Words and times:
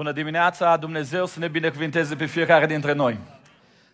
Bună 0.00 0.12
dimineața, 0.12 0.76
Dumnezeu 0.76 1.26
să 1.26 1.38
ne 1.38 1.48
binecuvinteze 1.48 2.16
pe 2.16 2.26
fiecare 2.26 2.66
dintre 2.66 2.92
noi. 2.92 3.18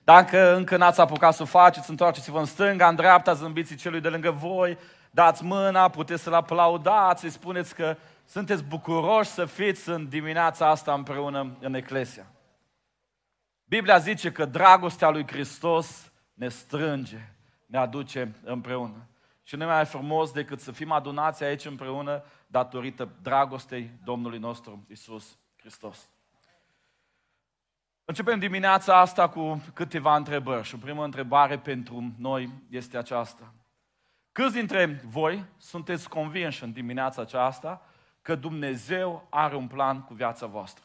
Dacă 0.04 0.54
încă 0.56 0.76
n-ați 0.76 1.00
apucat 1.00 1.34
să 1.34 1.42
o 1.42 1.46
faceți, 1.46 1.90
întoarceți-vă 1.90 2.38
în 2.38 2.44
stânga, 2.44 2.88
în 2.88 2.94
dreapta, 2.94 3.32
zâmbiți 3.32 3.74
celui 3.74 4.00
de 4.00 4.08
lângă 4.08 4.30
voi, 4.30 4.78
dați 5.10 5.44
mâna, 5.44 5.88
puteți 5.88 6.22
să-l 6.22 6.34
aplaudați, 6.34 7.24
îi 7.24 7.30
spuneți 7.30 7.74
că 7.74 7.96
sunteți 8.24 8.64
bucuroși 8.64 9.30
să 9.30 9.44
fiți 9.44 9.88
în 9.88 10.08
dimineața 10.08 10.68
asta 10.68 10.92
împreună 10.94 11.56
în 11.60 11.74
Eclesia. 11.74 12.26
Biblia 13.64 13.98
zice 13.98 14.32
că 14.32 14.44
dragostea 14.44 15.10
lui 15.10 15.26
Hristos 15.26 16.12
ne 16.34 16.48
strânge, 16.48 17.28
ne 17.66 17.78
aduce 17.78 18.34
împreună. 18.44 19.06
Și 19.42 19.56
nu 19.56 19.62
e 19.62 19.66
mai 19.66 19.84
frumos 19.84 20.32
decât 20.32 20.60
să 20.60 20.72
fim 20.72 20.92
adunați 20.92 21.44
aici 21.44 21.64
împreună 21.64 22.24
datorită 22.46 23.08
dragostei 23.22 23.90
Domnului 24.04 24.38
nostru 24.38 24.86
Isus 24.90 25.38
Hristos. 25.66 26.10
Începem 28.04 28.38
dimineața 28.38 29.00
asta 29.00 29.28
cu 29.28 29.62
câteva 29.74 30.16
întrebări 30.16 30.66
și 30.66 30.76
prima 30.76 31.04
întrebare 31.04 31.58
pentru 31.58 32.14
noi 32.18 32.50
este 32.70 32.96
aceasta. 32.96 33.54
Câți 34.32 34.54
dintre 34.54 34.86
voi 34.86 35.44
sunteți 35.56 36.08
convinși 36.08 36.62
în 36.62 36.72
dimineața 36.72 37.22
aceasta 37.22 37.86
că 38.22 38.34
Dumnezeu 38.34 39.26
are 39.30 39.56
un 39.56 39.66
plan 39.66 40.02
cu 40.02 40.14
viața 40.14 40.46
voastră? 40.46 40.84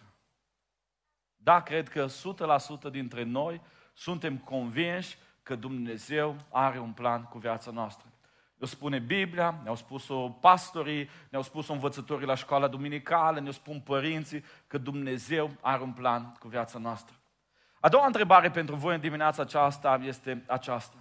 Da, 1.35 1.61
cred 1.61 1.89
că 1.89 2.05
100% 2.87 2.91
dintre 2.91 3.23
noi 3.23 3.61
suntem 3.93 4.37
convinși 4.37 5.17
că 5.43 5.55
Dumnezeu 5.55 6.35
are 6.51 6.79
un 6.79 6.93
plan 6.93 7.23
cu 7.23 7.37
viața 7.37 7.71
noastră. 7.71 8.10
Ne 8.61 8.67
spune 8.67 8.99
Biblia, 8.99 9.59
ne-au 9.63 9.75
spus-o 9.75 10.29
pastorii, 10.29 11.09
ne-au 11.29 11.43
spus-o 11.43 11.73
învățătorii 11.73 12.27
la 12.27 12.35
școala 12.35 12.67
duminicală, 12.67 13.39
ne-au 13.39 13.51
spun 13.51 13.79
părinții 13.79 14.43
că 14.67 14.77
Dumnezeu 14.77 15.51
are 15.61 15.81
un 15.81 15.91
plan 15.91 16.35
cu 16.39 16.47
viața 16.47 16.79
noastră. 16.79 17.15
A 17.79 17.89
doua 17.89 18.05
întrebare 18.05 18.51
pentru 18.51 18.75
voi 18.75 18.95
în 18.95 19.01
dimineața 19.01 19.41
aceasta 19.41 19.99
este 20.03 20.43
aceasta. 20.47 20.97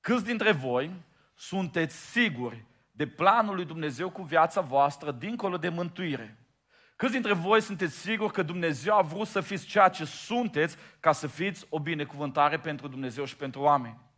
Câți 0.00 0.24
dintre 0.24 0.52
voi 0.52 0.90
sunteți 1.34 1.96
siguri 2.10 2.64
de 2.90 3.06
planul 3.06 3.54
lui 3.54 3.64
Dumnezeu 3.64 4.10
cu 4.10 4.22
viața 4.22 4.60
voastră 4.60 5.12
dincolo 5.12 5.56
de 5.56 5.68
mântuire? 5.68 6.38
Câți 6.96 7.12
dintre 7.12 7.32
voi 7.32 7.60
sunteți 7.60 7.98
siguri 7.98 8.32
că 8.32 8.42
Dumnezeu 8.42 8.96
a 8.96 9.02
vrut 9.02 9.26
să 9.26 9.40
fiți 9.40 9.66
ceea 9.66 9.88
ce 9.88 10.04
sunteți 10.04 10.76
ca 11.00 11.12
să 11.12 11.26
fiți 11.26 11.66
o 11.68 11.80
binecuvântare 11.80 12.58
pentru 12.58 12.88
Dumnezeu 12.88 13.24
și 13.24 13.36
pentru 13.36 13.60
oameni? 13.60 14.09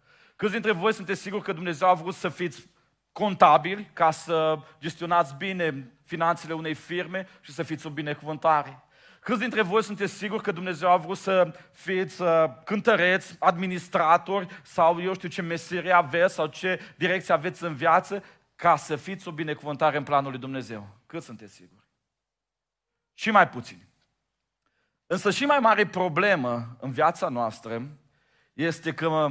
Câți 0.43 0.55
dintre 0.55 0.73
voi 0.73 0.93
sunteți 0.93 1.21
siguri 1.21 1.43
că 1.43 1.53
Dumnezeu 1.53 1.89
a 1.89 1.95
vrut 1.95 2.15
să 2.15 2.29
fiți 2.29 2.69
contabili 3.12 3.91
ca 3.93 4.11
să 4.11 4.59
gestionați 4.81 5.35
bine 5.35 5.93
finanțele 6.05 6.53
unei 6.53 6.75
firme 6.75 7.29
și 7.41 7.53
să 7.53 7.62
fiți 7.62 7.87
o 7.87 7.91
binecuvântare? 7.91 8.83
Câți 9.20 9.39
dintre 9.39 9.63
voi 9.63 9.83
sunteți 9.83 10.13
siguri 10.13 10.43
că 10.43 10.53
Dumnezeu 10.53 10.91
a 10.91 10.97
vrut 10.97 11.17
să 11.17 11.55
fiți 11.73 12.23
uh, 12.23 12.45
cântăreți, 12.65 13.37
administratori 13.39 14.47
sau 14.63 15.03
eu 15.03 15.15
știu 15.15 15.29
ce 15.29 15.43
meserie 15.43 15.93
aveți 15.93 16.35
sau 16.35 16.47
ce 16.47 16.81
direcție 16.97 17.35
aveți 17.35 17.65
în 17.65 17.75
viață 17.75 18.25
ca 18.57 18.77
să 18.77 18.97
fiți 18.97 19.29
o 19.29 19.33
binecuvântare 19.33 19.97
în 19.97 20.05
planul 20.05 20.31
lui 20.31 20.41
Dumnezeu? 20.41 20.89
Cât 21.07 21.23
sunteți 21.23 21.55
siguri? 21.55 21.87
Și 23.15 23.31
mai 23.31 23.48
puțini. 23.48 23.89
Însă 25.07 25.31
și 25.31 25.45
mai 25.45 25.59
mare 25.59 25.87
problemă 25.87 26.77
în 26.81 26.91
viața 26.91 27.29
noastră 27.29 27.89
este 28.53 28.95
că 28.95 29.31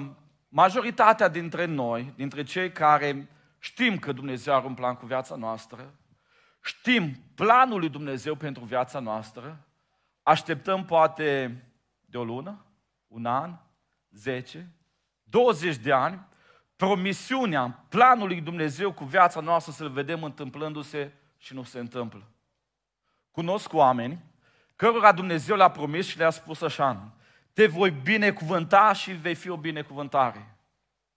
majoritatea 0.53 1.27
dintre 1.27 1.65
noi, 1.65 2.13
dintre 2.15 2.43
cei 2.43 2.71
care 2.71 3.29
știm 3.59 3.99
că 3.99 4.11
Dumnezeu 4.11 4.53
are 4.53 4.65
un 4.65 4.73
plan 4.73 4.95
cu 4.95 5.05
viața 5.05 5.35
noastră, 5.35 5.93
știm 6.63 7.15
planul 7.35 7.79
lui 7.79 7.89
Dumnezeu 7.89 8.35
pentru 8.35 8.63
viața 8.63 8.99
noastră, 8.99 9.67
așteptăm 10.23 10.85
poate 10.85 11.57
de 12.01 12.17
o 12.17 12.23
lună, 12.23 12.65
un 13.07 13.25
an, 13.25 13.57
10, 14.09 14.71
20 15.23 15.75
de 15.75 15.91
ani, 15.91 16.27
promisiunea 16.75 17.85
planului 17.89 18.35
lui 18.35 18.43
Dumnezeu 18.43 18.93
cu 18.93 19.03
viața 19.03 19.39
noastră 19.39 19.71
să-l 19.71 19.89
vedem 19.89 20.23
întâmplându-se 20.23 21.13
și 21.37 21.53
nu 21.53 21.63
se 21.63 21.79
întâmplă. 21.79 22.27
Cunosc 23.31 23.73
oameni 23.73 24.23
cărora 24.75 25.11
Dumnezeu 25.11 25.55
le-a 25.55 25.69
promis 25.69 26.07
și 26.07 26.17
le-a 26.17 26.29
spus 26.29 26.61
așa, 26.61 27.13
te 27.53 27.67
voi 27.67 27.91
binecuvânta 27.91 28.93
și 28.93 29.11
vei 29.11 29.35
fi 29.35 29.49
o 29.49 29.57
binecuvântare. 29.57 30.55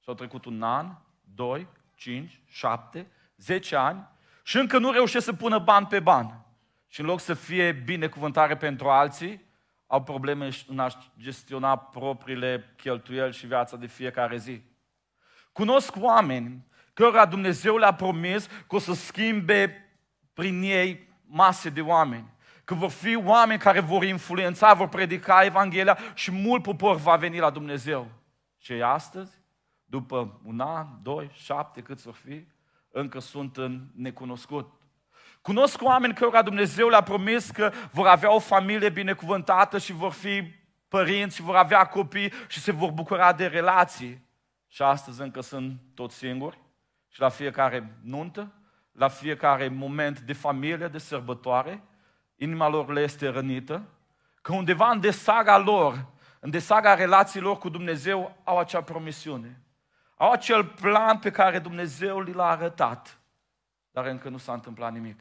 Și 0.00 0.08
au 0.08 0.14
trecut 0.14 0.44
un 0.44 0.62
an, 0.62 0.96
doi, 1.34 1.66
cinci, 1.94 2.40
șapte, 2.46 3.06
zece 3.36 3.76
ani 3.76 4.08
și 4.42 4.56
încă 4.56 4.78
nu 4.78 4.90
reușesc 4.90 5.24
să 5.24 5.32
pună 5.32 5.58
bani 5.58 5.86
pe 5.86 6.00
bani. 6.00 6.42
Și 6.88 7.00
în 7.00 7.06
loc 7.06 7.20
să 7.20 7.34
fie 7.34 7.72
binecuvântare 7.72 8.56
pentru 8.56 8.88
alții, 8.88 9.44
au 9.86 10.02
probleme 10.02 10.48
în 10.66 10.78
a 10.78 10.88
gestiona 11.18 11.76
propriile 11.76 12.74
cheltuieli 12.76 13.32
și 13.32 13.46
viața 13.46 13.76
de 13.76 13.86
fiecare 13.86 14.36
zi. 14.36 14.62
Cunosc 15.52 15.94
oameni 15.98 16.66
cărora 16.92 17.26
Dumnezeu 17.26 17.76
le-a 17.76 17.94
promis 17.94 18.46
că 18.46 18.74
o 18.74 18.78
să 18.78 18.92
schimbe 18.92 19.88
prin 20.32 20.62
ei 20.62 21.08
mase 21.26 21.68
de 21.68 21.80
oameni. 21.80 22.32
Că 22.64 22.74
vor 22.74 22.90
fi 22.90 23.16
oameni 23.16 23.60
care 23.60 23.80
vor 23.80 24.04
influența, 24.04 24.74
vor 24.74 24.88
predica 24.88 25.44
Evanghelia 25.44 25.98
și 26.14 26.30
mult 26.30 26.62
popor 26.62 26.96
va 26.96 27.16
veni 27.16 27.38
la 27.38 27.50
Dumnezeu. 27.50 28.10
Și 28.58 28.72
astăzi, 28.72 29.32
după 29.84 30.40
un 30.44 30.60
an, 30.60 30.86
doi, 31.02 31.30
șapte, 31.32 31.80
cât 31.80 31.98
să 31.98 32.10
fi, 32.10 32.46
încă 32.90 33.20
sunt 33.20 33.56
în 33.56 33.86
necunoscut. 33.94 34.72
Cunosc 35.40 35.82
oameni 35.82 36.14
cărora 36.14 36.42
Dumnezeu 36.42 36.88
le-a 36.88 37.02
promis 37.02 37.50
că 37.50 37.72
vor 37.92 38.06
avea 38.06 38.34
o 38.34 38.38
familie 38.38 38.90
binecuvântată 38.90 39.78
și 39.78 39.92
vor 39.92 40.12
fi 40.12 40.52
părinți 40.88 41.36
și 41.36 41.42
vor 41.42 41.56
avea 41.56 41.84
copii 41.84 42.32
și 42.48 42.60
se 42.60 42.72
vor 42.72 42.90
bucura 42.90 43.32
de 43.32 43.46
relații. 43.46 44.26
Și 44.68 44.82
astăzi 44.82 45.20
încă 45.20 45.40
sunt 45.40 45.80
tot 45.94 46.10
singuri 46.10 46.58
și 47.08 47.20
la 47.20 47.28
fiecare 47.28 47.98
nuntă, 48.02 48.52
la 48.92 49.08
fiecare 49.08 49.68
moment 49.68 50.20
de 50.20 50.32
familie, 50.32 50.88
de 50.88 50.98
sărbătoare, 50.98 51.82
inima 52.44 52.68
lor 52.68 52.92
le 52.92 53.00
este 53.00 53.28
rănită, 53.28 53.82
că 54.42 54.52
undeva 54.52 54.90
în 54.90 55.00
desaga 55.00 55.58
lor, 55.58 56.06
în 56.40 56.50
desaga 56.50 56.94
relațiilor 56.94 57.58
cu 57.58 57.68
Dumnezeu, 57.68 58.36
au 58.44 58.58
acea 58.58 58.82
promisiune. 58.82 59.60
Au 60.16 60.30
acel 60.30 60.64
plan 60.64 61.18
pe 61.18 61.30
care 61.30 61.58
Dumnezeu 61.58 62.20
li 62.20 62.32
l-a 62.32 62.48
arătat, 62.48 63.18
dar 63.90 64.06
încă 64.06 64.28
nu 64.28 64.38
s-a 64.38 64.52
întâmplat 64.52 64.92
nimic. 64.92 65.20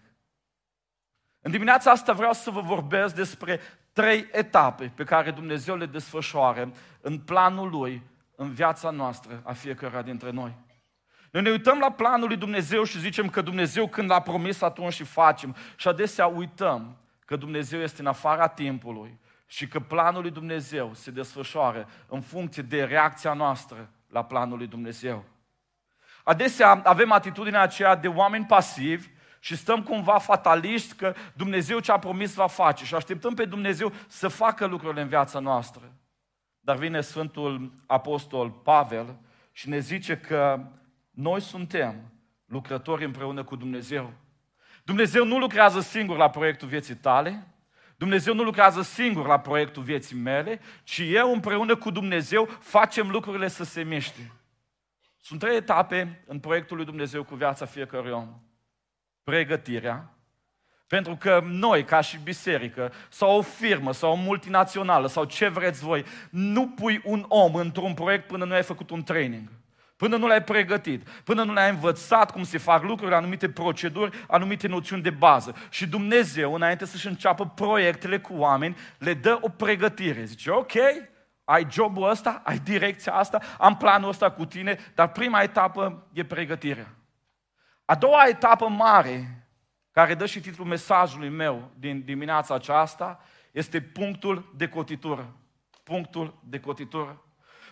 În 1.41 1.51
dimineața 1.51 1.91
asta 1.91 2.13
vreau 2.13 2.33
să 2.33 2.49
vă 2.49 2.61
vorbesc 2.61 3.15
despre 3.15 3.59
trei 3.93 4.27
etape 4.31 4.91
pe 4.95 5.03
care 5.03 5.31
Dumnezeu 5.31 5.75
le 5.75 5.85
desfășoară 5.85 6.71
în 7.01 7.19
planul 7.19 7.69
Lui, 7.69 8.01
în 8.35 8.51
viața 8.51 8.89
noastră, 8.89 9.41
a 9.43 9.53
fiecăruia 9.53 10.01
dintre 10.01 10.29
noi. 10.29 10.55
Noi 11.31 11.41
ne 11.41 11.49
uităm 11.49 11.79
la 11.79 11.91
planul 11.91 12.27
lui 12.27 12.37
Dumnezeu 12.37 12.83
și 12.83 12.99
zicem 12.99 13.29
că 13.29 13.41
Dumnezeu 13.41 13.87
când 13.87 14.11
a 14.11 14.21
promis 14.21 14.61
atunci 14.61 14.93
și 14.93 15.03
facem. 15.03 15.55
Și 15.75 15.87
adesea 15.87 16.25
uităm 16.27 16.97
că 17.25 17.35
Dumnezeu 17.35 17.79
este 17.79 18.01
în 18.01 18.07
afara 18.07 18.47
timpului 18.47 19.19
și 19.45 19.67
că 19.67 19.79
planul 19.79 20.21
lui 20.21 20.31
Dumnezeu 20.31 20.93
se 20.93 21.11
desfășoară 21.11 21.89
în 22.07 22.21
funcție 22.21 22.63
de 22.63 22.83
reacția 22.83 23.33
noastră 23.33 23.89
la 24.07 24.23
planul 24.23 24.57
lui 24.57 24.67
Dumnezeu. 24.67 25.23
Adesea 26.23 26.81
avem 26.83 27.11
atitudinea 27.11 27.61
aceea 27.61 27.95
de 27.95 28.07
oameni 28.07 28.45
pasivi 28.45 29.07
și 29.39 29.55
stăm 29.55 29.83
cumva 29.83 30.17
fataliști 30.17 30.95
că 30.95 31.13
Dumnezeu 31.33 31.79
ce 31.79 31.91
a 31.91 31.99
promis 31.99 32.33
va 32.33 32.47
face 32.47 32.85
și 32.85 32.95
așteptăm 32.95 33.33
pe 33.33 33.45
Dumnezeu 33.45 33.91
să 34.07 34.27
facă 34.27 34.65
lucrurile 34.65 35.01
în 35.01 35.07
viața 35.07 35.39
noastră. 35.39 35.93
Dar 36.59 36.75
vine 36.75 37.01
Sfântul 37.01 37.73
Apostol 37.85 38.49
Pavel 38.49 39.17
și 39.51 39.69
ne 39.69 39.79
zice 39.79 40.17
că 40.17 40.59
noi 41.09 41.41
suntem 41.41 42.11
lucrători 42.45 43.05
împreună 43.05 43.43
cu 43.43 43.55
Dumnezeu. 43.55 44.13
Dumnezeu 44.83 45.25
nu 45.25 45.37
lucrează 45.37 45.79
singur 45.79 46.17
la 46.17 46.29
proiectul 46.29 46.67
vieții 46.67 46.95
tale, 46.95 47.47
Dumnezeu 47.97 48.33
nu 48.33 48.43
lucrează 48.43 48.81
singur 48.81 49.25
la 49.25 49.39
proiectul 49.39 49.83
vieții 49.83 50.15
mele, 50.15 50.59
ci 50.83 51.01
eu 51.05 51.33
împreună 51.33 51.75
cu 51.75 51.91
Dumnezeu 51.91 52.45
facem 52.59 53.09
lucrurile 53.09 53.47
să 53.47 53.63
se 53.63 53.83
miște. 53.83 54.31
Sunt 55.21 55.39
trei 55.39 55.55
etape 55.55 56.23
în 56.27 56.39
proiectul 56.39 56.75
lui 56.75 56.85
Dumnezeu 56.85 57.23
cu 57.23 57.35
viața 57.35 57.65
fiecărui 57.65 58.11
om 58.11 58.41
pregătirea, 59.23 60.17
pentru 60.87 61.15
că 61.15 61.41
noi, 61.45 61.83
ca 61.83 62.01
și 62.01 62.17
biserică, 62.23 62.93
sau 63.09 63.37
o 63.37 63.41
firmă, 63.41 63.93
sau 63.93 64.11
o 64.11 64.15
multinațională, 64.15 65.07
sau 65.07 65.23
ce 65.23 65.47
vreți 65.47 65.83
voi, 65.83 66.05
nu 66.29 66.69
pui 66.69 67.01
un 67.03 67.25
om 67.27 67.55
într-un 67.55 67.93
proiect 67.93 68.27
până 68.27 68.45
nu 68.45 68.53
ai 68.53 68.63
făcut 68.63 68.89
un 68.89 69.03
training. 69.03 69.49
Până 70.03 70.17
nu 70.17 70.27
l-ai 70.27 70.43
pregătit, 70.43 71.09
până 71.09 71.43
nu 71.43 71.53
l-ai 71.53 71.69
învățat 71.69 72.31
cum 72.31 72.43
se 72.43 72.57
fac 72.57 72.83
lucruri, 72.83 73.13
anumite 73.13 73.49
proceduri, 73.49 74.25
anumite 74.27 74.67
noțiuni 74.67 75.01
de 75.01 75.09
bază. 75.09 75.55
Și 75.69 75.87
Dumnezeu, 75.87 76.53
înainte 76.53 76.85
să-și 76.85 77.07
înceapă 77.07 77.45
proiectele 77.45 78.19
cu 78.19 78.33
oameni, 78.33 78.77
le 78.97 79.13
dă 79.13 79.37
o 79.41 79.49
pregătire. 79.49 80.23
Zice, 80.23 80.49
ok, 80.49 80.71
ai 81.43 81.67
jobul 81.71 82.09
ăsta, 82.09 82.41
ai 82.45 82.57
direcția 82.57 83.13
asta, 83.13 83.39
am 83.57 83.77
planul 83.77 84.09
ăsta 84.09 84.31
cu 84.31 84.45
tine, 84.45 84.79
dar 84.95 85.11
prima 85.11 85.41
etapă 85.41 86.07
e 86.13 86.23
pregătirea. 86.23 86.95
A 87.85 87.95
doua 87.95 88.27
etapă 88.27 88.67
mare, 88.67 89.47
care 89.91 90.13
dă 90.13 90.25
și 90.25 90.39
titlul 90.39 90.67
mesajului 90.67 91.29
meu 91.29 91.71
din 91.79 92.01
dimineața 92.05 92.55
aceasta, 92.55 93.23
este 93.51 93.81
punctul 93.81 94.53
de 94.55 94.67
cotitură. 94.67 95.33
Punctul 95.83 96.39
de 96.49 96.59
cotitură. 96.59 97.21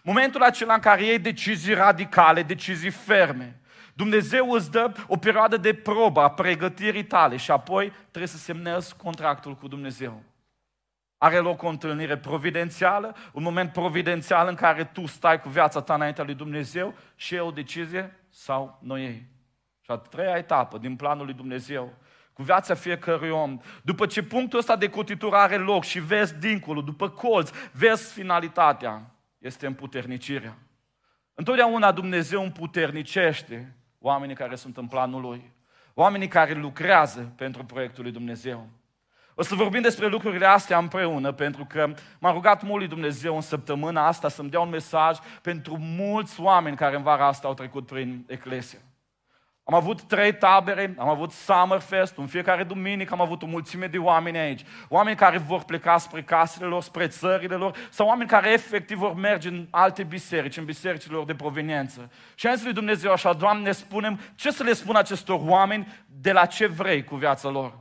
Momentul 0.02 0.42
acela 0.42 0.74
în 0.74 0.80
care 0.80 1.04
iei 1.04 1.20
decizii 1.20 1.74
radicale, 1.74 2.44
decizii 2.44 2.90
ferme. 2.90 3.62
Dumnezeu 3.94 4.52
îți 4.52 4.72
dă 4.72 4.92
o 5.08 5.18
perioadă 5.18 5.58
de 5.58 5.74
probă 5.74 6.22
a 6.22 6.30
pregătirii 6.30 7.04
tale 7.04 7.38
și 7.38 7.52
apoi 7.52 7.92
trebuie 8.00 8.28
să 8.28 8.38
semnezi 8.38 8.96
contractul 8.96 9.56
cu 9.56 9.68
Dumnezeu. 9.68 10.24
Are 11.18 11.38
loc 11.38 11.64
o 11.64 11.68
întâlnire 11.68 12.18
providențială, 12.18 13.16
un 13.32 13.44
moment 13.44 13.72
providențial 13.72 14.48
în 14.48 14.56
care 14.56 14.84
tu 14.84 15.06
stai 15.06 15.42
cu 15.42 15.50
viața 15.50 15.82
ta 15.82 15.94
înaintea 15.94 16.24
lui 16.24 16.34
Dumnezeu 16.34 16.94
și 17.16 17.34
iei 17.34 17.42
o 17.42 17.52
decizie 17.52 18.20
sau 18.30 18.80
nu 18.82 18.98
iei. 18.98 19.26
Și 19.82 19.92
a 19.92 19.96
treia 19.96 20.38
etapă 20.38 20.78
din 20.78 20.96
planul 20.96 21.26
lui 21.26 21.34
Dumnezeu, 21.34 21.94
cu 22.34 22.44
viața 22.44 22.74
fiecărui 22.74 23.30
om. 23.30 23.60
După 23.82 24.06
ce 24.06 24.24
punctul 24.24 24.60
ăsta 24.60 24.76
de 24.76 24.90
cotitură 24.90 25.36
are 25.36 25.58
loc 25.58 25.84
și 25.84 26.00
vezi 26.00 26.36
dincolo, 26.36 26.82
după 26.82 27.10
colț, 27.10 27.50
vezi 27.72 28.14
finalitatea, 28.14 29.12
este 29.42 29.66
împuternicirea. 29.66 30.58
Întotdeauna 31.34 31.92
Dumnezeu 31.92 32.44
împuternicește 32.44 33.76
oamenii 34.00 34.36
care 34.36 34.56
sunt 34.56 34.78
în 34.78 34.88
planul 34.88 35.22
Lui. 35.22 35.54
Oamenii 35.94 36.28
care 36.28 36.54
lucrează 36.54 37.34
pentru 37.36 37.66
proiectul 37.66 38.04
lui 38.04 38.12
Dumnezeu. 38.12 38.70
O 39.36 39.42
să 39.42 39.56
vorbim 39.56 39.82
despre 39.82 40.08
lucrurile 40.08 40.46
astea 40.46 40.78
împreună, 40.78 41.32
pentru 41.32 41.66
că 41.66 41.94
m-a 42.20 42.32
rugat 42.32 42.64
mult 42.64 42.80
lui 42.80 42.88
Dumnezeu 42.88 43.36
în 43.36 43.42
săptămâna 43.42 44.08
asta 44.08 44.30
să-mi 44.30 44.50
dea 44.50 44.60
un 44.60 44.70
mesaj 44.70 45.18
pentru 45.42 45.78
mulți 45.80 46.42
oameni 46.42 46.76
care 46.76 46.96
în 46.96 47.04
vara 47.04 47.28
asta 47.28 47.48
au 47.48 47.54
trecut 47.54 47.86
prin 47.86 48.26
Eclesia. 48.28 48.80
Am 49.64 49.74
avut 49.74 50.02
trei 50.02 50.34
tabere, 50.34 50.96
am 50.98 51.10
avut 51.10 51.32
Summerfest, 51.32 52.18
în 52.18 52.28
fiecare 52.28 52.64
duminică 52.64 53.14
am 53.14 53.22
avut 53.22 53.42
o 53.42 53.46
mulțime 53.46 53.88
de 53.88 53.98
oameni 53.98 54.38
aici. 54.38 54.66
Oameni 54.90 55.16
care 55.16 55.38
vor 55.38 55.64
pleca 55.64 55.98
spre 55.98 56.24
casele 56.24 56.66
lor, 56.66 56.82
spre 56.82 57.08
țările 57.08 57.56
lor, 57.56 57.78
sau 57.90 58.08
oameni 58.08 58.30
care 58.30 58.52
efectiv 58.52 58.98
vor 58.98 59.14
merge 59.14 59.48
în 59.48 59.68
alte 59.70 60.04
biserici, 60.04 60.58
în 60.58 60.66
bisericile 60.66 61.16
lor 61.16 61.26
de 61.26 61.36
proveniență. 61.36 62.12
Și 62.36 62.48
am 62.48 62.56
zis 62.56 62.64
lui 62.64 62.74
Dumnezeu 62.74 63.12
așa, 63.12 63.34
Doamne, 63.34 63.72
spunem 63.72 64.20
ce 64.36 64.52
să 64.52 64.64
le 64.64 64.74
spun 64.74 64.96
acestor 64.96 65.40
oameni 65.44 65.88
de 66.08 66.32
la 66.32 66.46
ce 66.46 66.68
vrei 66.68 67.04
cu 67.04 67.16
viața 67.16 67.50
lor. 67.50 67.80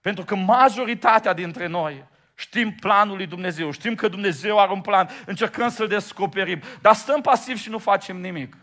Pentru 0.00 0.24
că 0.24 0.34
majoritatea 0.34 1.32
dintre 1.32 1.66
noi 1.66 2.04
știm 2.34 2.72
planul 2.72 3.16
lui 3.16 3.26
Dumnezeu, 3.26 3.70
știm 3.70 3.94
că 3.94 4.08
Dumnezeu 4.08 4.58
are 4.58 4.72
un 4.72 4.80
plan, 4.80 5.08
încercăm 5.26 5.68
să-l 5.68 5.88
descoperim, 5.88 6.60
dar 6.80 6.94
stăm 6.94 7.20
pasiv 7.20 7.56
și 7.56 7.70
nu 7.70 7.78
facem 7.78 8.16
nimic. 8.20 8.56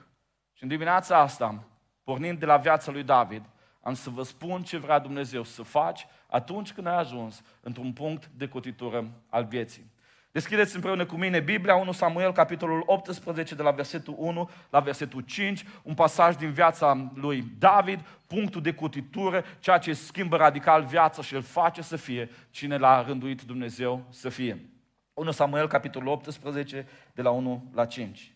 Și 0.54 0.64
în 0.64 0.70
dimineața 0.70 1.18
asta, 1.18 1.75
pornind 2.06 2.40
de 2.40 2.46
la 2.46 2.58
viața 2.58 2.92
lui 2.92 3.04
David, 3.04 3.42
am 3.82 3.94
să 3.94 4.10
vă 4.10 4.24
spun 4.24 4.64
ce 4.64 4.78
vrea 4.78 5.00
Dumnezeu 5.00 5.44
să 5.44 5.64
faci 5.64 6.08
atunci 6.28 6.74
când 6.74 6.88
ai 6.88 6.98
ajuns 6.98 7.42
într-un 7.62 7.94
punct 7.94 8.30
de 8.38 8.48
cotitură 8.48 9.12
al 9.30 9.46
vieții. 9.46 9.94
Deschideți 10.32 10.76
împreună 10.76 11.06
cu 11.06 11.16
mine 11.16 11.40
Biblia, 11.40 11.76
1 11.76 11.92
Samuel, 11.92 12.32
capitolul 12.32 12.84
18, 12.86 13.56
de 13.56 13.62
la 13.62 13.72
versetul 13.72 14.16
1 14.18 14.50
la 14.70 14.80
versetul 14.80 15.22
5, 15.22 15.66
un 15.84 15.94
pasaj 15.94 16.36
din 16.36 16.52
viața 16.52 17.12
lui 17.14 17.44
David, 17.58 18.00
punctul 18.28 18.62
de 18.62 18.74
cotitură, 18.74 19.44
ceea 19.60 19.78
ce 19.78 19.94
schimbă 19.94 20.36
radical 20.36 20.84
viața 20.84 21.22
și 21.22 21.36
îl 21.36 21.42
face 21.42 21.82
să 21.82 21.96
fie 21.96 22.30
cine 22.50 22.78
l-a 22.78 23.02
rânduit 23.02 23.42
Dumnezeu 23.42 24.06
să 24.10 24.30
fie. 24.30 24.70
1 25.14 25.32
Samuel, 25.32 25.68
capitolul 25.68 26.08
18, 26.08 26.88
de 27.14 27.22
la 27.22 27.30
1 27.30 27.72
la 27.74 27.86
5. 27.86 28.34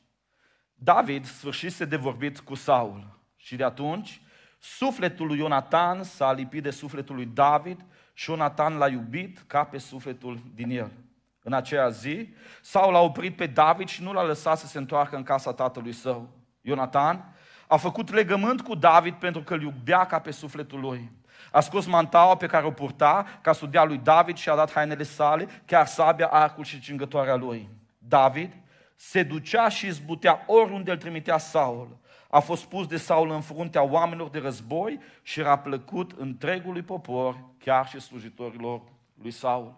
David 0.73 1.25
sfârșise 1.25 1.85
de 1.85 1.95
vorbit 1.95 2.39
cu 2.39 2.55
Saul 2.55 3.18
și 3.41 3.55
de 3.55 3.63
atunci 3.63 4.21
sufletul 4.59 5.27
lui 5.27 5.37
Ionatan 5.37 6.03
s-a 6.03 6.31
lipit 6.31 6.63
de 6.63 6.69
sufletul 6.69 7.15
lui 7.15 7.25
David 7.25 7.85
și 8.13 8.29
Ionatan 8.29 8.77
l-a 8.77 8.87
iubit 8.87 9.43
ca 9.47 9.63
pe 9.63 9.77
sufletul 9.77 10.39
din 10.55 10.69
el. 10.69 10.91
În 11.43 11.53
aceea 11.53 11.89
zi, 11.89 12.33
Saul 12.61 12.95
a 12.95 12.99
oprit 12.99 13.35
pe 13.35 13.45
David 13.45 13.87
și 13.87 14.03
nu 14.03 14.13
l-a 14.13 14.23
lăsat 14.23 14.57
să 14.57 14.67
se 14.67 14.77
întoarcă 14.77 15.15
în 15.15 15.23
casa 15.23 15.53
tatălui 15.53 15.93
său. 15.93 16.29
Ionatan 16.61 17.35
a 17.67 17.77
făcut 17.77 18.13
legământ 18.13 18.61
cu 18.61 18.75
David 18.75 19.13
pentru 19.13 19.41
că 19.41 19.53
îl 19.53 19.61
iubea 19.61 20.05
ca 20.05 20.19
pe 20.19 20.31
sufletul 20.31 20.79
lui. 20.79 21.11
A 21.51 21.59
scos 21.59 21.85
mantaua 21.85 22.35
pe 22.35 22.47
care 22.47 22.65
o 22.65 22.71
purta 22.71 23.25
ca 23.41 23.53
să 23.53 23.65
dea 23.65 23.83
lui 23.83 23.97
David 23.97 24.37
și 24.37 24.49
a 24.49 24.55
dat 24.55 24.71
hainele 24.71 25.03
sale, 25.03 25.47
chiar 25.65 25.85
sabia, 25.85 26.27
arcul 26.27 26.63
și 26.63 26.79
cingătoarea 26.79 27.35
lui. 27.35 27.69
David 27.97 28.53
se 28.95 29.23
ducea 29.23 29.69
și 29.69 29.87
izbutea 29.87 30.43
oriunde 30.47 30.91
îl 30.91 30.97
trimitea 30.97 31.37
Saul. 31.37 31.97
A 32.31 32.39
fost 32.39 32.65
pus 32.65 32.87
de 32.87 32.97
Saul 32.97 33.31
în 33.31 33.41
fruntea 33.41 33.83
oamenilor 33.83 34.29
de 34.29 34.39
război 34.39 34.99
și 35.21 35.39
era 35.39 35.57
plăcut 35.57 36.11
întregului 36.17 36.81
popor, 36.81 37.39
chiar 37.57 37.87
și 37.87 37.99
slujitorilor 37.99 38.81
lui 39.21 39.31
Saul. 39.31 39.75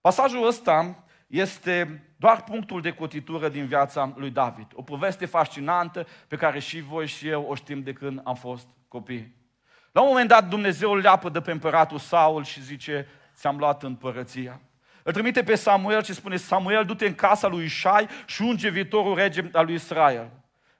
Pasajul 0.00 0.46
ăsta 0.46 1.04
este 1.26 2.04
doar 2.16 2.42
punctul 2.42 2.80
de 2.80 2.92
cotitură 2.92 3.48
din 3.48 3.66
viața 3.66 4.12
lui 4.16 4.30
David. 4.30 4.66
O 4.74 4.82
poveste 4.82 5.26
fascinantă 5.26 6.06
pe 6.28 6.36
care 6.36 6.58
și 6.58 6.80
voi 6.80 7.06
și 7.06 7.28
eu 7.28 7.42
o 7.48 7.54
știm 7.54 7.82
de 7.82 7.92
când 7.92 8.20
am 8.24 8.34
fost 8.34 8.68
copii. 8.88 9.34
La 9.92 10.00
un 10.00 10.08
moment 10.08 10.28
dat 10.28 10.48
Dumnezeu 10.48 10.92
îl 10.92 10.98
leapă 10.98 11.28
de 11.28 11.40
pe 11.40 11.50
împăratul 11.50 11.98
Saul 11.98 12.44
și 12.44 12.62
zice, 12.62 13.06
ți-am 13.34 13.56
luat 13.56 13.82
împărăția. 13.82 14.60
Îl 15.02 15.12
trimite 15.12 15.42
pe 15.42 15.54
Samuel 15.54 16.02
și 16.02 16.14
spune, 16.14 16.36
Samuel, 16.36 16.84
du-te 16.84 17.06
în 17.06 17.14
casa 17.14 17.48
lui 17.48 17.64
Ishai 17.64 18.08
și 18.26 18.42
unge 18.42 18.68
viitorul 18.68 19.14
rege 19.14 19.48
al 19.52 19.64
lui 19.64 19.74
Israel. 19.74 20.30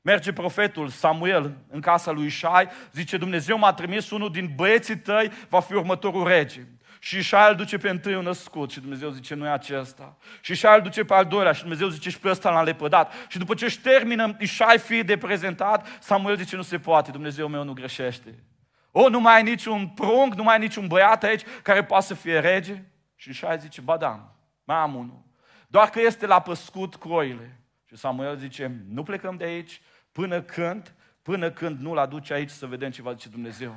Merge 0.02 0.32
profetul 0.32 0.88
Samuel 0.88 1.56
în 1.68 1.80
casa 1.80 2.10
lui 2.10 2.26
Ishai, 2.26 2.68
zice, 2.92 3.16
Dumnezeu 3.16 3.58
m-a 3.58 3.72
trimis 3.72 4.10
unul 4.10 4.30
din 4.30 4.52
băieții 4.56 4.98
tăi, 4.98 5.30
va 5.48 5.60
fi 5.60 5.74
următorul 5.74 6.26
rege. 6.26 6.60
Și 6.98 7.18
Ishai 7.18 7.50
îl 7.50 7.56
duce 7.56 7.78
pe 7.78 7.88
întâi 7.88 8.22
născut 8.22 8.70
și 8.70 8.80
Dumnezeu 8.80 9.10
zice, 9.10 9.34
nu 9.34 9.46
e 9.46 9.48
acesta. 9.48 10.16
Și 10.40 10.52
Ishai 10.52 10.76
îl 10.76 10.82
duce 10.82 11.04
pe 11.04 11.14
al 11.14 11.24
doilea 11.24 11.52
și 11.52 11.60
Dumnezeu 11.60 11.88
zice, 11.88 12.10
și 12.10 12.18
pe 12.18 12.28
ăsta 12.28 12.50
l-am 12.50 12.64
lepădat. 12.64 13.12
Și 13.28 13.38
după 13.38 13.54
ce 13.54 13.64
își 13.64 13.80
termină 13.80 14.36
Ishai 14.38 14.78
fie 14.78 15.02
de 15.02 15.16
prezentat, 15.16 15.98
Samuel 16.00 16.36
zice, 16.36 16.56
nu 16.56 16.62
se 16.62 16.78
poate, 16.78 17.10
Dumnezeu 17.10 17.48
meu 17.48 17.64
nu 17.64 17.72
greșește. 17.72 18.44
O, 18.90 19.08
nu 19.08 19.20
mai 19.20 19.34
ai 19.34 19.42
niciun 19.42 19.88
prunc, 19.88 20.34
nu 20.34 20.42
mai 20.42 20.54
ai 20.54 20.60
niciun 20.60 20.86
băiat 20.86 21.22
aici 21.22 21.42
care 21.62 21.84
poate 21.84 22.04
să 22.04 22.14
fie 22.14 22.38
rege? 22.38 22.82
Și 23.16 23.30
Ishai 23.30 23.58
zice, 23.58 23.80
ba 23.80 23.96
da, 23.96 24.34
mai 24.64 24.76
am 24.76 24.94
unul. 24.94 25.22
Doar 25.68 25.90
că 25.90 26.00
este 26.00 26.26
la 26.26 26.40
păscut 26.40 26.96
croile. 26.96 27.60
Și 27.88 27.96
Samuel 27.96 28.36
zice, 28.36 28.84
nu 28.88 29.02
plecăm 29.02 29.36
de 29.36 29.44
aici 29.44 29.80
până 30.12 30.42
când, 30.42 30.94
până 31.22 31.50
când 31.50 31.80
nu-l 31.80 31.98
aduce 31.98 32.32
aici 32.32 32.50
să 32.50 32.66
vedem 32.66 32.90
ce 32.90 33.02
va 33.02 33.12
zice 33.12 33.28
Dumnezeu. 33.28 33.76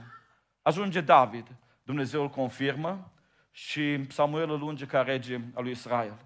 Ajunge 0.62 1.02
David, 1.02 1.48
Dumnezeu 1.84 2.22
îl 2.22 2.30
confirmă, 2.30 3.10
și 3.58 4.12
Samuel 4.12 4.50
îl 4.50 4.62
unge 4.62 4.86
ca 4.86 5.02
rege 5.02 5.40
al 5.54 5.64
lui 5.64 5.72
Israel. 5.72 6.18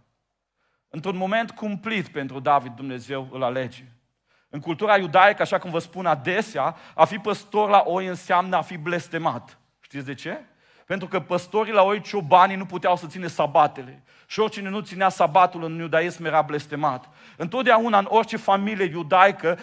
Într-un 0.89 1.17
moment 1.17 1.51
cumplit 1.51 2.07
pentru 2.07 2.39
David, 2.39 2.71
Dumnezeu 2.71 3.29
îl 3.31 3.43
alege. 3.43 3.83
În 4.49 4.59
cultura 4.59 4.97
iudaică, 4.97 5.41
așa 5.41 5.57
cum 5.59 5.71
vă 5.71 5.79
spun 5.79 6.05
adesea, 6.05 6.75
a 6.95 7.05
fi 7.05 7.17
păstor 7.17 7.69
la 7.69 7.83
oi 7.85 8.05
înseamnă 8.05 8.55
a 8.55 8.61
fi 8.61 8.77
blestemat. 8.77 9.59
Știți 9.79 10.05
de 10.05 10.13
ce? 10.13 10.45
Pentru 10.89 11.07
că 11.07 11.19
păstorii 11.19 11.73
la 11.73 11.81
oi 11.81 12.01
ciobanii 12.01 12.55
nu 12.55 12.65
puteau 12.65 12.95
să 12.95 13.07
ține 13.07 13.27
sabatele. 13.27 14.01
Și 14.27 14.39
oricine 14.39 14.69
nu 14.69 14.79
ținea 14.79 15.09
sabatul 15.09 15.63
în 15.63 15.79
iudaism 15.79 16.25
era 16.25 16.41
blestemat. 16.41 17.09
Întotdeauna 17.37 17.97
în 17.97 18.07
orice 18.09 18.37
familie 18.37 18.85
iudaică, 18.85 19.57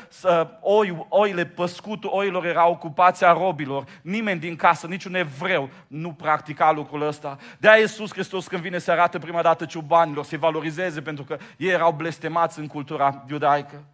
oi, 0.61 1.06
oile, 1.09 1.45
păscutul 1.45 2.11
oilor 2.12 2.47
era 2.47 2.68
ocupația 2.68 3.33
robilor. 3.33 3.85
Nimeni 4.02 4.40
din 4.40 4.56
casă, 4.56 4.87
niciun 4.87 5.14
evreu 5.14 5.68
nu 5.87 6.12
practica 6.12 6.73
lucrul 6.73 7.06
ăsta. 7.06 7.38
De-aia 7.59 7.80
Iisus 7.80 8.12
Hristos 8.12 8.47
când 8.47 8.62
vine 8.62 8.78
să 8.78 8.90
arată 8.90 9.18
prima 9.18 9.42
dată 9.42 9.64
ciubanilor, 9.64 10.25
să 10.25 10.37
valorizeze 10.37 11.02
pentru 11.02 11.25
că 11.25 11.37
ei 11.56 11.71
erau 11.71 11.92
blestemați 11.92 12.59
în 12.59 12.66
cultura 12.66 13.25
iudaică. 13.30 13.85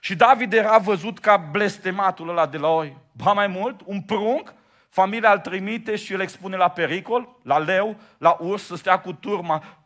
Și 0.00 0.14
David 0.14 0.52
era 0.52 0.78
văzut 0.78 1.18
ca 1.18 1.36
blestematul 1.36 2.28
ăla 2.28 2.46
de 2.46 2.58
la 2.58 2.68
oi. 2.68 2.96
Ba 3.12 3.32
mai 3.32 3.46
mult, 3.46 3.80
un 3.84 4.00
prunc 4.00 4.54
Familia 4.92 5.32
îl 5.32 5.38
trimite 5.38 5.96
și 5.96 6.12
îl 6.12 6.20
expune 6.20 6.56
la 6.56 6.68
pericol, 6.68 7.36
la 7.42 7.58
leu, 7.58 7.96
la 8.18 8.36
urs, 8.40 8.64
să 8.64 8.76
stea 8.76 9.00
cu 9.00 9.12
turma 9.12 9.78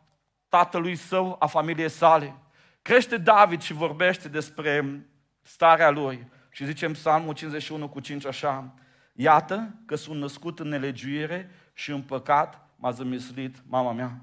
tatălui 0.49 0.95
său, 0.95 1.35
a 1.39 1.45
familiei 1.45 1.89
sale. 1.89 2.35
Crește 2.81 3.17
David 3.17 3.61
și 3.61 3.73
vorbește 3.73 4.27
despre 4.27 5.05
starea 5.41 5.89
lui. 5.89 6.27
Și 6.49 6.65
zicem 6.65 6.91
Psalmul 6.91 7.33
51 7.33 7.89
cu 7.89 7.99
5 7.99 8.25
așa, 8.25 8.73
Iată 9.13 9.75
că 9.85 9.95
sunt 9.95 10.19
născut 10.19 10.59
în 10.59 10.67
nelegiuire 10.67 11.49
și 11.73 11.91
în 11.91 12.01
păcat 12.01 12.69
m-a 12.75 12.91
zămislit 12.91 13.55
mama 13.67 13.91
mea. 13.91 14.21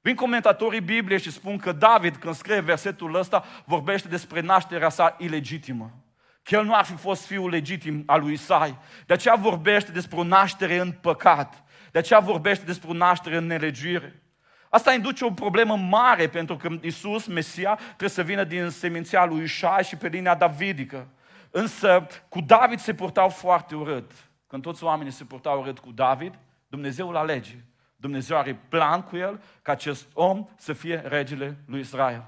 Vin 0.00 0.14
comentatorii 0.14 0.80
Bibliei 0.80 1.20
și 1.20 1.30
spun 1.30 1.58
că 1.58 1.72
David, 1.72 2.16
când 2.16 2.34
scrie 2.34 2.60
versetul 2.60 3.14
ăsta, 3.14 3.44
vorbește 3.64 4.08
despre 4.08 4.40
nașterea 4.40 4.88
sa 4.88 5.16
ilegitimă 5.18 6.05
că 6.46 6.54
el 6.54 6.64
nu 6.64 6.74
ar 6.74 6.84
fi 6.84 6.94
fost 6.94 7.26
fiul 7.26 7.50
legitim 7.50 8.02
al 8.06 8.20
lui 8.20 8.32
Isai. 8.32 8.78
De 9.06 9.12
aceea 9.12 9.34
vorbește 9.34 9.90
despre 9.90 10.18
o 10.18 10.22
naștere 10.22 10.78
în 10.78 10.92
păcat. 10.92 11.64
De 11.90 11.98
aceea 11.98 12.18
vorbește 12.18 12.64
despre 12.64 12.90
o 12.90 12.92
naștere 12.92 13.36
în 13.36 13.46
nelegiuire. 13.46 14.22
Asta 14.70 14.92
induce 14.92 15.24
o 15.24 15.30
problemă 15.30 15.76
mare 15.76 16.28
pentru 16.28 16.56
că 16.56 16.68
Isus, 16.80 17.26
Mesia, 17.26 17.74
trebuie 17.74 18.08
să 18.08 18.22
vină 18.22 18.44
din 18.44 18.68
seminția 18.68 19.24
lui 19.24 19.42
Isai 19.42 19.84
și 19.84 19.96
pe 19.96 20.08
linia 20.08 20.34
davidică. 20.34 21.08
Însă 21.50 22.06
cu 22.28 22.40
David 22.40 22.78
se 22.78 22.94
purtau 22.94 23.28
foarte 23.28 23.74
urât. 23.74 24.10
Când 24.46 24.62
toți 24.62 24.84
oamenii 24.84 25.12
se 25.12 25.24
purtau 25.24 25.60
urât 25.60 25.78
cu 25.78 25.90
David, 25.90 26.38
Dumnezeu 26.68 27.08
îl 27.08 27.16
alege. 27.16 27.54
Dumnezeu 27.96 28.36
are 28.36 28.60
plan 28.68 29.02
cu 29.02 29.16
el 29.16 29.40
ca 29.62 29.72
acest 29.72 30.06
om 30.12 30.48
să 30.56 30.72
fie 30.72 31.02
regele 31.06 31.56
lui 31.66 31.80
Israel. 31.80 32.24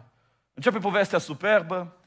Începe 0.54 0.78
povestea 0.78 1.18
superbă, 1.18 1.97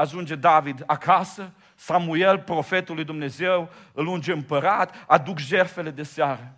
ajunge 0.00 0.34
David 0.34 0.82
acasă, 0.86 1.52
Samuel, 1.74 2.38
profetul 2.38 2.94
lui 2.94 3.04
Dumnezeu, 3.04 3.70
îl 3.92 4.06
unge 4.06 4.32
împărat, 4.32 5.04
aduc 5.06 5.38
jerfele 5.38 5.90
de 5.90 6.02
seară. 6.02 6.56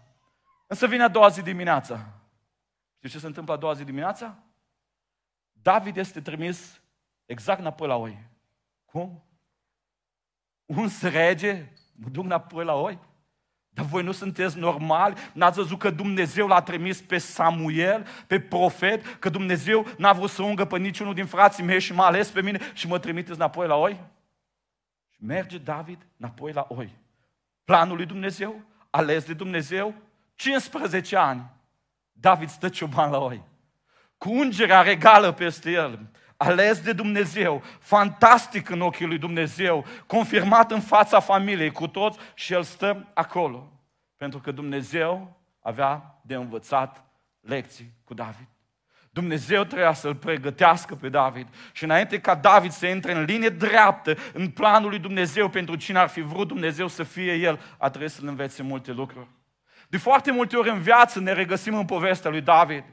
Însă 0.66 0.86
vine 0.86 1.02
a 1.02 1.08
doua 1.08 1.28
zi 1.28 1.42
dimineața. 1.42 2.06
Știți 2.96 3.12
ce 3.12 3.20
se 3.20 3.26
întâmplă 3.26 3.54
a 3.54 3.56
doua 3.56 3.72
zi 3.72 3.84
dimineața? 3.84 4.38
David 5.52 5.96
este 5.96 6.20
trimis 6.20 6.80
exact 7.26 7.60
înapoi 7.60 7.88
la 7.88 7.96
oi. 7.96 8.18
Cum? 8.84 9.24
Un 10.64 10.88
rege, 11.02 11.72
mă 11.94 12.08
duc 12.08 12.24
înapoi 12.24 12.64
la 12.64 12.74
oi? 12.74 12.98
Dar 13.74 13.84
voi 13.84 14.02
nu 14.02 14.12
sunteți 14.12 14.58
normali? 14.58 15.14
N-ați 15.32 15.56
văzut 15.56 15.78
că 15.78 15.90
Dumnezeu 15.90 16.46
l-a 16.46 16.62
trimis 16.62 17.00
pe 17.00 17.18
Samuel, 17.18 18.06
pe 18.26 18.40
profet, 18.40 19.06
că 19.06 19.28
Dumnezeu 19.28 19.86
n-a 19.98 20.12
vrut 20.12 20.30
să 20.30 20.42
ungă 20.42 20.64
pe 20.64 20.78
niciunul 20.78 21.14
din 21.14 21.26
frații 21.26 21.64
mei 21.64 21.80
și 21.80 21.92
m-a 21.92 22.06
ales 22.06 22.28
pe 22.28 22.42
mine 22.42 22.60
și 22.72 22.86
mă 22.86 22.98
trimiteți 22.98 23.38
înapoi 23.38 23.66
la 23.66 23.74
oi? 23.74 24.00
Și 25.10 25.24
merge 25.24 25.58
David 25.58 26.06
înapoi 26.16 26.52
la 26.52 26.66
oi. 26.68 26.94
Planul 27.64 27.96
lui 27.96 28.06
Dumnezeu, 28.06 28.60
ales 28.90 29.24
de 29.24 29.34
Dumnezeu, 29.34 29.94
15 30.34 31.16
ani. 31.16 31.50
David 32.12 32.48
stă 32.48 32.68
cioban 32.68 33.10
la 33.10 33.18
oi. 33.18 33.42
Cu 34.18 34.30
ungerea 34.30 34.82
regală 34.82 35.32
peste 35.32 35.70
el 35.70 35.98
ales 36.42 36.80
de 36.80 36.92
Dumnezeu, 36.92 37.62
fantastic 37.78 38.68
în 38.68 38.80
ochii 38.80 39.06
lui 39.06 39.18
Dumnezeu, 39.18 39.86
confirmat 40.06 40.70
în 40.70 40.80
fața 40.80 41.20
familiei 41.20 41.70
cu 41.70 41.86
toți 41.86 42.18
și 42.34 42.52
el 42.52 42.62
stă 42.62 43.10
acolo. 43.14 43.72
Pentru 44.16 44.38
că 44.38 44.50
Dumnezeu 44.50 45.40
avea 45.60 46.20
de 46.22 46.34
învățat 46.34 47.04
lecții 47.40 47.92
cu 48.04 48.14
David. 48.14 48.46
Dumnezeu 49.10 49.64
trebuia 49.64 49.92
să-l 49.92 50.14
pregătească 50.14 50.94
pe 50.94 51.08
David 51.08 51.46
și 51.72 51.84
înainte 51.84 52.20
ca 52.20 52.34
David 52.34 52.70
să 52.70 52.86
intre 52.86 53.12
în 53.12 53.24
linie 53.24 53.48
dreaptă 53.48 54.16
în 54.32 54.48
planul 54.48 54.88
lui 54.88 54.98
Dumnezeu 54.98 55.48
pentru 55.48 55.76
cine 55.76 55.98
ar 55.98 56.08
fi 56.08 56.20
vrut 56.20 56.48
Dumnezeu 56.48 56.88
să 56.88 57.02
fie 57.02 57.34
el, 57.34 57.60
a 57.78 57.88
trebuit 57.88 58.10
să-l 58.10 58.26
învețe 58.26 58.62
multe 58.62 58.92
lucruri. 58.92 59.26
De 59.88 59.98
foarte 59.98 60.30
multe 60.30 60.56
ori 60.56 60.70
în 60.70 60.80
viață 60.80 61.20
ne 61.20 61.32
regăsim 61.32 61.74
în 61.74 61.84
povestea 61.84 62.30
lui 62.30 62.40
David. 62.40 62.84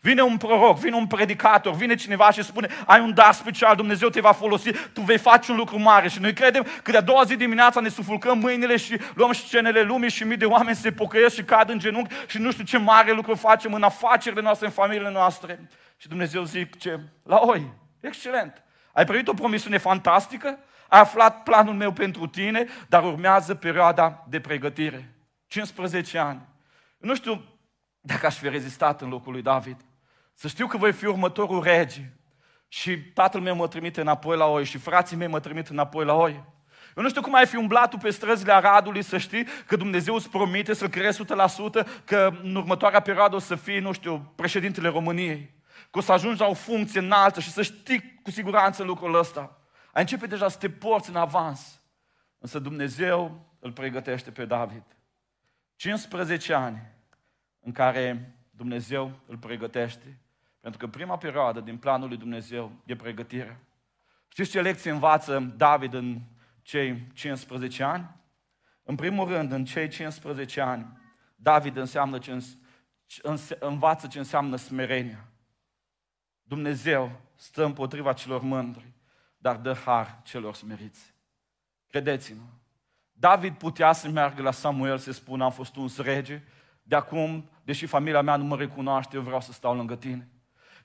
Vine 0.00 0.22
un 0.22 0.36
proroc, 0.36 0.78
vine 0.78 0.96
un 0.96 1.06
predicator, 1.06 1.74
vine 1.74 1.94
cineva 1.94 2.30
și 2.30 2.42
spune 2.42 2.68
ai 2.86 3.00
un 3.00 3.14
dar 3.14 3.32
special, 3.32 3.76
Dumnezeu 3.76 4.08
te 4.08 4.20
va 4.20 4.32
folosi, 4.32 4.70
tu 4.92 5.00
vei 5.00 5.18
face 5.18 5.50
un 5.50 5.56
lucru 5.56 5.78
mare. 5.78 6.08
Și 6.08 6.20
noi 6.20 6.32
credem 6.32 6.66
că 6.82 6.90
de-a 6.90 7.00
doua 7.00 7.24
zi 7.24 7.36
dimineața 7.36 7.80
ne 7.80 7.88
sufulcăm 7.88 8.38
mâinile 8.38 8.76
și 8.76 9.00
luăm 9.14 9.32
scenele 9.32 9.82
lumii 9.82 10.10
și 10.10 10.24
mii 10.24 10.36
de 10.36 10.44
oameni 10.44 10.76
se 10.76 10.92
pocăiesc 10.92 11.34
și 11.34 11.42
cad 11.42 11.70
în 11.70 11.78
genunchi 11.78 12.14
și 12.26 12.38
nu 12.38 12.52
știu 12.52 12.64
ce 12.64 12.78
mare 12.78 13.12
lucru 13.12 13.34
facem 13.34 13.74
în 13.74 13.82
afacerile 13.82 14.40
noastre, 14.40 14.66
în 14.66 14.72
familiile 14.72 15.10
noastre. 15.10 15.68
Și 15.96 16.08
Dumnezeu 16.08 16.42
zice, 16.42 17.12
la 17.24 17.40
oi, 17.42 17.72
excelent, 18.00 18.62
ai 18.92 19.04
primit 19.04 19.28
o 19.28 19.32
promisiune 19.32 19.78
fantastică, 19.78 20.58
ai 20.88 21.00
aflat 21.00 21.42
planul 21.42 21.74
meu 21.74 21.92
pentru 21.92 22.26
tine, 22.26 22.66
dar 22.88 23.04
urmează 23.04 23.54
perioada 23.54 24.24
de 24.28 24.40
pregătire. 24.40 25.14
15 25.46 26.18
ani. 26.18 26.40
Nu 26.98 27.14
știu 27.14 27.44
dacă 28.00 28.26
aș 28.26 28.36
fi 28.36 28.48
rezistat 28.48 29.00
în 29.00 29.08
locul 29.08 29.32
lui 29.32 29.42
David. 29.42 29.76
Să 30.40 30.48
știu 30.48 30.66
că 30.66 30.76
voi 30.76 30.92
fi 30.92 31.06
următorul 31.06 31.62
rege. 31.62 32.12
Și 32.68 32.98
tatăl 32.98 33.40
meu 33.40 33.54
mă 33.54 33.68
trimite 33.68 34.00
înapoi 34.00 34.36
la 34.36 34.46
oi 34.46 34.64
și 34.64 34.78
frații 34.78 35.16
mei 35.16 35.26
mă 35.26 35.40
trimit 35.40 35.68
înapoi 35.68 36.04
la 36.04 36.14
oi. 36.14 36.44
Eu 36.96 37.02
nu 37.02 37.08
știu 37.08 37.20
cum 37.20 37.34
ai 37.34 37.46
fi 37.46 37.56
umblat 37.56 37.90
tu 37.90 37.96
pe 37.96 38.10
străzile 38.10 38.52
Aradului 38.52 39.02
să 39.02 39.18
știi 39.18 39.46
că 39.66 39.76
Dumnezeu 39.76 40.14
îți 40.14 40.30
promite 40.30 40.74
să 40.74 40.88
creezi 40.88 41.22
100%, 41.24 41.26
că 42.04 42.30
în 42.42 42.54
următoarea 42.54 43.00
perioadă 43.00 43.36
o 43.36 43.38
să 43.38 43.54
fii, 43.54 43.78
nu 43.78 43.92
știu, 43.92 44.32
președintele 44.36 44.88
României. 44.88 45.54
Că 45.90 45.98
o 45.98 46.00
să 46.00 46.12
ajungi 46.12 46.40
la 46.40 46.46
o 46.46 46.54
funcție 46.54 47.00
înaltă 47.00 47.40
și 47.40 47.50
să 47.50 47.62
știi 47.62 48.20
cu 48.22 48.30
siguranță 48.30 48.82
lucrul 48.82 49.18
ăsta. 49.18 49.58
Ai 49.92 50.00
începe 50.02 50.26
deja 50.26 50.48
să 50.48 50.58
te 50.58 50.70
porți 50.70 51.10
în 51.10 51.16
avans. 51.16 51.80
Însă 52.38 52.58
Dumnezeu 52.58 53.46
îl 53.58 53.72
pregătește 53.72 54.30
pe 54.30 54.44
David. 54.44 54.84
15 55.76 56.52
ani 56.52 56.82
în 57.60 57.72
care 57.72 58.34
Dumnezeu 58.50 59.20
îl 59.26 59.36
pregătește 59.36 60.20
pentru 60.68 60.86
că 60.86 60.96
prima 60.96 61.16
perioadă 61.16 61.60
din 61.60 61.76
planul 61.76 62.08
lui 62.08 62.16
Dumnezeu 62.16 62.72
e 62.84 62.96
pregătire. 62.96 63.60
Știți 64.28 64.50
ce 64.50 64.60
lecție 64.60 64.90
învață 64.90 65.54
David 65.56 65.94
în 65.94 66.20
cei 66.62 67.06
15 67.12 67.82
ani? 67.82 68.16
În 68.82 68.94
primul 68.94 69.28
rând, 69.28 69.52
în 69.52 69.64
cei 69.64 69.88
15 69.88 70.60
ani, 70.60 70.98
David 71.36 71.76
înseamnă 71.76 72.18
ce, 72.18 72.42
învață 73.58 74.06
ce 74.06 74.18
înseamnă 74.18 74.56
smerenia. 74.56 75.28
Dumnezeu 76.42 77.20
stă 77.34 77.64
împotriva 77.64 78.12
celor 78.12 78.40
mândri, 78.40 78.92
dar 79.36 79.56
dă 79.56 79.72
har 79.72 80.20
celor 80.24 80.54
smeriți. 80.54 81.14
Credeți-mă, 81.86 82.44
David 83.12 83.54
putea 83.54 83.92
să 83.92 84.08
meargă 84.08 84.42
la 84.42 84.50
Samuel 84.50 84.98
să 84.98 85.12
spună, 85.12 85.44
am 85.44 85.52
fost 85.52 85.76
un 85.76 85.88
rege, 85.96 86.42
de 86.82 86.96
acum, 86.96 87.50
deși 87.64 87.86
familia 87.86 88.22
mea 88.22 88.36
nu 88.36 88.44
mă 88.44 88.56
recunoaște, 88.56 89.16
eu 89.16 89.22
vreau 89.22 89.40
să 89.40 89.52
stau 89.52 89.76
lângă 89.76 89.96
tine. 89.96 90.28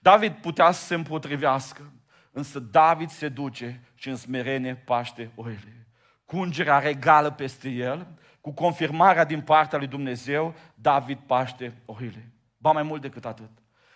David 0.03 0.33
putea 0.33 0.71
să 0.71 0.85
se 0.85 0.95
împotrivească, 0.95 1.91
însă 2.31 2.59
David 2.59 3.09
se 3.09 3.29
duce 3.29 3.81
și 3.95 4.09
în 4.09 4.15
smerenie 4.15 4.75
paște 4.75 5.31
oile. 5.35 5.87
Cu 6.25 6.37
ungerea 6.37 6.79
regală 6.79 7.31
peste 7.31 7.69
el, 7.69 8.07
cu 8.41 8.51
confirmarea 8.51 9.23
din 9.23 9.41
partea 9.41 9.77
lui 9.77 9.87
Dumnezeu, 9.87 10.55
David 10.75 11.17
paște 11.17 11.81
oile. 11.85 12.31
Ba 12.57 12.71
mai 12.71 12.83
mult 12.83 13.01
decât 13.01 13.25
atât. 13.25 13.49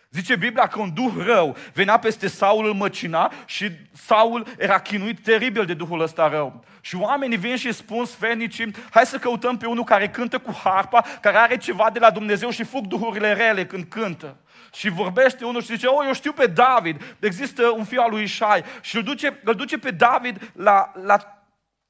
Zice 0.10 0.36
Biblia 0.36 0.68
că 0.68 0.80
un 0.80 0.94
duh 0.94 1.14
rău 1.26 1.56
venea 1.74 2.00
peste 2.00 2.28
Saul, 2.28 2.66
îl 2.66 2.74
măcina 2.74 3.32
și 3.46 3.72
Saul 3.94 4.48
era 4.58 4.80
chinuit 4.80 5.20
teribil 5.20 5.66
de 5.66 5.74
duhul 5.74 6.02
ăsta 6.02 6.28
rău. 6.28 6.64
Și 6.82 6.96
oamenii 6.96 7.38
vin 7.38 7.56
și 7.56 7.72
spun 7.72 8.06
sfenicii, 8.06 8.76
hai 8.90 9.06
să 9.06 9.18
căutăm 9.18 9.58
pe 9.58 9.66
unul 9.66 9.84
care 9.84 10.10
cântă 10.10 10.40
cu 10.40 10.60
harpa, 10.64 11.06
care 11.22 11.38
are 11.38 11.58
ceva 11.58 11.90
de 11.94 12.00
la 12.00 12.12
Dumnezeu 12.12 12.50
și 12.50 12.64
fug 12.64 12.86
duhurile 12.86 13.34
rele 13.34 13.66
când 13.66 13.84
cântă 13.84 14.38
și 14.74 14.90
vorbește 14.90 15.46
unul 15.46 15.62
și 15.62 15.68
zice, 15.68 15.88
oh, 15.88 16.06
eu 16.06 16.14
știu 16.14 16.32
pe 16.32 16.48
David, 16.48 17.16
există 17.20 17.70
un 17.70 17.84
fiu 17.84 18.02
al 18.02 18.10
lui 18.10 18.24
Ișai 18.24 18.64
și 18.82 18.96
îl 18.96 19.04
duce, 19.04 19.40
îl 19.44 19.54
duce 19.54 19.78
pe 19.78 19.92
David 19.92 20.52
la, 20.54 20.92
la 21.04 21.44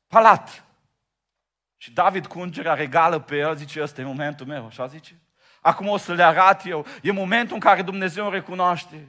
palat. 0.07 0.65
Și 1.77 1.91
David 1.91 2.25
cu 2.25 2.39
ungerea 2.39 2.73
regală 2.73 3.19
pe 3.19 3.37
el 3.37 3.55
zice, 3.55 3.81
ăsta 3.81 4.01
e 4.01 4.03
momentul 4.03 4.45
meu, 4.45 4.65
așa 4.65 4.87
zice? 4.87 5.21
Acum 5.67 5.87
o 5.87 5.97
să 5.97 6.13
le 6.13 6.23
arăt 6.23 6.65
eu, 6.65 6.85
e 7.01 7.11
momentul 7.11 7.53
în 7.53 7.59
care 7.59 7.81
Dumnezeu 7.81 8.25
îl 8.25 8.31
recunoaște. 8.31 9.07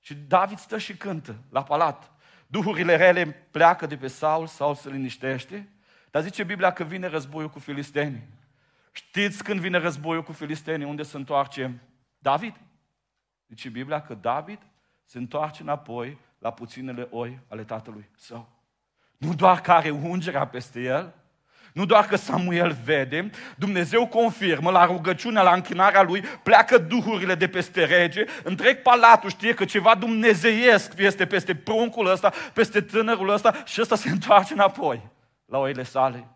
Și 0.00 0.14
David 0.14 0.58
stă 0.58 0.78
și 0.78 0.96
cântă 0.96 1.36
la 1.50 1.62
palat. 1.62 2.12
Duhurile 2.46 2.96
rele 2.96 3.26
pleacă 3.26 3.86
de 3.86 3.96
pe 3.96 4.06
Saul, 4.06 4.46
Saul 4.46 4.74
se 4.74 4.90
liniștește, 4.90 5.68
dar 6.10 6.22
zice 6.22 6.42
Biblia 6.42 6.72
că 6.72 6.84
vine 6.84 7.06
războiul 7.06 7.50
cu 7.50 7.58
filistenii. 7.58 8.28
Știți 8.92 9.44
când 9.44 9.60
vine 9.60 9.78
războiul 9.78 10.22
cu 10.22 10.32
filistenii, 10.32 10.86
unde 10.86 11.02
se 11.02 11.16
întoarce 11.16 11.82
David? 12.18 12.54
Zice 13.48 13.68
Biblia 13.68 14.00
că 14.02 14.14
David 14.14 14.58
se 15.04 15.18
întoarce 15.18 15.62
înapoi 15.62 16.18
la 16.38 16.52
puținele 16.52 17.08
oi 17.10 17.38
ale 17.48 17.64
tatălui 17.64 18.10
său. 18.16 18.48
Nu 19.16 19.34
doar 19.34 19.60
că 19.60 19.72
are 19.72 19.90
ungerea 19.90 20.46
peste 20.46 20.80
el, 20.80 21.14
nu 21.74 21.84
doar 21.84 22.06
că 22.06 22.16
Samuel 22.16 22.76
vede, 22.84 23.30
Dumnezeu 23.56 24.06
confirmă 24.06 24.70
la 24.70 24.84
rugăciunea, 24.84 25.42
la 25.42 25.52
închinarea 25.52 26.02
lui, 26.02 26.20
pleacă 26.20 26.78
duhurile 26.78 27.34
de 27.34 27.48
peste 27.48 27.84
rege, 27.84 28.24
întreg 28.42 28.82
palatul 28.82 29.30
știe 29.30 29.54
că 29.54 29.64
ceva 29.64 29.94
dumnezeiesc 29.94 30.92
este 30.96 31.26
peste 31.26 31.54
pruncul 31.54 32.10
ăsta, 32.10 32.32
peste 32.52 32.80
tânărul 32.80 33.28
ăsta 33.28 33.62
și 33.64 33.80
ăsta 33.80 33.96
se 33.96 34.10
întoarce 34.10 34.52
înapoi 34.52 35.10
la 35.46 35.58
oile 35.58 35.82
sale. 35.82 36.28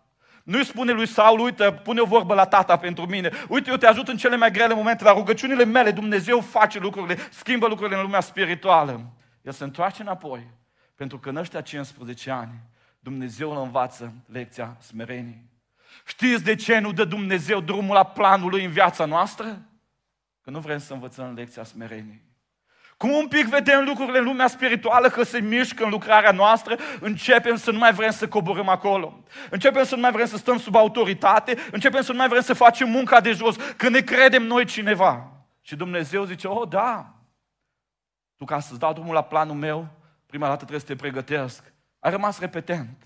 Nu-i 0.42 0.64
spune 0.64 0.92
lui 0.92 1.06
Saul, 1.06 1.40
uite, 1.40 1.72
pune 1.72 2.00
o 2.00 2.04
vorbă 2.04 2.34
la 2.34 2.44
tata 2.44 2.76
pentru 2.76 3.06
mine. 3.06 3.30
Uite, 3.48 3.70
eu 3.70 3.76
te 3.76 3.86
ajut 3.86 4.08
în 4.08 4.16
cele 4.16 4.36
mai 4.36 4.50
grele 4.50 4.74
momente, 4.74 5.04
la 5.04 5.12
rugăciunile 5.12 5.64
mele 5.64 5.90
Dumnezeu 5.90 6.40
face 6.40 6.78
lucrurile, 6.78 7.18
schimbă 7.30 7.66
lucrurile 7.66 7.96
în 7.96 8.02
lumea 8.02 8.20
spirituală. 8.20 9.00
El 9.42 9.52
se 9.52 9.64
întoarce 9.64 10.02
înapoi, 10.02 10.50
pentru 10.94 11.18
că 11.18 11.28
în 11.28 11.36
ăștia 11.36 11.60
15 11.60 12.30
ani 12.30 12.52
Dumnezeu 12.98 13.50
îl 13.50 13.62
învață 13.62 14.12
lecția 14.26 14.76
smereniei. 14.80 15.44
Știți 16.06 16.44
de 16.44 16.54
ce 16.54 16.78
nu 16.78 16.92
dă 16.92 17.04
Dumnezeu 17.04 17.60
drumul 17.60 17.94
la 17.94 18.04
planul 18.04 18.50
lui 18.50 18.64
în 18.64 18.70
viața 18.70 19.04
noastră? 19.04 19.62
Că 20.40 20.50
nu 20.50 20.60
vrem 20.60 20.78
să 20.78 20.92
învățăm 20.92 21.34
lecția 21.34 21.64
smereniei. 21.64 22.26
Cum 22.96 23.10
un 23.10 23.28
pic 23.28 23.46
vedem 23.46 23.84
lucrurile 23.84 24.18
în 24.18 24.24
lumea 24.24 24.46
spirituală 24.46 25.08
că 25.08 25.22
se 25.22 25.40
mișcă 25.40 25.84
în 25.84 25.90
lucrarea 25.90 26.30
noastră, 26.30 26.76
începem 27.00 27.56
să 27.56 27.70
nu 27.70 27.78
mai 27.78 27.92
vrem 27.92 28.10
să 28.10 28.28
coborâm 28.28 28.68
acolo. 28.68 29.22
Începem 29.50 29.84
să 29.84 29.94
nu 29.94 30.00
mai 30.00 30.12
vrem 30.12 30.26
să 30.26 30.36
stăm 30.36 30.58
sub 30.58 30.74
autoritate, 30.74 31.56
începem 31.72 32.02
să 32.02 32.12
nu 32.12 32.18
mai 32.18 32.28
vrem 32.28 32.42
să 32.42 32.54
facem 32.54 32.88
munca 32.88 33.20
de 33.20 33.32
jos, 33.32 33.56
că 33.76 33.88
ne 33.88 34.00
credem 34.00 34.42
noi 34.42 34.64
cineva. 34.64 35.32
Și 35.60 35.76
Dumnezeu 35.76 36.24
zice, 36.24 36.46
oh 36.46 36.68
da, 36.68 37.14
tu 38.36 38.44
ca 38.44 38.60
să-ți 38.60 38.78
dau 38.78 38.92
drumul 38.92 39.14
la 39.14 39.22
planul 39.22 39.54
meu, 39.54 39.88
prima 40.26 40.46
dată 40.46 40.56
trebuie 40.56 40.80
să 40.80 40.86
te 40.86 40.96
pregătesc. 40.96 41.72
Ai 42.00 42.10
rămas 42.10 42.38
repetent. 42.38 43.02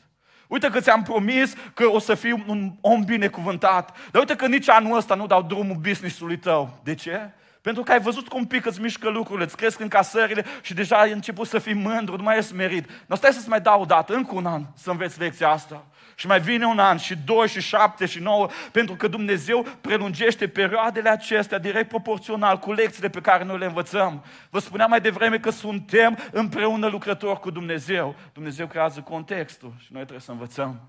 Uite 0.49 0.70
că 0.70 0.80
ți-am 0.80 1.02
promis 1.02 1.54
că 1.75 1.87
o 1.87 1.99
să 1.99 2.14
fii 2.14 2.44
un 2.46 2.72
om 2.80 3.02
binecuvântat. 3.04 3.96
Dar 4.11 4.20
uite 4.20 4.37
că 4.37 4.46
nici 4.46 4.68
anul 4.68 4.96
ăsta 4.96 5.14
nu 5.14 5.26
dau 5.26 5.42
drumul 5.42 5.76
business-ului 5.76 6.38
tău. 6.38 6.80
De 6.82 6.94
ce? 6.94 7.30
Pentru 7.61 7.82
că 7.82 7.92
ai 7.92 8.00
văzut 8.00 8.28
cum 8.28 8.46
pică, 8.46 8.68
îți 8.68 8.80
mișcă 8.80 9.08
lucrurile, 9.08 9.44
îți 9.44 9.56
cresc 9.56 9.80
încasările 9.80 10.44
și 10.62 10.75
deja 10.75 10.96
ai 10.96 11.12
început 11.12 11.46
să 11.49 11.58
fii 11.58 11.75
mândru, 11.75 12.16
nu 12.16 12.22
mai 12.22 12.38
ești 12.38 12.54
merit. 12.54 12.90
Nu 13.06 13.16
stai 13.16 13.32
să-ți 13.32 13.49
mai 13.49 13.61
dau 13.61 13.80
o 13.80 13.84
dată, 13.84 14.14
încă 14.14 14.34
un 14.34 14.46
an, 14.46 14.62
să 14.75 14.90
înveți 14.90 15.18
lecția 15.18 15.49
asta. 15.49 15.87
Și 16.22 16.28
mai 16.28 16.40
vine 16.40 16.66
un 16.66 16.78
an, 16.78 16.96
și 16.96 17.16
doi, 17.16 17.48
și 17.48 17.60
șapte, 17.60 18.06
și 18.06 18.18
nouă, 18.18 18.48
pentru 18.72 18.94
că 18.94 19.08
Dumnezeu 19.08 19.62
prelungește 19.80 20.48
perioadele 20.48 21.08
acestea 21.08 21.58
direct 21.58 21.88
proporțional 21.88 22.58
cu 22.58 22.72
lecțiile 22.72 23.10
pe 23.10 23.20
care 23.20 23.44
noi 23.44 23.58
le 23.58 23.64
învățăm. 23.64 24.24
Vă 24.50 24.58
spuneam 24.58 24.90
mai 24.90 25.00
devreme 25.00 25.38
că 25.38 25.50
suntem 25.50 26.18
împreună 26.32 26.86
lucrători 26.86 27.40
cu 27.40 27.50
Dumnezeu. 27.50 28.14
Dumnezeu 28.32 28.66
creează 28.66 29.00
contextul 29.00 29.74
și 29.78 29.92
noi 29.92 30.00
trebuie 30.00 30.20
să 30.20 30.30
învățăm. 30.30 30.80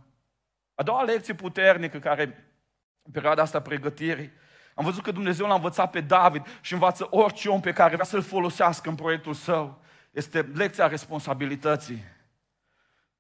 A 0.76 0.84
doua 0.84 1.04
lecție 1.04 1.34
puternică 1.34 1.98
care, 1.98 2.24
în 3.04 3.12
perioada 3.12 3.42
asta 3.42 3.62
pregătirii, 3.62 4.32
am 4.76 4.86
văzut 4.86 5.04
că 5.04 5.12
Dumnezeu 5.12 5.48
l-a 5.48 5.56
învățat 5.56 5.90
pe 5.90 6.02
David 6.02 6.60
și 6.62 6.74
învață 6.74 7.08
orice 7.10 7.50
om 7.50 7.60
pe 7.60 7.74
care 7.74 7.94
vrea 7.94 8.06
să-l 8.06 8.22
folosească 8.22 8.90
în 8.90 8.96
proiectul 8.96 9.34
său. 9.34 9.82
Este 10.12 10.50
lecția 10.54 10.88
responsabilității. 10.88 12.04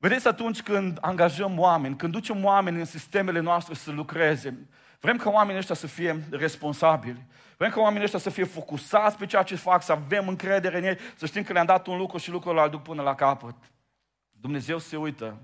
Vedeți, 0.03 0.27
atunci 0.27 0.61
când 0.61 0.97
angajăm 1.01 1.59
oameni, 1.59 1.95
când 1.95 2.11
ducem 2.11 2.45
oameni 2.45 2.79
în 2.79 2.85
sistemele 2.85 3.39
noastre 3.39 3.73
să 3.73 3.91
lucreze, 3.91 4.67
vrem 4.99 5.17
ca 5.17 5.29
oamenii 5.29 5.59
ăștia 5.59 5.75
să 5.75 5.87
fie 5.87 6.23
responsabili. 6.31 7.25
Vrem 7.57 7.71
ca 7.71 7.79
oamenii 7.79 8.03
ăștia 8.03 8.19
să 8.19 8.29
fie 8.29 8.43
focusați 8.43 9.17
pe 9.17 9.25
ceea 9.25 9.43
ce 9.43 9.55
fac, 9.55 9.83
să 9.83 9.91
avem 9.91 10.27
încredere 10.27 10.77
în 10.77 10.83
ei, 10.83 10.97
să 11.15 11.25
știm 11.25 11.43
că 11.43 11.53
le-am 11.53 11.65
dat 11.65 11.87
un 11.87 11.97
lucru 11.97 12.17
și 12.17 12.31
lucrul 12.31 12.57
ăla 12.57 12.67
duc 12.67 12.81
până 12.81 13.01
la 13.01 13.15
capăt. 13.15 13.55
Dumnezeu 14.31 14.77
se 14.77 14.97
uită 14.97 15.37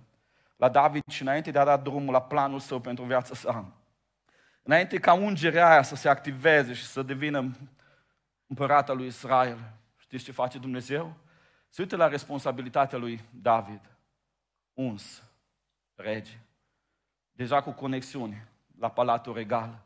la 0.55 0.69
David 0.69 1.03
și 1.11 1.21
înainte 1.21 1.51
de 1.51 1.59
a 1.59 1.65
da 1.65 1.77
drumul 1.77 2.13
la 2.13 2.21
planul 2.21 2.59
său 2.59 2.79
pentru 2.79 3.03
viața 3.03 3.35
sa. 3.35 3.71
Înainte 4.63 4.97
ca 4.97 5.13
ungerea 5.13 5.69
aia 5.69 5.81
să 5.81 5.95
se 5.95 6.09
activeze 6.09 6.73
și 6.73 6.85
să 6.85 7.01
devină 7.01 7.57
împărata 8.47 8.93
lui 8.93 9.07
Israel, 9.07 9.57
știți 9.97 10.23
ce 10.23 10.31
face 10.31 10.57
Dumnezeu? 10.57 11.13
Se 11.69 11.81
uită 11.81 11.95
la 11.95 12.07
responsabilitatea 12.07 12.97
lui 12.97 13.21
David 13.41 13.81
uns, 14.79 15.23
rege, 15.95 16.39
deja 17.31 17.61
cu 17.61 17.71
conexiuni 17.71 18.47
la 18.77 18.89
Palatul 18.89 19.33
Regal. 19.33 19.85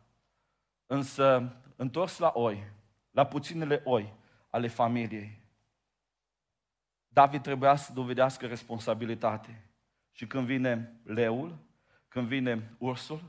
Însă, 0.85 1.55
întors 1.75 2.17
la 2.17 2.31
oi, 2.35 2.63
la 3.11 3.25
puținele 3.25 3.81
oi 3.83 4.13
ale 4.49 4.67
familiei, 4.67 5.41
David 7.07 7.41
trebuia 7.41 7.75
să 7.75 7.93
dovedească 7.93 8.45
responsabilitate. 8.45 9.63
Și 10.11 10.27
când 10.27 10.45
vine 10.45 10.99
leul, 11.03 11.57
când 12.07 12.27
vine 12.27 12.75
ursul, 12.77 13.21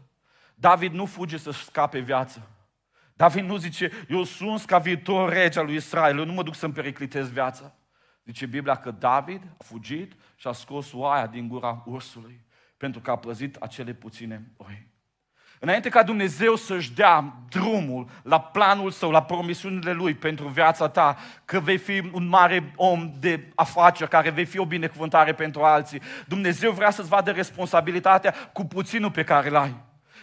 David 0.54 0.92
nu 0.92 1.06
fuge 1.06 1.36
să 1.36 1.50
scape 1.50 1.98
viață. 1.98 2.48
David 3.14 3.44
nu 3.44 3.56
zice, 3.56 3.90
eu 4.08 4.24
sunt 4.24 4.64
ca 4.64 4.78
viitor 4.78 5.32
rege 5.32 5.58
al 5.58 5.64
lui 5.64 5.74
Israel, 5.74 6.18
eu 6.18 6.24
nu 6.24 6.32
mă 6.32 6.42
duc 6.42 6.54
să-mi 6.54 6.72
periclitez 6.72 7.30
viața. 7.30 7.74
Zice 8.24 8.46
Biblia 8.46 8.74
că 8.74 8.90
David 8.90 9.42
a 9.58 9.64
fugit 9.64 10.12
și 10.36 10.46
a 10.46 10.52
scos 10.52 10.92
oaia 10.92 11.26
din 11.26 11.48
gura 11.48 11.82
ursului 11.86 12.40
pentru 12.76 13.00
că 13.00 13.10
a 13.10 13.16
păzit 13.16 13.56
acele 13.56 13.92
puține 13.92 14.50
oi. 14.56 14.92
Înainte 15.58 15.88
ca 15.88 16.02
Dumnezeu 16.02 16.54
să-și 16.54 16.92
dea 16.92 17.34
drumul 17.48 18.08
la 18.22 18.40
planul 18.40 18.90
său, 18.90 19.10
la 19.10 19.22
promisiunile 19.22 19.92
lui 19.92 20.14
pentru 20.14 20.48
viața 20.48 20.88
ta, 20.88 21.16
că 21.44 21.60
vei 21.60 21.78
fi 21.78 22.10
un 22.12 22.26
mare 22.26 22.72
om 22.76 23.12
de 23.20 23.52
afaceri, 23.54 24.10
care 24.10 24.30
vei 24.30 24.44
fi 24.44 24.58
o 24.58 24.66
binecuvântare 24.66 25.34
pentru 25.34 25.62
alții, 25.62 26.02
Dumnezeu 26.26 26.72
vrea 26.72 26.90
să-ți 26.90 27.08
vadă 27.08 27.30
responsabilitatea 27.30 28.34
cu 28.52 28.64
puținul 28.64 29.10
pe 29.10 29.24
care 29.24 29.48
îl 29.48 29.56
ai. 29.56 29.74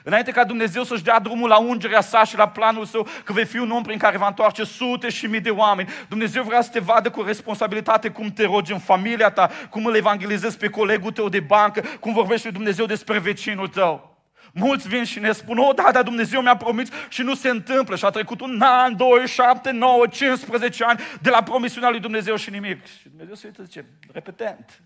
Înainte 0.04 0.32
ca 0.32 0.44
Dumnezeu 0.44 0.84
să-și 0.84 1.04
dea 1.04 1.20
drumul 1.20 1.50
la 1.50 1.60
ungerea 1.60 2.02
sa 2.02 2.24
și 2.24 2.38
la 2.38 2.50
planul 2.50 2.86
său, 2.86 3.08
că 3.24 3.34
vei 3.34 3.46
fi 3.46 3.58
un 3.58 3.72
om 3.72 3.84
prin 3.84 3.98
care 3.98 4.18
va 4.18 4.28
întoarce 4.28 4.64
sute 4.64 5.10
și 5.10 5.26
mii 5.26 5.40
de 5.40 5.50
oameni, 5.50 5.90
Dumnezeu 6.10 6.44
vrea 6.44 6.62
să 6.62 6.70
te 6.70 6.80
vadă 6.80 7.10
cu 7.10 7.22
responsabilitate 7.22 8.10
cum 8.10 8.32
te 8.32 8.44
rogi 8.44 8.72
în 8.72 8.80
familia 8.80 9.30
ta, 9.30 9.50
cum 9.70 9.86
îl 9.86 9.96
evangelizezi 9.96 10.58
pe 10.58 10.70
colegul 10.70 11.12
tău 11.12 11.30
de 11.30 11.40
bancă, 11.40 11.82
cum 12.00 12.14
vorbește 12.14 12.50
Dumnezeu 12.52 12.86
despre 12.86 13.20
vecinul 13.20 13.68
tău. 13.68 14.10
Mulți 14.54 14.88
vin 14.88 15.04
și 15.04 15.20
ne 15.20 15.32
spun, 15.32 15.58
oh, 15.58 15.76
da, 15.76 15.92
dar 15.92 16.04
Dumnezeu 16.04 16.42
mi-a 16.42 16.58
promis 16.58 16.90
și 17.10 17.22
nu 17.22 17.36
se 17.36 17.50
întâmplă. 17.50 17.96
Și 17.96 18.06
a 18.06 18.10
trecut 18.10 18.42
un 18.42 18.62
an, 18.62 18.96
doi, 18.96 19.28
șapte, 19.28 19.72
nouă, 19.72 20.08
15 20.08 20.84
ani 20.84 21.00
de 21.22 21.30
la 21.30 21.44
promisiunea 21.44 21.90
lui 21.90 22.00
Dumnezeu 22.00 22.36
și 22.36 22.50
nimic. 22.50 22.86
Și 22.86 23.10
Dumnezeu 23.10 23.36
se 23.36 23.48
uită 23.48 23.64
zice, 23.64 23.86
repetent, 24.12 24.82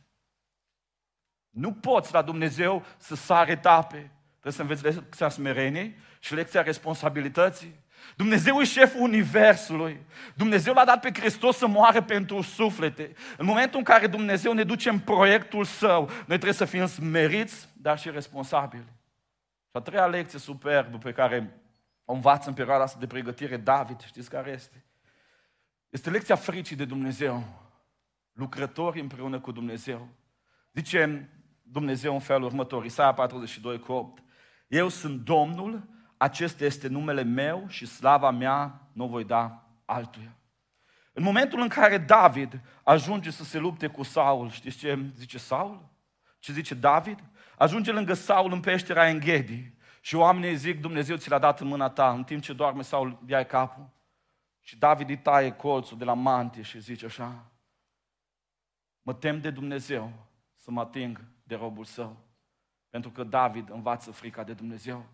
nu 1.50 1.72
poți 1.72 2.14
la 2.14 2.22
Dumnezeu 2.22 2.86
să 2.98 3.16
sare 3.16 3.52
etape. 3.52 4.15
Trebuie 4.46 4.66
să 4.66 4.74
înveți 4.74 5.00
lecția 5.00 5.30
smereniei 5.30 5.96
și 6.20 6.34
lecția 6.34 6.62
responsabilității. 6.62 7.84
Dumnezeu 8.16 8.60
e 8.60 8.64
șeful 8.64 9.02
Universului. 9.02 10.00
Dumnezeu 10.36 10.74
l-a 10.74 10.86
dat 10.86 11.00
pe 11.00 11.20
Hristos 11.20 11.58
să 11.58 11.68
moară 11.68 12.02
pentru 12.02 12.42
suflete. 12.42 13.14
În 13.38 13.46
momentul 13.46 13.78
în 13.78 13.84
care 13.84 14.08
Dumnezeu 14.08 14.54
ne 14.54 14.64
duce 14.64 14.90
în 14.90 15.00
proiectul 15.00 15.64
Său, 15.64 16.06
noi 16.06 16.26
trebuie 16.26 16.54
să 16.54 16.66
fim 16.66 16.86
smeriți, 16.86 17.70
dar 17.74 18.00
și 18.00 18.10
responsabili. 18.10 18.84
Și 18.84 19.72
a 19.72 19.80
treia 19.80 20.06
lecție 20.06 20.40
superbă 20.40 20.98
pe 20.98 21.12
care 21.12 21.62
o 22.04 22.14
învață 22.14 22.50
în 22.50 22.56
perioada 22.56 22.84
asta 22.84 23.00
de 23.00 23.08
pregătire 23.08 23.58
David, 23.58 24.02
știți 24.02 24.30
care 24.30 24.52
este? 24.52 24.86
Este 25.90 26.10
lecția 26.10 26.36
fricii 26.36 26.76
de 26.76 26.86
Dumnezeu. 26.86 27.44
Lucrători 28.34 29.00
împreună 29.00 29.40
cu 29.40 29.52
Dumnezeu. 29.52 30.08
Zice 30.74 31.30
Dumnezeu 31.62 32.14
în 32.14 32.20
felul 32.20 32.44
următor, 32.44 32.86
Isaia 32.86 33.14
42 33.14 33.80
cu 33.80 33.92
8. 33.92 34.24
Eu 34.68 34.90
sunt 34.90 35.22
Domnul, 35.22 35.88
acesta 36.18 36.66
este 36.66 36.88
numele 36.88 37.24
meu 37.24 37.66
și 37.68 37.86
slava 37.86 38.32
mea 38.32 38.90
nu 38.92 39.08
voi 39.08 39.24
da 39.24 39.70
altuia. 39.86 40.36
În 41.14 41.24
momentul 41.24 41.60
în 41.60 41.68
care 41.68 41.98
David 41.98 42.62
ajunge 42.84 43.32
să 43.32 43.44
se 43.44 43.58
lupte 43.58 43.88
cu 43.88 44.04
Saul, 44.04 44.50
știți 44.50 44.78
ce 44.78 45.00
zice 45.16 45.38
Saul? 45.38 45.90
Ce 46.40 46.54
zice 46.54 46.74
David? 46.74 47.24
Ajunge 47.58 47.92
lângă 47.92 48.14
Saul 48.14 48.52
în 48.52 48.60
peștera 48.60 49.08
Enghedi 49.08 49.74
și 50.02 50.16
oamenii 50.16 50.56
zic, 50.56 50.82
Dumnezeu 50.82 51.16
ți 51.16 51.30
l-a 51.30 51.40
dat 51.40 51.60
în 51.60 51.68
mâna 51.68 51.90
ta, 51.90 52.12
în 52.12 52.24
timp 52.24 52.42
ce 52.42 52.54
doarme 52.54 52.82
Saul, 52.82 53.20
ia 53.28 53.44
capul. 53.44 53.90
Și 54.62 54.78
David 54.78 55.10
îi 55.10 55.18
taie 55.18 55.52
colțul 55.52 55.98
de 55.98 56.04
la 56.04 56.14
mantie 56.14 56.62
și 56.62 56.80
zice 56.80 57.06
așa, 57.06 57.52
mă 59.02 59.14
tem 59.14 59.42
de 59.42 59.50
Dumnezeu 59.50 60.12
să 60.58 60.72
mă 60.72 60.82
ating 60.82 61.26
de 61.44 61.56
robul 61.56 61.84
său. 61.84 62.25
Pentru 62.96 63.14
că 63.14 63.24
David 63.24 63.70
învață 63.72 64.12
frica 64.12 64.44
de 64.44 64.54
Dumnezeu. 64.54 65.06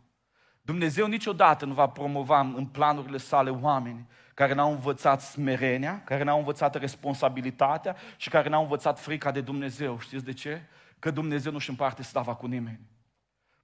Dumnezeu 0.62 1.08
niciodată 1.08 1.66
nu 1.66 1.74
va 1.74 1.88
promova 1.88 2.40
în 2.40 2.66
planurile 2.66 3.18
sale 3.18 3.50
oameni 3.50 4.08
care 4.34 4.54
n-au 4.54 4.72
învățat 4.72 5.22
smerenia, 5.22 6.02
care 6.04 6.24
n-au 6.24 6.38
învățat 6.38 6.76
responsabilitatea 6.76 7.96
și 8.18 8.30
care 8.30 8.50
n-au 8.50 8.62
învățat 8.62 9.00
frica 9.00 9.32
de 9.32 9.42
Dumnezeu. 9.42 10.00
Știți 10.00 10.26
de 10.26 10.34
ce? 10.34 10.62
Că 11.00 11.12
Dumnezeu 11.12 11.52
nu-și 11.52 11.70
împarte 11.70 12.04
slava 12.04 12.36
cu 12.36 12.46
nimeni. 12.46 12.80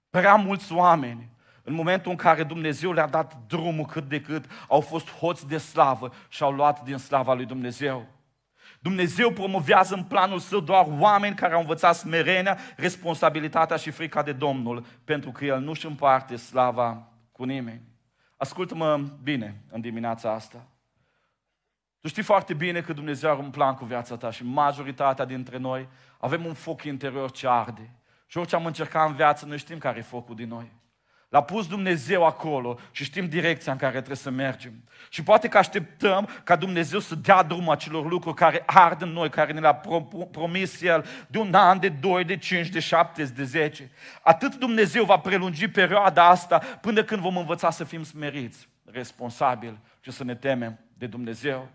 Prea 0.10 0.36
mulți 0.36 0.74
oameni, 0.74 1.30
în 1.64 1.74
momentul 1.74 2.12
în 2.12 2.18
care 2.18 2.44
Dumnezeu 2.44 2.92
le-a 2.92 3.08
dat 3.08 3.38
drumul 3.48 3.86
cât 3.86 4.08
de 4.08 4.22
cât, 4.22 4.46
au 4.68 4.82
fost 4.82 5.10
hoți 5.10 5.48
de 5.48 5.58
slavă 5.58 6.12
și 6.28 6.44
au 6.44 6.52
luat 6.52 6.84
din 6.84 6.98
slava 6.98 7.34
lui 7.34 7.46
Dumnezeu. 7.46 8.06
Dumnezeu 8.88 9.32
promovează 9.32 9.96
în 9.96 10.04
planul 10.04 10.40
său 10.40 10.60
doar 10.60 10.86
oameni 11.00 11.36
care 11.36 11.54
au 11.54 11.60
învățat 11.60 11.96
smerenia, 11.96 12.58
responsabilitatea 12.76 13.78
și 13.78 13.92
frica 13.92 14.24
de 14.24 14.32
Domnul, 14.32 14.86
pentru 15.04 15.32
că 15.32 15.46
El 15.46 15.60
nu-și 15.60 15.86
împarte 15.86 16.36
slava 16.36 17.12
cu 17.32 17.44
nimeni. 17.44 17.82
Ascultă-mă 18.38 18.98
bine 19.24 19.62
în 19.72 19.82
dimineața 19.82 20.34
asta. 20.34 20.68
Tu 22.00 22.08
știi 22.08 22.24
foarte 22.24 22.54
bine 22.54 22.82
că 22.82 22.94
Dumnezeu 22.94 23.32
are 23.32 23.40
un 23.40 23.50
plan 23.50 23.76
cu 23.76 23.86
viața 23.86 24.18
ta 24.18 24.32
și 24.32 24.44
majoritatea 24.44 25.26
dintre 25.26 25.58
noi 25.58 25.88
avem 26.18 26.46
un 26.46 26.54
foc 26.54 26.84
interior 26.84 27.32
ce 27.32 27.48
arde. 27.48 27.92
Și 28.28 28.38
orice 28.38 28.56
am 28.56 28.66
încercat 28.66 29.10
în 29.10 29.16
viață, 29.16 29.46
noi 29.46 29.58
știm 29.58 29.78
care 29.78 29.98
e 30.00 30.02
focul 30.02 30.36
din 30.36 30.48
noi. 30.48 30.72
L-a 31.30 31.42
pus 31.42 31.68
Dumnezeu 31.68 32.26
acolo 32.26 32.80
și 32.92 33.04
știm 33.04 33.30
direcția 33.30 33.72
în 33.72 33.78
care 33.78 33.92
trebuie 33.92 34.16
să 34.16 34.30
mergem. 34.30 34.84
Și 35.10 35.24
poate 35.24 35.48
că 35.48 35.58
așteptăm 35.58 36.30
ca 36.44 36.56
Dumnezeu 36.56 37.00
să 37.00 37.16
dea 37.16 37.44
drumul 37.44 37.72
acelor 37.72 38.10
lucruri 38.10 38.36
care 38.36 38.64
ard 38.66 39.02
în 39.02 39.10
noi, 39.10 39.30
care 39.30 39.52
ne 39.54 39.60
le-a 39.60 39.82
promis 40.32 40.82
El 40.82 41.06
de 41.28 41.38
un 41.38 41.54
an, 41.54 41.80
de 41.80 41.90
doi, 41.90 42.24
de 42.24 42.38
cinci, 42.38 42.68
de 42.68 42.80
șapte, 42.80 43.24
de 43.24 43.44
zece. 43.44 43.92
Atât 44.22 44.56
Dumnezeu 44.56 45.04
va 45.04 45.18
prelungi 45.18 45.68
perioada 45.68 46.28
asta 46.28 46.58
până 46.58 47.04
când 47.04 47.22
vom 47.22 47.38
învăța 47.38 47.70
să 47.70 47.84
fim 47.84 48.04
smeriți, 48.04 48.70
responsabili 48.86 49.80
și 50.00 50.12
să 50.12 50.24
ne 50.24 50.36
temem 50.36 50.80
de 50.94 51.08
Dumnezeu. 51.08 51.70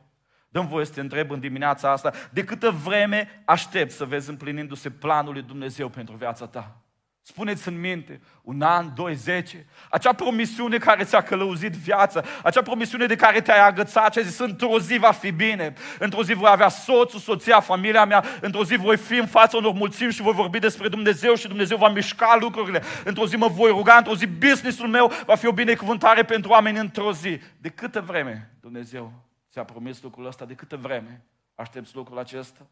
Dăm 0.49 0.67
voie 0.67 0.85
să 0.85 0.93
te 0.93 1.01
întreb 1.01 1.31
în 1.31 1.41
dimineața 1.41 1.91
asta, 1.91 2.13
de 2.31 2.45
câtă 2.45 2.71
vreme 2.71 3.43
aștept 3.45 3.91
să 3.91 4.05
vezi 4.05 4.31
împlinindu-se 4.31 4.91
planul 4.91 5.33
lui 5.33 5.43
Dumnezeu 5.43 5.89
pentru 5.89 6.15
viața 6.15 6.47
ta? 6.47 6.82
Spuneți 7.25 7.69
în 7.69 7.81
minte, 7.81 8.21
un 8.43 8.63
an, 8.63 8.95
doi, 8.95 9.15
zece, 9.15 9.67
acea 9.91 10.13
promisiune 10.13 10.79
care 10.79 11.05
ți-a 11.05 11.23
călăuzit 11.23 11.73
viața, 11.73 12.23
acea 12.43 12.63
promisiune 12.63 13.07
de 13.07 13.17
care 13.17 13.41
te-ai 13.41 13.67
agățat 13.67 14.13
și 14.13 14.19
ai 14.19 14.25
zis, 14.25 14.39
într-o 14.39 14.79
zi 14.79 14.99
va 14.99 15.11
fi 15.11 15.31
bine, 15.31 15.73
într-o 15.99 16.23
zi 16.23 16.33
voi 16.33 16.51
avea 16.51 16.69
soțul, 16.69 17.21
soția, 17.21 17.61
familia 17.61 18.05
mea, 18.05 18.25
într-o 18.41 18.65
zi 18.65 18.77
voi 18.77 18.97
fi 18.97 19.15
în 19.15 19.27
fața 19.27 19.57
unor 19.57 19.73
mulțimi 19.73 20.13
și 20.13 20.23
voi 20.23 20.33
vorbi 20.33 20.59
despre 20.59 20.89
Dumnezeu 20.89 21.35
și 21.35 21.49
Dumnezeu 21.49 21.77
va 21.77 21.89
mișca 21.89 22.37
lucrurile, 22.41 22.83
într-o 23.05 23.27
zi 23.27 23.37
mă 23.37 23.49
voi 23.49 23.71
ruga, 23.71 23.97
într-o 23.97 24.17
zi 24.17 24.27
businessul 24.27 24.89
meu 24.89 25.13
va 25.27 25.35
fi 25.35 25.47
o 25.47 25.53
binecuvântare 25.53 26.23
pentru 26.23 26.51
oameni 26.51 26.79
într-o 26.79 27.13
zi. 27.13 27.41
De 27.59 27.69
câtă 27.69 28.01
vreme 28.01 28.51
Dumnezeu 28.61 29.13
ți-a 29.51 29.65
promis 29.65 30.03
lucrul 30.03 30.27
ăsta, 30.27 30.45
de 30.45 30.55
câtă 30.55 30.77
vreme 30.77 31.25
aștepți 31.55 31.95
lucrul 31.95 32.19
acesta? 32.19 32.67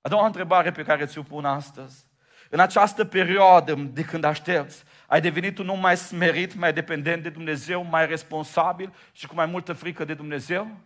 A 0.00 0.08
doua 0.08 0.26
întrebare 0.26 0.70
pe 0.70 0.82
care 0.82 1.06
ți-o 1.06 1.22
pun 1.22 1.44
astăzi. 1.44 2.09
În 2.52 2.60
această 2.60 3.04
perioadă 3.04 3.74
de 3.74 4.04
când 4.04 4.24
aștepți, 4.24 4.84
ai 5.06 5.20
devenit 5.20 5.58
un 5.58 5.68
om 5.68 5.80
mai 5.80 5.96
smerit, 5.96 6.54
mai 6.54 6.72
dependent 6.72 7.22
de 7.22 7.28
Dumnezeu, 7.28 7.84
mai 7.84 8.06
responsabil 8.06 8.92
și 9.12 9.26
cu 9.26 9.34
mai 9.34 9.46
multă 9.46 9.72
frică 9.72 10.04
de 10.04 10.14
Dumnezeu? 10.14 10.76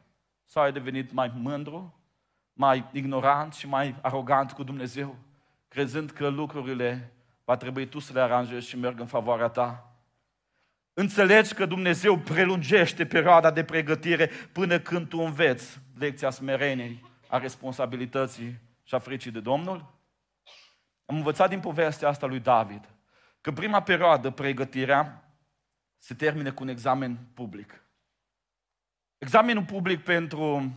Sau 0.44 0.62
ai 0.62 0.72
devenit 0.72 1.12
mai 1.12 1.32
mândru, 1.34 2.00
mai 2.52 2.84
ignorant 2.92 3.54
și 3.54 3.68
mai 3.68 3.94
arogant 4.00 4.52
cu 4.52 4.62
Dumnezeu, 4.62 5.16
crezând 5.68 6.10
că 6.10 6.28
lucrurile 6.28 7.12
va 7.44 7.56
trebui 7.56 7.86
tu 7.86 7.98
să 7.98 8.12
le 8.12 8.20
aranjezi 8.20 8.68
și 8.68 8.78
merg 8.78 9.00
în 9.00 9.06
favoarea 9.06 9.48
ta? 9.48 9.92
Înțelegi 10.94 11.54
că 11.54 11.66
Dumnezeu 11.66 12.18
prelungește 12.18 13.06
perioada 13.06 13.50
de 13.50 13.64
pregătire 13.64 14.30
până 14.52 14.78
când 14.78 15.08
tu 15.08 15.18
înveți 15.18 15.80
lecția 15.98 16.30
smereniei, 16.30 17.04
a 17.28 17.38
responsabilității 17.38 18.60
și 18.82 18.94
a 18.94 18.98
fricii 18.98 19.30
de 19.30 19.40
Domnul? 19.40 19.93
Am 21.06 21.16
învățat 21.16 21.48
din 21.48 21.60
povestea 21.60 22.08
asta 22.08 22.26
lui 22.26 22.40
David 22.40 22.88
că 23.40 23.52
prima 23.52 23.82
perioadă, 23.82 24.30
pregătirea, 24.30 25.24
se 25.98 26.14
termine 26.14 26.50
cu 26.50 26.62
un 26.62 26.68
examen 26.68 27.18
public. 27.34 27.82
Examenul 29.18 29.64
public 29.64 30.04
pentru 30.04 30.72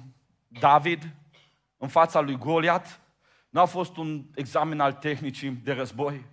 David 0.47 1.07
în 1.77 1.87
fața 1.87 2.19
lui 2.19 2.37
Goliat 2.37 2.99
nu 3.49 3.59
a 3.59 3.65
fost 3.65 3.97
un 3.97 4.25
examen 4.35 4.79
al 4.79 4.93
tehnicii 4.93 5.49
de 5.49 5.73
război. 5.73 6.25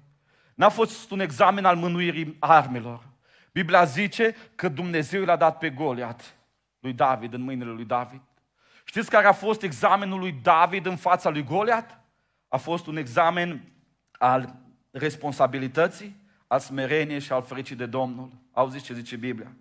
N-a 0.55 0.69
fost 0.69 1.11
un 1.11 1.21
examen 1.21 1.65
al 1.65 1.77
mânuirii 1.77 2.37
armelor. 2.41 3.09
Biblia 3.53 3.85
zice 3.85 4.37
că 4.55 4.69
Dumnezeu 4.69 5.25
l-a 5.25 5.37
dat 5.37 5.59
pe 5.59 5.71
Goliat, 5.71 6.37
lui 6.79 6.93
David, 6.93 7.33
în 7.33 7.41
mâinile 7.41 7.71
lui 7.71 7.85
David. 7.85 8.23
Știți 8.85 9.11
care 9.11 9.27
a 9.27 9.33
fost 9.33 9.63
examenul 9.63 10.19
lui 10.19 10.33
David 10.33 10.87
în 10.87 10.97
fața 10.97 11.31
lui 11.31 11.45
Goliat? 11.45 12.01
A 12.49 12.57
fost 12.57 12.87
un 12.87 12.97
examen 12.97 13.74
al 14.19 14.55
responsabilității, 14.91 16.17
al 16.47 16.59
smereniei 16.59 17.21
și 17.21 17.33
al 17.33 17.43
fricii 17.43 17.77
de 17.77 17.87
Domnul. 17.87 18.31
Auziți 18.53 18.85
ce 18.85 18.95
zice 18.95 19.17
Biblia? 19.17 19.53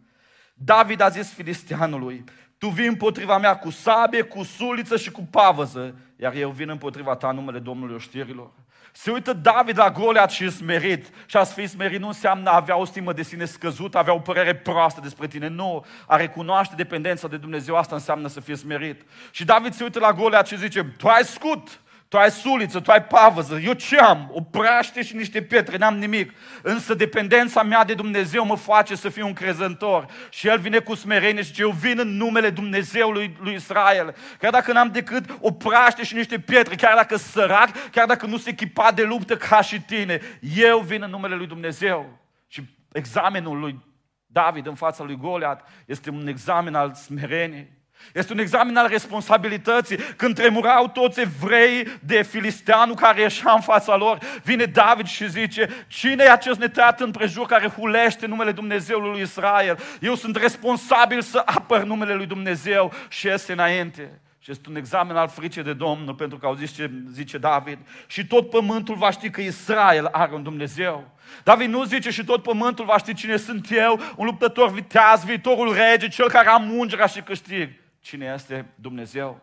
David 0.54 1.02
a 1.02 1.10
zis 1.10 1.34
filisteanului, 1.34 2.24
tu 2.58 2.68
vii 2.68 2.88
împotriva 2.88 3.38
mea 3.38 3.58
cu 3.58 3.70
sabie, 3.70 4.22
cu 4.22 4.44
suliță 4.44 4.98
și 4.98 5.12
cu 5.12 5.22
pavăză, 5.22 5.96
iar 6.16 6.34
eu 6.34 6.50
vin 6.50 6.70
împotriva 6.70 7.16
ta 7.16 7.32
numele 7.32 7.60
Domnului 7.60 7.96
oștirilor. 7.96 8.52
Se 8.96 9.12
uită 9.12 9.34
David 9.34 9.78
la 9.78 9.92
Goliat 9.92 10.32
și 10.32 10.44
e 10.44 10.50
smerit. 10.50 11.10
Și 11.26 11.38
a 11.38 11.44
fi 11.44 11.68
smerit 11.68 12.00
nu 12.00 12.08
înseamnă 12.08 12.50
a 12.50 12.56
avea 12.56 12.78
o 12.78 12.86
stimă 12.86 13.14
de 13.14 13.24
sine 13.24 13.46
scăzută, 13.46 13.98
avea 13.98 14.14
o 14.14 14.20
părere 14.20 14.56
proastă 14.56 15.00
despre 15.02 15.28
tine. 15.28 15.48
Nu, 15.48 15.86
a 16.08 16.16
recunoaște 16.16 16.76
dependența 16.76 17.28
de 17.28 17.38
Dumnezeu, 17.38 17.76
asta 17.76 17.96
înseamnă 17.96 18.28
să 18.28 18.40
fie 18.40 18.56
smerit. 18.56 19.02
Și 19.32 19.46
David 19.46 19.74
se 19.74 19.84
uită 19.84 20.00
la 20.00 20.14
Goliat 20.14 20.48
și 20.48 20.58
zice, 20.58 20.84
tu 20.84 21.08
ai 21.08 21.24
scut, 21.24 21.82
tu 22.14 22.20
ai 22.20 22.32
suliță, 22.32 22.80
tu 22.80 22.92
ai 22.92 23.04
pavăză, 23.04 23.60
eu 23.64 23.74
ce 23.74 23.98
am? 23.98 24.30
O 24.34 24.42
praște 24.42 25.04
și 25.04 25.16
niște 25.16 25.42
pietre, 25.42 25.78
n-am 25.78 25.98
nimic. 25.98 26.34
Însă 26.62 26.94
dependența 26.94 27.64
mea 27.64 27.84
de 27.84 27.94
Dumnezeu 27.94 28.46
mă 28.46 28.56
face 28.56 28.96
să 28.96 29.10
fiu 29.10 29.26
un 29.26 29.34
crezător. 29.34 30.06
Și 30.30 30.48
El 30.48 30.60
vine 30.60 30.80
cu 30.80 30.96
smerenie 30.96 31.42
și 31.42 31.48
zice, 31.48 31.62
eu 31.62 31.70
vin 31.70 32.00
în 32.00 32.18
numele 32.18 32.50
Dumnezeului 32.50 33.38
lui 33.40 33.54
Israel. 33.54 34.16
Chiar 34.40 34.52
dacă 34.52 34.72
n-am 34.72 34.92
decât 34.92 35.38
o 35.40 35.52
praște 35.52 36.04
și 36.04 36.16
niște 36.16 36.40
pietre, 36.40 36.76
chiar 36.76 36.96
dacă 36.96 37.16
sărac, 37.16 37.90
chiar 37.92 38.06
dacă 38.06 38.26
nu 38.26 38.38
se 38.38 38.50
echipa 38.50 38.92
de 38.92 39.04
luptă 39.04 39.38
ca 39.38 39.62
și 39.62 39.82
tine, 39.82 40.22
eu 40.56 40.80
vin 40.80 41.02
în 41.02 41.10
numele 41.10 41.36
lui 41.36 41.48
Dumnezeu. 41.48 42.20
Și 42.48 42.64
examenul 42.92 43.60
lui 43.60 43.80
David 44.26 44.68
în 44.68 44.76
fața 44.76 45.04
lui 45.04 45.18
Goliat 45.18 45.70
este 45.86 46.10
un 46.10 46.28
examen 46.28 46.76
al 46.76 46.94
smereniei. 46.94 47.72
Este 48.14 48.34
un 48.34 48.40
examen 48.40 48.78
al 48.78 48.88
responsabilității. 48.88 49.98
Când 49.98 50.36
tremurau 50.36 50.88
toți 50.88 51.20
evrei 51.20 51.88
de 52.00 52.22
filisteanul 52.22 52.96
care 52.96 53.22
ieșea 53.22 53.52
în 53.52 53.62
fața 53.62 53.96
lor, 53.96 54.18
vine 54.44 54.66
David 54.66 55.06
și 55.06 55.30
zice, 55.30 55.86
cine 55.88 56.24
e 56.24 56.32
acest 56.32 56.60
netat 56.60 57.00
împrejur 57.00 57.46
care 57.46 57.68
hulește 57.68 58.26
numele 58.26 58.52
Dumnezeului 58.52 59.12
lui 59.12 59.22
Israel? 59.22 59.80
Eu 60.00 60.16
sunt 60.16 60.36
responsabil 60.36 61.22
să 61.22 61.42
apăr 61.46 61.84
numele 61.84 62.14
lui 62.14 62.26
Dumnezeu 62.26 62.94
și 63.10 63.28
este 63.30 63.52
înainte. 63.52 64.22
Și 64.40 64.52
este 64.52 64.70
un 64.70 64.76
examen 64.76 65.16
al 65.16 65.28
fricii 65.28 65.64
de 65.64 65.74
Domnul, 65.74 66.14
pentru 66.14 66.38
că 66.38 66.46
auziți 66.46 66.74
ce 66.74 66.92
zice 67.12 67.38
David. 67.38 67.78
Și 68.08 68.28
tot 68.28 68.50
pământul 68.50 68.96
va 68.96 69.12
ști 69.12 69.30
că 69.30 69.42
Israel 69.42 70.10
are 70.12 70.34
un 70.34 70.44
Dumnezeu. 70.44 71.12
David 71.44 71.70
nu 71.70 71.84
zice 71.84 72.10
și 72.10 72.24
tot 72.24 72.44
pământul 72.44 72.86
va 72.86 72.98
ști 72.98 73.14
cine 73.14 73.38
sunt 73.38 73.68
eu, 73.72 74.00
un 74.16 74.26
luptător 74.26 74.72
viteaz, 74.72 75.24
viitorul 75.24 75.74
rege, 75.74 76.08
cel 76.08 76.30
care 76.30 76.48
am 76.48 76.72
ungerea 76.78 77.06
și 77.06 77.22
câștig 77.22 77.70
cine 78.04 78.32
este 78.36 78.66
Dumnezeu. 78.76 79.42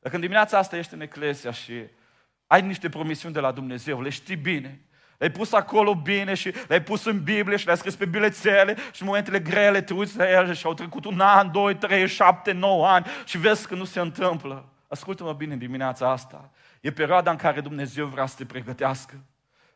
Dacă 0.00 0.14
în 0.14 0.20
dimineața 0.20 0.58
asta 0.58 0.76
ești 0.76 0.94
în 0.94 1.00
Eclesia 1.00 1.50
și 1.50 1.72
ai 2.46 2.62
niște 2.62 2.88
promisiuni 2.88 3.34
de 3.34 3.40
la 3.40 3.52
Dumnezeu, 3.52 4.02
le 4.02 4.08
știi 4.08 4.36
bine, 4.36 4.80
le-ai 5.18 5.30
pus 5.30 5.52
acolo 5.52 5.94
bine 5.94 6.34
și 6.34 6.54
le-ai 6.68 6.82
pus 6.82 7.04
în 7.04 7.22
Biblie 7.22 7.56
și 7.56 7.64
le-ai 7.64 7.76
scris 7.76 7.96
pe 7.96 8.04
bilețele 8.04 8.76
și 8.92 9.02
în 9.02 9.06
momentele 9.06 9.40
grele 9.40 9.82
te 9.82 9.94
uiți 9.94 10.16
la 10.16 10.30
ele 10.30 10.52
și 10.52 10.66
au 10.66 10.74
trecut 10.74 11.04
un 11.04 11.20
an, 11.20 11.50
doi, 11.50 11.76
trei, 11.76 12.08
șapte, 12.08 12.52
nouă 12.52 12.88
ani 12.88 13.06
și 13.24 13.38
vezi 13.38 13.66
că 13.66 13.74
nu 13.74 13.84
se 13.84 14.00
întâmplă. 14.00 14.68
Ascultă-mă 14.88 15.32
bine 15.32 15.52
în 15.52 15.58
dimineața 15.58 16.10
asta. 16.10 16.50
E 16.80 16.92
perioada 16.92 17.30
în 17.30 17.36
care 17.36 17.60
Dumnezeu 17.60 18.06
vrea 18.06 18.26
să 18.26 18.34
te 18.36 18.44
pregătească. 18.44 19.14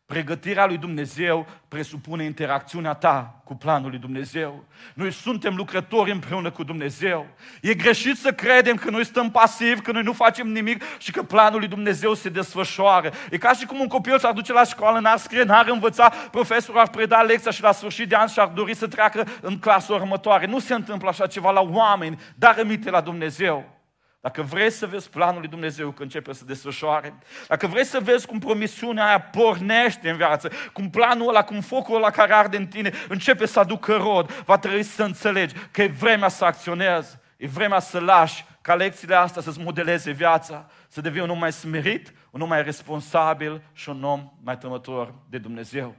Pregătirea 0.09 0.65
lui 0.65 0.77
Dumnezeu 0.77 1.47
presupune 1.67 2.23
interacțiunea 2.23 2.93
ta 2.93 3.41
cu 3.43 3.55
planul 3.55 3.89
lui 3.89 3.99
Dumnezeu. 3.99 4.63
Noi 4.93 5.11
suntem 5.11 5.55
lucrători 5.55 6.11
împreună 6.11 6.51
cu 6.51 6.63
Dumnezeu. 6.63 7.25
E 7.61 7.73
greșit 7.73 8.17
să 8.17 8.31
credem 8.31 8.75
că 8.75 8.89
noi 8.89 9.05
stăm 9.05 9.31
pasivi, 9.31 9.81
că 9.81 9.91
noi 9.91 10.01
nu 10.01 10.13
facem 10.13 10.47
nimic 10.47 10.83
și 10.97 11.11
că 11.11 11.23
planul 11.23 11.59
lui 11.59 11.67
Dumnezeu 11.67 12.13
se 12.13 12.29
desfășoară. 12.29 13.11
E 13.31 13.37
ca 13.37 13.53
și 13.53 13.65
cum 13.65 13.79
un 13.79 13.87
copil 13.87 14.19
s-ar 14.19 14.33
duce 14.33 14.53
la 14.53 14.63
școală, 14.63 14.99
n-ar 14.99 15.17
scrie, 15.17 15.43
n-ar 15.43 15.67
învăța, 15.67 16.09
profesorul 16.31 16.79
ar 16.79 16.89
preda 16.89 17.21
lecția 17.21 17.51
și 17.51 17.61
la 17.61 17.71
sfârșit 17.71 18.09
de 18.09 18.15
an 18.15 18.27
și-ar 18.27 18.47
dori 18.47 18.75
să 18.75 18.87
treacă 18.87 19.27
în 19.41 19.59
clasa 19.59 19.93
următoare. 19.93 20.45
Nu 20.45 20.59
se 20.59 20.73
întâmplă 20.73 21.09
așa 21.09 21.27
ceva 21.27 21.51
la 21.51 21.61
oameni, 21.61 22.19
dar 22.35 22.55
rămite 22.55 22.89
la 22.89 23.01
Dumnezeu. 23.01 23.78
Dacă 24.21 24.41
vrei 24.41 24.69
să 24.71 24.87
vezi 24.87 25.09
planul 25.09 25.39
lui 25.39 25.49
Dumnezeu 25.49 25.85
când 25.85 25.99
începe 25.99 26.33
să 26.33 26.45
desfășoare, 26.45 27.13
dacă 27.47 27.67
vrei 27.67 27.85
să 27.85 27.99
vezi 27.99 28.25
cum 28.25 28.39
promisiunea 28.39 29.07
aia 29.07 29.19
pornește 29.19 30.09
în 30.09 30.17
viață, 30.17 30.51
cum 30.73 30.89
planul 30.89 31.27
ăla, 31.27 31.43
cum 31.43 31.61
focul 31.61 31.95
ăla 31.95 32.09
care 32.09 32.33
arde 32.33 32.57
în 32.57 32.67
tine 32.67 32.91
începe 33.09 33.45
să 33.45 33.59
aducă 33.59 33.95
rod, 33.95 34.31
va 34.31 34.57
trebui 34.57 34.83
să 34.83 35.03
înțelegi 35.03 35.55
că 35.71 35.81
e 35.81 35.87
vremea 35.87 36.27
să 36.27 36.45
acționezi, 36.45 37.17
e 37.37 37.47
vremea 37.47 37.79
să 37.79 37.99
lași 37.99 38.45
ca 38.61 38.75
lecțiile 38.75 39.15
astea 39.15 39.41
să-ți 39.41 39.59
modeleze 39.59 40.11
viața, 40.11 40.69
să 40.87 41.01
devii 41.01 41.21
un 41.21 41.29
om 41.29 41.39
mai 41.39 41.51
smerit, 41.51 42.13
un 42.31 42.41
om 42.41 42.47
mai 42.47 42.63
responsabil 42.63 43.61
și 43.73 43.89
un 43.89 44.03
om 44.03 44.31
mai 44.43 44.57
temător 44.57 45.13
de 45.29 45.37
Dumnezeu. 45.37 45.95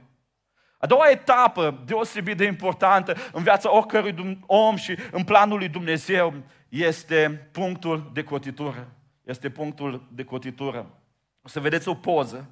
A 0.77 0.87
doua 0.87 1.09
etapă 1.09 1.81
deosebit 1.85 2.37
de 2.37 2.45
importantă 2.45 3.15
în 3.31 3.43
viața 3.43 3.75
oricărui 3.75 4.39
om 4.45 4.75
și 4.75 4.97
în 5.11 5.23
planul 5.23 5.57
lui 5.57 5.67
Dumnezeu 5.67 6.33
este 6.71 7.49
punctul 7.51 8.09
de 8.13 8.23
cotitură. 8.23 8.91
Este 9.23 9.49
punctul 9.49 10.07
de 10.11 10.23
cotitură. 10.23 10.99
O 11.41 11.47
să 11.47 11.59
vedeți 11.59 11.87
o 11.87 11.93
poză. 11.93 12.49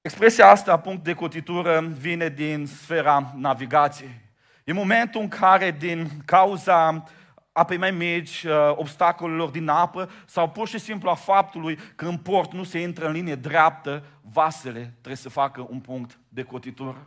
Expresia 0.00 0.46
asta, 0.48 0.78
punct 0.78 1.04
de 1.04 1.14
cotitură, 1.14 1.80
vine 1.80 2.28
din 2.28 2.66
sfera 2.66 3.32
navigației. 3.36 4.20
E 4.64 4.72
momentul 4.72 5.20
în 5.20 5.28
care, 5.28 5.70
din 5.70 6.10
cauza 6.24 7.04
apei 7.52 7.76
mai 7.76 7.90
mici, 7.90 8.42
uh, 8.42 8.52
obstacolelor 8.74 9.48
din 9.48 9.68
apă 9.68 10.10
sau 10.26 10.50
pur 10.50 10.68
și 10.68 10.78
simplu 10.78 11.10
a 11.10 11.14
faptului 11.14 11.78
că 11.94 12.06
în 12.06 12.16
port 12.16 12.52
nu 12.52 12.64
se 12.64 12.78
intră 12.78 13.06
în 13.06 13.12
linie 13.12 13.34
dreaptă, 13.34 14.04
vasele 14.20 14.80
trebuie 14.90 15.16
să 15.16 15.28
facă 15.28 15.66
un 15.70 15.80
punct 15.80 16.18
de 16.28 16.42
cotitură. 16.42 17.06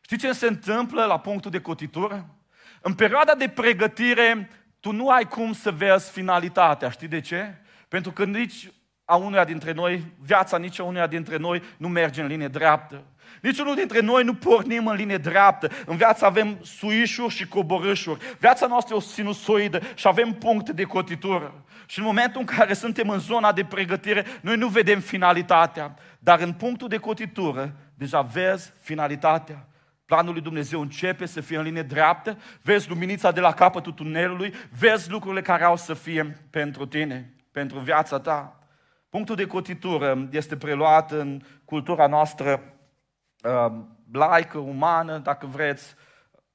Știi 0.00 0.16
ce 0.16 0.32
se 0.32 0.46
întâmplă 0.46 1.04
la 1.04 1.18
punctul 1.18 1.50
de 1.50 1.60
cotitură? 1.60 2.28
În 2.80 2.94
perioada 2.94 3.34
de 3.34 3.48
pregătire, 3.48 4.50
tu 4.88 4.94
nu 4.94 5.08
ai 5.08 5.24
cum 5.24 5.52
să 5.52 5.70
vezi 5.70 6.10
finalitatea. 6.10 6.90
Știi 6.90 7.08
de 7.08 7.20
ce? 7.20 7.54
Pentru 7.88 8.12
că 8.12 8.24
nici 8.24 8.70
a 9.04 9.16
unuia 9.16 9.44
dintre 9.44 9.72
noi, 9.72 10.04
viața 10.20 10.58
nici 10.58 10.80
a 10.80 10.84
unuia 10.84 11.06
dintre 11.06 11.36
noi 11.36 11.62
nu 11.76 11.88
merge 11.88 12.20
în 12.20 12.26
linie 12.26 12.48
dreaptă. 12.48 13.02
Niciunul 13.42 13.74
dintre 13.74 14.00
noi 14.00 14.24
nu 14.24 14.34
pornim 14.34 14.86
în 14.86 14.96
linie 14.96 15.16
dreaptă. 15.16 15.70
În 15.86 15.96
viață 15.96 16.24
avem 16.24 16.58
suișuri 16.62 17.34
și 17.34 17.48
coborâșuri. 17.48 18.36
Viața 18.38 18.66
noastră 18.66 18.94
e 18.94 18.96
o 18.96 19.00
sinusoidă 19.00 19.80
și 19.94 20.06
avem 20.06 20.32
puncte 20.32 20.72
de 20.72 20.82
cotitură. 20.82 21.64
Și 21.86 21.98
în 21.98 22.04
momentul 22.04 22.40
în 22.40 22.46
care 22.46 22.72
suntem 22.72 23.08
în 23.08 23.18
zona 23.18 23.52
de 23.52 23.64
pregătire, 23.64 24.24
noi 24.40 24.56
nu 24.56 24.68
vedem 24.68 25.00
finalitatea. 25.00 25.94
Dar 26.18 26.40
în 26.40 26.52
punctul 26.52 26.88
de 26.88 26.96
cotitură, 26.96 27.72
deja 27.94 28.20
vezi 28.20 28.72
finalitatea. 28.80 29.67
Planul 30.08 30.32
lui 30.32 30.42
Dumnezeu 30.42 30.80
începe 30.80 31.26
să 31.26 31.40
fie 31.40 31.56
în 31.56 31.62
linie 31.62 31.82
dreaptă, 31.82 32.38
vezi 32.62 32.88
luminița 32.88 33.32
de 33.32 33.40
la 33.40 33.52
capătul 33.52 33.92
tunelului, 33.92 34.54
vezi 34.78 35.10
lucrurile 35.10 35.42
care 35.42 35.64
au 35.64 35.76
să 35.76 35.94
fie 35.94 36.46
pentru 36.50 36.86
tine, 36.86 37.34
pentru 37.52 37.78
viața 37.78 38.20
ta. 38.20 38.58
Punctul 39.08 39.36
de 39.36 39.46
cotitură 39.46 40.28
este 40.30 40.56
preluat 40.56 41.10
în 41.10 41.42
cultura 41.64 42.06
noastră 42.06 42.62
uh, 43.42 43.72
laică, 44.12 44.58
umană, 44.58 45.18
dacă 45.18 45.46
vreți, 45.46 45.94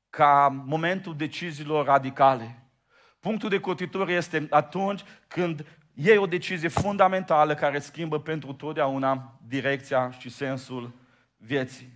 ca 0.09 0.63
momentul 0.65 1.15
deciziilor 1.15 1.85
radicale. 1.85 2.63
Punctul 3.19 3.49
de 3.49 3.59
cotitură 3.59 4.11
este 4.11 4.47
atunci 4.49 5.01
când 5.27 5.65
iei 5.93 6.17
o 6.17 6.25
decizie 6.25 6.67
fundamentală 6.67 7.55
care 7.55 7.79
schimbă 7.79 8.19
pentru 8.19 8.53
totdeauna 8.53 9.39
direcția 9.47 10.11
și 10.11 10.29
sensul 10.29 10.93
vieții. 11.37 11.92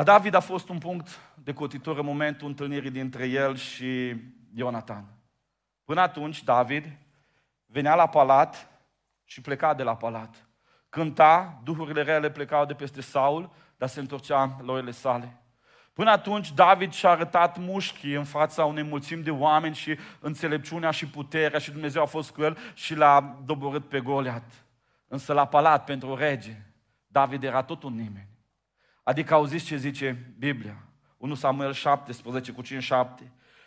La 0.00 0.06
David 0.06 0.34
a 0.34 0.40
fost 0.40 0.68
un 0.68 0.78
punct 0.78 1.20
de 1.34 1.52
cotitură 1.52 2.02
momentul 2.02 2.48
întâlnirii 2.48 2.90
dintre 2.90 3.26
el 3.26 3.56
și 3.56 4.16
Ionatan. 4.54 5.04
Până 5.84 6.00
atunci, 6.00 6.44
David 6.44 6.84
venea 7.66 7.94
la 7.94 8.06
palat 8.06 8.70
și 9.24 9.40
pleca 9.40 9.74
de 9.74 9.82
la 9.82 9.96
palat. 9.96 10.48
Cânta, 10.88 11.60
duhurile 11.64 12.02
rele 12.02 12.30
plecau 12.30 12.64
de 12.64 12.74
peste 12.74 13.00
Saul, 13.00 13.50
dar 13.76 13.88
se 13.88 14.00
întorcea 14.00 14.56
la 14.62 14.72
oile 14.72 14.90
sale. 14.90 15.42
Până 15.92 16.10
atunci, 16.10 16.52
David 16.52 16.92
și-a 16.92 17.10
arătat 17.10 17.58
mușchii 17.58 18.14
în 18.14 18.24
fața 18.24 18.64
unei 18.64 18.82
mulțimi 18.82 19.22
de 19.22 19.30
oameni 19.30 19.74
și 19.74 19.98
înțelepciunea 20.20 20.90
și 20.90 21.08
puterea 21.08 21.58
și 21.58 21.70
Dumnezeu 21.70 22.02
a 22.02 22.06
fost 22.06 22.30
cu 22.30 22.42
el 22.42 22.58
și 22.74 22.94
l-a 22.94 23.40
doborât 23.44 23.88
pe 23.88 24.00
Goliat. 24.00 24.64
Însă 25.08 25.32
la 25.32 25.46
palat 25.46 25.84
pentru 25.84 26.14
rege, 26.14 26.56
David 27.06 27.42
era 27.42 27.62
tot 27.62 27.82
un 27.82 27.94
nimeni. 27.94 28.29
Adică 29.10 29.34
auziți 29.34 29.64
ce 29.64 29.76
zice 29.76 30.34
Biblia. 30.38 30.76
1 31.16 31.34
Samuel 31.34 31.72
17 31.72 32.52
cu 32.52 32.62
5-7. 32.62 32.66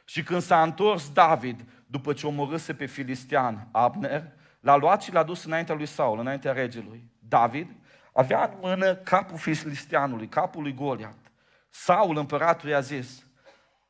Și 0.06 0.24
când 0.24 0.42
s-a 0.42 0.64
întors 0.64 1.12
David, 1.12 1.66
după 1.86 2.14
ce 2.14 2.28
omorâse 2.28 2.74
pe 2.74 2.86
filistean 2.86 3.68
Abner, 3.72 4.32
l-a 4.60 4.76
luat 4.76 5.02
și 5.02 5.14
l-a 5.14 5.24
dus 5.24 5.44
înaintea 5.44 5.76
lui 5.76 5.86
Saul, 5.86 6.20
înaintea 6.20 6.52
regelui. 6.52 7.12
David 7.20 7.76
avea 8.14 8.44
în 8.44 8.58
mână 8.62 8.96
capul 8.96 9.38
filisteanului, 9.38 10.28
capul 10.28 10.62
lui 10.62 10.74
Goliat. 10.74 11.32
Saul, 11.70 12.18
împăratul, 12.18 12.70
i-a 12.70 12.80
zis, 12.80 13.26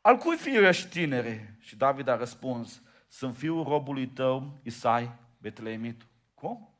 al 0.01 0.17
cui 0.17 0.37
fiu 0.37 0.61
ești 0.61 0.89
tinere? 0.89 1.57
Și 1.59 1.75
David 1.75 2.07
a 2.07 2.15
răspuns, 2.15 2.81
sunt 3.07 3.35
fiul 3.35 3.63
robului 3.63 4.07
tău, 4.07 4.59
Isai, 4.63 5.11
Betleemitul. 5.37 6.07
Cum? 6.33 6.72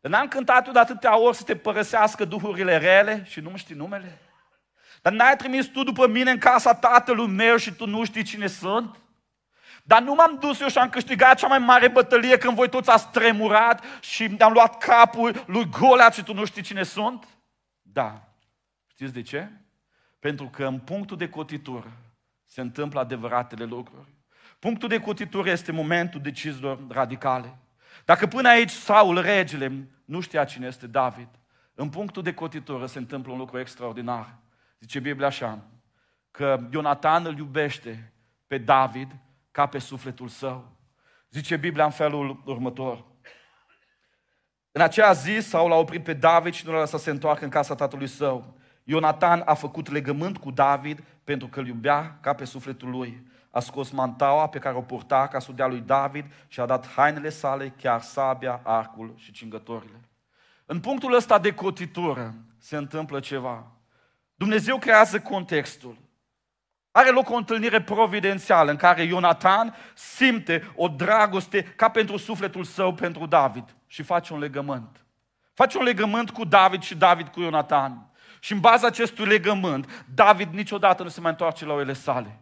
N-am 0.00 0.28
cântat 0.28 0.66
eu 0.66 0.72
de 0.72 0.78
atâtea 0.78 1.18
ori 1.18 1.36
să 1.36 1.42
te 1.42 1.56
părăsească 1.56 2.24
duhurile 2.24 2.76
rele 2.76 3.24
și 3.26 3.40
nu 3.40 3.56
știi 3.56 3.74
numele? 3.74 4.18
Dar 5.02 5.12
n-ai 5.12 5.36
trimis 5.36 5.66
tu 5.66 5.82
după 5.82 6.06
mine 6.06 6.30
în 6.30 6.38
casa 6.38 6.74
tatălui 6.74 7.26
meu 7.26 7.56
și 7.56 7.72
tu 7.72 7.86
nu 7.86 8.04
știi 8.04 8.22
cine 8.22 8.46
sunt? 8.46 8.96
Dar 9.82 10.02
nu 10.02 10.14
m-am 10.14 10.38
dus 10.40 10.60
eu 10.60 10.68
și 10.68 10.78
am 10.78 10.88
câștigat 10.88 11.38
cea 11.38 11.46
mai 11.46 11.58
mare 11.58 11.88
bătălie 11.88 12.38
când 12.38 12.54
voi 12.54 12.68
toți 12.68 12.90
ați 12.90 13.10
tremurat 13.10 13.84
și 14.00 14.36
am 14.38 14.52
luat 14.52 14.78
capul 14.78 15.44
lui 15.46 15.68
Goliat 15.68 16.14
și 16.14 16.22
tu 16.22 16.34
nu 16.34 16.44
știi 16.44 16.62
cine 16.62 16.82
sunt? 16.82 17.28
Da. 17.82 18.28
Știți 18.86 19.12
de 19.12 19.22
ce? 19.22 19.50
Pentru 20.18 20.48
că 20.48 20.66
în 20.66 20.78
punctul 20.78 21.16
de 21.16 21.28
cotitură 21.28 21.92
se 22.46 22.60
întâmplă 22.60 23.00
adevăratele 23.00 23.64
lucruri. 23.64 24.08
Punctul 24.58 24.88
de 24.88 25.00
cotitură 25.00 25.50
este 25.50 25.72
momentul 25.72 26.20
deciziilor 26.20 26.78
radicale. 26.88 27.58
Dacă 28.08 28.26
până 28.26 28.48
aici 28.48 28.70
Saul, 28.70 29.20
regele, 29.20 29.88
nu 30.04 30.20
știa 30.20 30.44
cine 30.44 30.66
este 30.66 30.86
David, 30.86 31.28
în 31.74 31.88
punctul 31.88 32.22
de 32.22 32.34
cotitură 32.34 32.86
se 32.86 32.98
întâmplă 32.98 33.32
un 33.32 33.38
lucru 33.38 33.58
extraordinar. 33.58 34.34
Zice 34.80 34.98
Biblia 34.98 35.26
așa, 35.26 35.64
că 36.30 36.68
Ionatan 36.72 37.24
îl 37.26 37.36
iubește 37.36 38.12
pe 38.46 38.58
David 38.58 39.16
ca 39.50 39.66
pe 39.66 39.78
sufletul 39.78 40.28
său. 40.28 40.76
Zice 41.30 41.56
Biblia 41.56 41.84
în 41.84 41.90
felul 41.90 42.42
următor. 42.44 43.04
În 44.72 44.80
acea 44.80 45.12
zi 45.12 45.38
Saul 45.40 45.72
a 45.72 45.76
oprit 45.76 46.04
pe 46.04 46.12
David 46.12 46.52
și 46.52 46.66
nu 46.66 46.72
l-a 46.72 46.78
lăsat 46.78 46.98
să 46.98 47.04
se 47.04 47.10
întoarcă 47.10 47.44
în 47.44 47.50
casa 47.50 47.74
tatălui 47.74 48.06
său. 48.06 48.58
Ionatan 48.84 49.42
a 49.44 49.54
făcut 49.54 49.90
legământ 49.90 50.38
cu 50.38 50.50
David 50.50 51.04
pentru 51.24 51.48
că 51.48 51.60
îl 51.60 51.66
iubea 51.66 52.18
ca 52.20 52.32
pe 52.32 52.44
sufletul 52.44 52.90
lui 52.90 53.26
a 53.50 53.60
scos 53.60 53.90
mantaua 53.90 54.48
pe 54.48 54.58
care 54.58 54.76
o 54.76 54.80
purta 54.80 55.26
ca 55.26 55.38
să 55.38 55.52
dea 55.52 55.66
lui 55.66 55.80
David 55.80 56.24
și 56.48 56.60
a 56.60 56.66
dat 56.66 56.88
hainele 56.88 57.28
sale, 57.28 57.74
chiar 57.80 58.00
sabia, 58.00 58.60
arcul 58.62 59.14
și 59.16 59.32
cingătorile. 59.32 60.00
În 60.66 60.80
punctul 60.80 61.14
ăsta 61.14 61.38
de 61.38 61.54
cotitură 61.54 62.34
se 62.58 62.76
întâmplă 62.76 63.20
ceva. 63.20 63.66
Dumnezeu 64.34 64.78
creează 64.78 65.20
contextul. 65.20 65.96
Are 66.90 67.10
loc 67.10 67.30
o 67.30 67.34
întâlnire 67.34 67.82
providențială 67.82 68.70
în 68.70 68.76
care 68.76 69.02
Ionatan 69.02 69.74
simte 69.94 70.72
o 70.76 70.88
dragoste 70.88 71.62
ca 71.62 71.88
pentru 71.88 72.16
sufletul 72.16 72.64
său 72.64 72.94
pentru 72.94 73.26
David 73.26 73.76
și 73.86 74.02
face 74.02 74.32
un 74.32 74.38
legământ. 74.38 75.04
Face 75.54 75.78
un 75.78 75.84
legământ 75.84 76.30
cu 76.30 76.44
David 76.44 76.82
și 76.82 76.96
David 76.96 77.28
cu 77.28 77.40
Ionatan. 77.40 78.10
Și 78.40 78.52
în 78.52 78.60
baza 78.60 78.86
acestui 78.86 79.26
legământ, 79.26 80.04
David 80.14 80.52
niciodată 80.52 81.02
nu 81.02 81.08
se 81.08 81.20
mai 81.20 81.30
întoarce 81.30 81.64
la 81.64 81.72
oile 81.72 81.92
sale. 81.92 82.38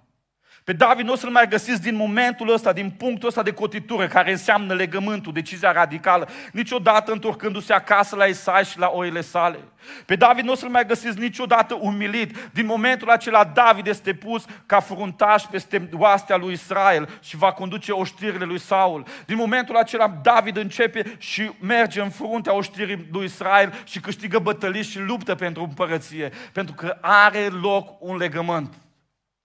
Pe 0.67 0.73
David 0.73 1.07
nu 1.07 1.13
o 1.13 1.17
să-l 1.17 1.31
mai 1.31 1.49
găsiți 1.49 1.83
din 1.83 1.95
momentul 1.95 2.53
ăsta, 2.53 2.73
din 2.73 2.91
punctul 2.91 3.29
ăsta 3.29 3.43
de 3.43 3.53
cotitură, 3.53 4.07
care 4.07 4.31
înseamnă 4.31 4.75
legământul, 4.75 5.33
decizia 5.33 5.73
radicală, 5.73 6.29
niciodată 6.53 7.13
întorcându-se 7.13 7.73
acasă 7.73 8.17
la 8.17 8.25
Isai 8.25 8.65
și 8.65 8.79
la 8.79 8.91
oile 8.93 9.21
sale. 9.21 9.59
Pe 10.07 10.17
David 10.17 10.45
nu 10.45 10.53
o 10.53 10.55
să-l 10.55 10.69
mai 10.69 10.87
găsiți 10.87 11.19
niciodată 11.19 11.79
umilit. 11.81 12.51
Din 12.53 12.67
momentul 12.67 13.09
acela, 13.09 13.45
David 13.45 13.87
este 13.87 14.15
pus 14.15 14.45
ca 14.67 14.81
fruntaș 14.81 15.43
peste 15.43 15.89
oastea 15.93 16.37
lui 16.37 16.53
Israel 16.53 17.09
și 17.23 17.37
va 17.37 17.53
conduce 17.53 17.93
oștirile 17.93 18.45
lui 18.45 18.61
Saul. 18.61 19.07
Din 19.27 19.37
momentul 19.37 19.77
acela, 19.77 20.09
David 20.23 20.57
începe 20.57 21.17
și 21.19 21.51
merge 21.61 22.01
în 22.01 22.11
fruntea 22.11 22.55
oștirii 22.55 23.07
lui 23.13 23.25
Israel 23.25 23.83
și 23.85 24.01
câștigă 24.01 24.39
bătălii 24.39 24.83
și 24.83 24.99
luptă 24.99 25.35
pentru 25.35 25.63
împărăție, 25.63 26.33
pentru 26.53 26.75
că 26.75 26.99
are 27.01 27.49
loc 27.61 27.89
un 27.99 28.17
legământ. 28.17 28.75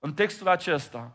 În 0.03 0.13
textul 0.13 0.47
acesta, 0.47 1.11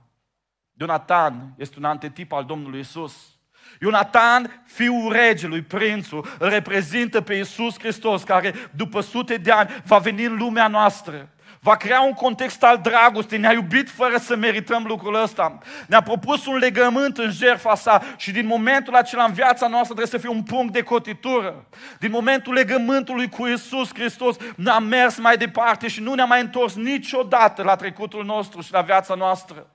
Ionatan 0.80 1.54
este 1.56 1.78
un 1.78 1.84
antetip 1.84 2.32
al 2.32 2.44
Domnului 2.44 2.80
Isus. 2.80 3.38
Ionatan, 3.80 4.62
fiul 4.66 5.12
regelui, 5.12 5.62
prințul, 5.62 6.26
îl 6.38 6.48
reprezintă 6.48 7.20
pe 7.20 7.34
Isus 7.34 7.78
Hristos, 7.78 8.22
care 8.22 8.54
după 8.74 9.00
sute 9.00 9.36
de 9.36 9.50
ani 9.50 9.82
va 9.84 9.98
veni 9.98 10.24
în 10.24 10.36
lumea 10.36 10.68
noastră 10.68 11.35
va 11.66 11.76
crea 11.76 12.00
un 12.00 12.12
context 12.12 12.62
al 12.62 12.78
dragostei, 12.82 13.38
ne-a 13.38 13.52
iubit 13.52 13.90
fără 13.90 14.16
să 14.16 14.36
merităm 14.36 14.84
lucrul 14.86 15.22
ăsta. 15.22 15.58
Ne-a 15.86 16.02
propus 16.02 16.46
un 16.46 16.56
legământ 16.56 17.18
în 17.18 17.30
jertfa 17.30 17.74
sa 17.74 18.02
și 18.16 18.30
din 18.32 18.46
momentul 18.46 18.94
acela 18.94 19.24
în 19.24 19.32
viața 19.32 19.66
noastră 19.66 19.94
trebuie 19.94 20.20
să 20.20 20.26
fie 20.26 20.36
un 20.36 20.42
punct 20.42 20.72
de 20.72 20.82
cotitură. 20.82 21.66
Din 21.98 22.10
momentul 22.10 22.52
legământului 22.52 23.28
cu 23.28 23.46
Isus 23.46 23.94
Hristos 23.94 24.36
ne-am 24.56 24.84
mers 24.84 25.18
mai 25.18 25.36
departe 25.36 25.88
și 25.88 26.00
nu 26.00 26.14
ne-am 26.14 26.28
mai 26.28 26.40
întors 26.40 26.74
niciodată 26.74 27.62
la 27.62 27.76
trecutul 27.76 28.24
nostru 28.24 28.60
și 28.60 28.72
la 28.72 28.80
viața 28.80 29.14
noastră. 29.14 29.66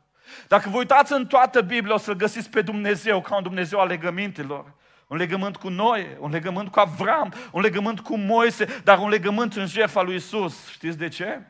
Dacă 0.47 0.69
vă 0.69 0.77
uitați 0.77 1.13
în 1.13 1.25
toată 1.25 1.61
Biblia, 1.61 1.93
o 1.93 1.97
să-L 1.97 2.15
găsiți 2.15 2.49
pe 2.49 2.61
Dumnezeu 2.61 3.21
ca 3.21 3.35
un 3.35 3.43
Dumnezeu 3.43 3.79
al 3.79 3.87
legămintelor. 3.87 4.73
Un 5.07 5.17
legământ 5.17 5.57
cu 5.57 5.69
noi, 5.69 6.07
un 6.19 6.31
legământ 6.31 6.69
cu 6.69 6.79
Avram, 6.79 7.33
un 7.51 7.61
legământ 7.61 7.99
cu 7.99 8.17
Moise, 8.17 8.81
dar 8.83 8.97
un 8.97 9.09
legământ 9.09 9.55
în 9.55 9.65
jertfa 9.65 10.01
lui 10.01 10.15
Isus. 10.15 10.69
Știți 10.69 10.97
de 10.97 11.07
ce? 11.07 11.41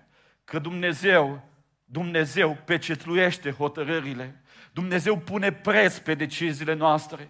Că 0.52 0.60
Dumnezeu, 0.60 1.42
Dumnezeu 1.86 2.58
pecetluiește 2.66 3.52
hotărârile. 3.52 4.42
Dumnezeu 4.74 5.18
pune 5.18 5.52
preț 5.52 5.98
pe 5.98 6.14
deciziile 6.14 6.74
noastre. 6.74 7.30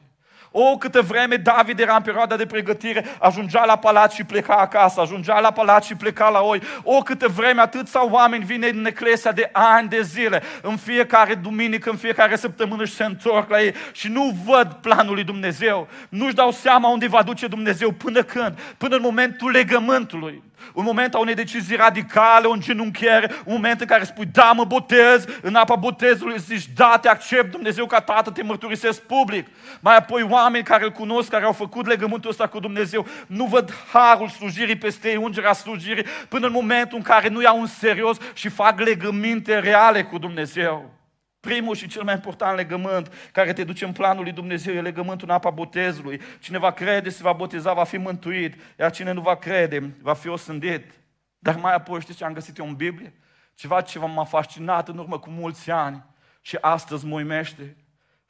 O, 0.51 0.77
câtă 0.77 1.01
vreme 1.01 1.35
David 1.35 1.79
era 1.79 1.95
în 1.95 2.01
perioada 2.01 2.35
de 2.35 2.45
pregătire, 2.45 3.05
ajungea 3.19 3.65
la 3.65 3.75
palat 3.75 4.11
și 4.11 4.23
pleca 4.23 4.53
acasă, 4.53 5.01
ajungea 5.01 5.39
la 5.39 5.51
palat 5.51 5.83
și 5.83 5.95
pleca 5.95 6.29
la 6.29 6.39
oi. 6.39 6.61
O, 6.83 6.97
câtă 6.97 7.27
vreme 7.27 7.61
atâția 7.61 8.11
oameni 8.11 8.45
vine 8.45 8.67
în 8.67 8.85
eclesia 8.85 9.31
de 9.31 9.49
ani 9.51 9.89
de 9.89 10.01
zile, 10.01 10.41
în 10.61 10.77
fiecare 10.77 11.35
duminică, 11.35 11.89
în 11.89 11.97
fiecare 11.97 12.35
săptămână 12.35 12.85
și 12.85 12.93
se 12.93 13.03
întorc 13.03 13.49
la 13.49 13.61
ei 13.61 13.73
și 13.91 14.07
nu 14.07 14.37
văd 14.45 14.73
planul 14.73 15.13
lui 15.13 15.23
Dumnezeu. 15.23 15.87
Nu-și 16.09 16.35
dau 16.35 16.51
seama 16.51 16.89
unde 16.89 17.07
va 17.07 17.23
duce 17.23 17.47
Dumnezeu 17.47 17.91
până 17.91 18.23
când, 18.23 18.59
până 18.77 18.95
în 18.95 19.01
momentul 19.01 19.51
legământului. 19.51 20.43
Un 20.73 20.83
moment 20.83 21.13
a 21.13 21.19
unei 21.19 21.33
decizii 21.33 21.75
radicale, 21.75 22.47
o 22.47 22.51
îngenunchiere, 22.51 23.31
un 23.45 23.53
moment 23.53 23.81
în 23.81 23.87
care 23.87 24.03
spui, 24.03 24.25
da, 24.25 24.51
mă 24.51 24.63
botez, 24.63 25.25
în 25.41 25.55
apa 25.55 25.75
botezului 25.75 26.39
zici, 26.39 26.67
da, 26.75 26.97
te 27.01 27.09
accept, 27.09 27.51
Dumnezeu 27.51 27.85
ca 27.85 27.99
Tată, 27.99 28.31
te 28.31 28.43
mărturisesc 28.43 29.01
public. 29.01 29.47
Mai 29.79 29.95
apoi 29.95 30.27
oameni 30.29 30.63
care 30.63 30.83
îl 30.83 30.91
cunosc, 30.91 31.29
care 31.29 31.45
au 31.45 31.51
făcut 31.51 31.87
legământul 31.87 32.29
ăsta 32.29 32.47
cu 32.47 32.59
Dumnezeu, 32.59 33.07
nu 33.27 33.45
văd 33.45 33.73
harul 33.93 34.29
slujirii 34.29 34.77
peste 34.77 35.09
ei, 35.09 35.15
ungerea 35.15 35.53
slujirii, 35.53 36.05
până 36.29 36.45
în 36.45 36.51
momentul 36.51 36.97
în 36.97 37.03
care 37.03 37.27
nu 37.27 37.41
iau 37.41 37.59
în 37.59 37.67
serios 37.67 38.17
și 38.33 38.49
fac 38.49 38.79
legăminte 38.79 39.59
reale 39.59 40.03
cu 40.03 40.17
Dumnezeu. 40.17 41.00
Primul 41.41 41.75
și 41.75 41.87
cel 41.87 42.03
mai 42.03 42.13
important 42.13 42.57
legământ 42.57 43.13
care 43.31 43.53
te 43.53 43.63
duce 43.63 43.85
în 43.85 43.91
planul 43.91 44.23
lui 44.23 44.31
Dumnezeu 44.31 44.73
e 44.73 44.81
legământul 44.81 45.27
în 45.29 45.33
apa 45.33 45.49
botezului. 45.49 46.21
Cine 46.39 46.57
va 46.57 46.71
crede, 46.71 47.09
se 47.09 47.23
va 47.23 47.33
boteza, 47.33 47.73
va 47.73 47.83
fi 47.83 47.97
mântuit, 47.97 48.55
iar 48.79 48.91
cine 48.91 49.11
nu 49.11 49.21
va 49.21 49.35
crede, 49.35 49.95
va 50.01 50.13
fi 50.13 50.27
osândit. 50.27 50.91
Dar 51.39 51.55
mai 51.55 51.73
apoi 51.73 52.01
știți 52.01 52.17
ce 52.17 52.23
am 52.23 52.33
găsit 52.33 52.57
eu 52.57 52.67
în 52.67 52.75
Biblie? 52.75 53.13
Ceva 53.55 53.81
ce 53.81 53.99
m-a 53.99 54.23
fascinat 54.23 54.87
în 54.87 54.97
urmă 54.97 55.19
cu 55.19 55.29
mulți 55.29 55.71
ani 55.71 56.05
și 56.41 56.57
astăzi 56.61 57.05
mă 57.05 57.15
uimește. 57.15 57.75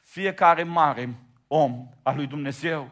Fiecare 0.01 0.63
mare 0.63 1.15
om 1.47 1.87
al 2.03 2.15
lui 2.15 2.27
Dumnezeu 2.27 2.89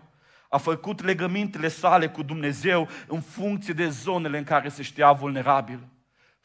a 0.49 0.57
făcut 0.57 1.03
legămintele 1.03 1.67
sale 1.67 2.07
cu 2.07 2.23
Dumnezeu 2.23 2.87
în 3.07 3.21
funcție 3.21 3.73
de 3.73 3.89
zonele 3.89 4.37
în 4.37 4.43
care 4.43 4.69
se 4.69 4.81
știa 4.81 5.11
vulnerabil. 5.11 5.79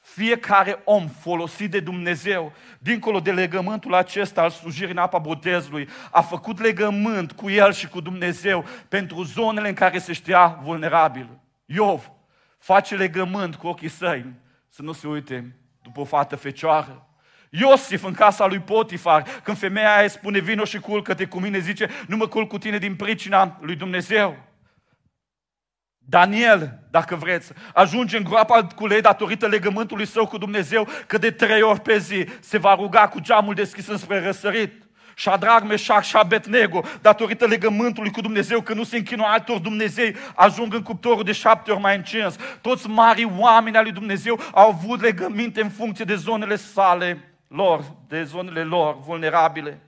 Fiecare 0.05 0.81
om 0.85 1.09
folosit 1.09 1.71
de 1.71 1.81
Dumnezeu, 1.81 2.53
dincolo 2.79 3.21
de 3.21 3.33
legământul 3.33 3.95
acesta 3.95 4.43
al 4.43 4.51
slujirii 4.51 4.91
în 4.91 4.99
apa 4.99 5.19
botezului, 5.19 5.89
a 6.11 6.21
făcut 6.21 6.61
legământ 6.61 7.33
cu 7.33 7.51
el 7.51 7.73
și 7.73 7.89
cu 7.89 8.01
Dumnezeu 8.01 8.65
pentru 8.89 9.23
zonele 9.23 9.69
în 9.69 9.75
care 9.75 9.99
se 9.99 10.13
știa 10.13 10.61
vulnerabil. 10.63 11.29
Iov 11.67 12.11
face 12.59 12.95
legământ 12.95 13.55
cu 13.55 13.67
ochii 13.67 13.89
săi 13.89 14.25
să 14.69 14.83
nu 14.83 14.93
se 14.93 15.07
uite 15.07 15.57
după 15.83 16.01
o 16.01 16.05
fată 16.05 16.37
fecioară. 16.37 17.09
Iosif 17.51 18.05
în 18.05 18.15
casa 18.15 18.47
lui 18.47 18.61
Potifar, 18.61 19.23
când 19.43 19.59
femeia 19.59 19.97
aia 19.97 20.09
spune 20.09 20.39
vino 20.39 20.65
și 20.65 20.79
culcă-te 20.79 21.27
cu 21.27 21.41
mine, 21.41 21.59
zice 21.59 21.89
nu 22.07 22.17
mă 22.17 22.27
culc 22.27 22.49
cu 22.49 22.59
tine 22.59 22.79
din 22.79 22.97
pricina 22.97 23.59
lui 23.61 23.77
Dumnezeu. 23.77 24.37
Daniel, 26.05 26.79
dacă 26.91 27.17
vreți, 27.17 27.53
ajunge 27.75 28.17
în 28.17 28.25
groapa 28.25 28.67
cu 28.77 28.87
lei 28.87 29.01
datorită 29.01 29.47
legământului 29.47 30.07
său 30.07 30.27
cu 30.27 30.39
Dumnezeu, 30.39 30.89
că 31.07 31.19
de 31.19 31.31
trei 31.31 31.63
ori 31.63 31.81
pe 31.81 31.99
zi 31.99 32.27
se 32.41 32.59
va 32.59 32.75
ruga 32.75 33.09
cu 33.09 33.21
geamul 33.21 33.55
deschis 33.55 33.87
înspre 33.87 34.25
răsărit. 34.25 34.83
Shadrach, 35.17 35.67
Meșac 35.67 36.03
și 36.03 36.17
Abednego, 36.17 36.85
datorită 37.01 37.47
legământului 37.47 38.11
cu 38.11 38.21
Dumnezeu, 38.21 38.61
că 38.61 38.75
nu 38.75 38.85
se 38.85 38.97
închină 38.97 39.23
altor 39.27 39.59
Dumnezei, 39.59 40.17
ajung 40.35 40.75
în 40.75 40.83
cuptorul 40.83 41.25
de 41.25 41.33
șapte 41.33 41.71
ori 41.71 41.81
mai 41.81 41.97
încins. 41.97 42.37
Toți 42.61 42.89
marii 42.89 43.33
oameni 43.39 43.77
al 43.77 43.83
lui 43.83 43.93
Dumnezeu 43.93 44.41
au 44.53 44.69
avut 44.69 45.01
legăminte 45.01 45.61
în 45.61 45.71
funcție 45.71 46.05
de 46.05 46.15
zonele 46.15 46.57
sale 46.57 47.35
lor, 47.49 47.85
de 48.09 48.23
zonele 48.23 48.63
lor 48.63 48.99
vulnerabile. 49.07 49.81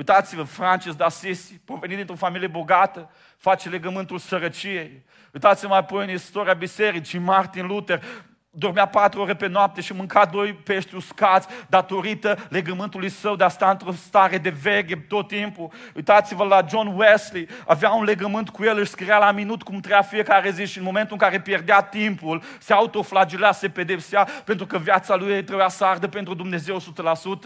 Uitați-vă, 0.00 0.42
Francis 0.42 0.94
d'Assisi, 0.94 1.64
provenit 1.64 1.96
dintr-o 1.96 2.14
familie 2.14 2.46
bogată, 2.46 3.10
face 3.36 3.68
legământul 3.68 4.18
sărăciei. 4.18 5.04
Uitați-vă 5.32 5.74
apoi 5.74 6.04
în 6.04 6.10
istoria 6.10 6.52
bisericii, 6.52 7.18
Martin 7.18 7.66
Luther 7.66 8.02
dormea 8.50 8.86
patru 8.86 9.20
ore 9.20 9.34
pe 9.34 9.46
noapte 9.46 9.80
și 9.80 9.92
mânca 9.92 10.24
doi 10.24 10.52
pești 10.52 10.94
uscați 10.94 11.48
datorită 11.68 12.36
legământului 12.48 13.08
său 13.08 13.36
de 13.36 13.44
a 13.44 13.48
sta 13.48 13.70
într-o 13.70 13.92
stare 13.92 14.38
de 14.38 14.50
veche 14.50 14.96
tot 14.96 15.28
timpul. 15.28 15.70
Uitați-vă 15.94 16.44
la 16.44 16.66
John 16.68 16.86
Wesley, 16.96 17.48
avea 17.66 17.90
un 17.90 18.04
legământ 18.04 18.48
cu 18.48 18.64
el, 18.64 18.78
își 18.78 18.90
scria 18.90 19.18
la 19.18 19.32
minut 19.32 19.62
cum 19.62 19.80
treia 19.80 20.02
fiecare 20.02 20.50
zi 20.50 20.64
și 20.64 20.78
în 20.78 20.84
momentul 20.84 21.12
în 21.12 21.18
care 21.18 21.40
pierdea 21.40 21.82
timpul, 21.82 22.42
se 22.58 22.72
autoflagela, 22.72 23.52
se 23.52 23.68
pedepsea 23.68 24.28
pentru 24.44 24.66
că 24.66 24.78
viața 24.78 25.16
lui 25.16 25.44
trebuia 25.44 25.68
să 25.68 25.84
ardă 25.84 26.08
pentru 26.08 26.34
Dumnezeu 26.34 26.78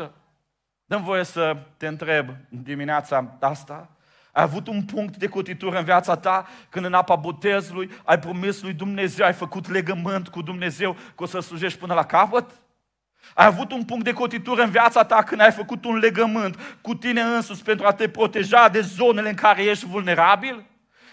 100%. 0.06 0.23
Dăm 0.86 1.02
voie 1.02 1.24
să 1.24 1.56
te 1.76 1.86
întreb 1.86 2.30
dimineața 2.48 3.36
asta, 3.40 3.88
ai 4.32 4.42
avut 4.42 4.66
un 4.66 4.82
punct 4.82 5.16
de 5.16 5.26
cotitură 5.26 5.78
în 5.78 5.84
viața 5.84 6.16
ta 6.16 6.46
când 6.68 6.84
în 6.84 6.94
apa 6.94 7.16
botezului 7.16 7.90
ai 8.04 8.18
promis 8.18 8.62
lui 8.62 8.72
Dumnezeu, 8.72 9.26
ai 9.26 9.32
făcut 9.32 9.70
legământ 9.70 10.28
cu 10.28 10.42
Dumnezeu 10.42 10.92
că 10.92 11.22
o 11.22 11.26
să 11.26 11.40
slujești 11.40 11.78
până 11.78 11.94
la 11.94 12.04
capăt? 12.04 12.50
Ai 13.34 13.46
avut 13.46 13.72
un 13.72 13.84
punct 13.84 14.04
de 14.04 14.12
cotitură 14.12 14.62
în 14.62 14.70
viața 14.70 15.04
ta 15.04 15.22
când 15.22 15.40
ai 15.40 15.52
făcut 15.52 15.84
un 15.84 15.96
legământ 15.96 16.78
cu 16.80 16.94
tine 16.94 17.20
însuți 17.20 17.64
pentru 17.64 17.86
a 17.86 17.92
te 17.92 18.08
proteja 18.08 18.68
de 18.68 18.80
zonele 18.80 19.28
în 19.28 19.34
care 19.34 19.62
ești 19.62 19.86
vulnerabil? 19.86 20.64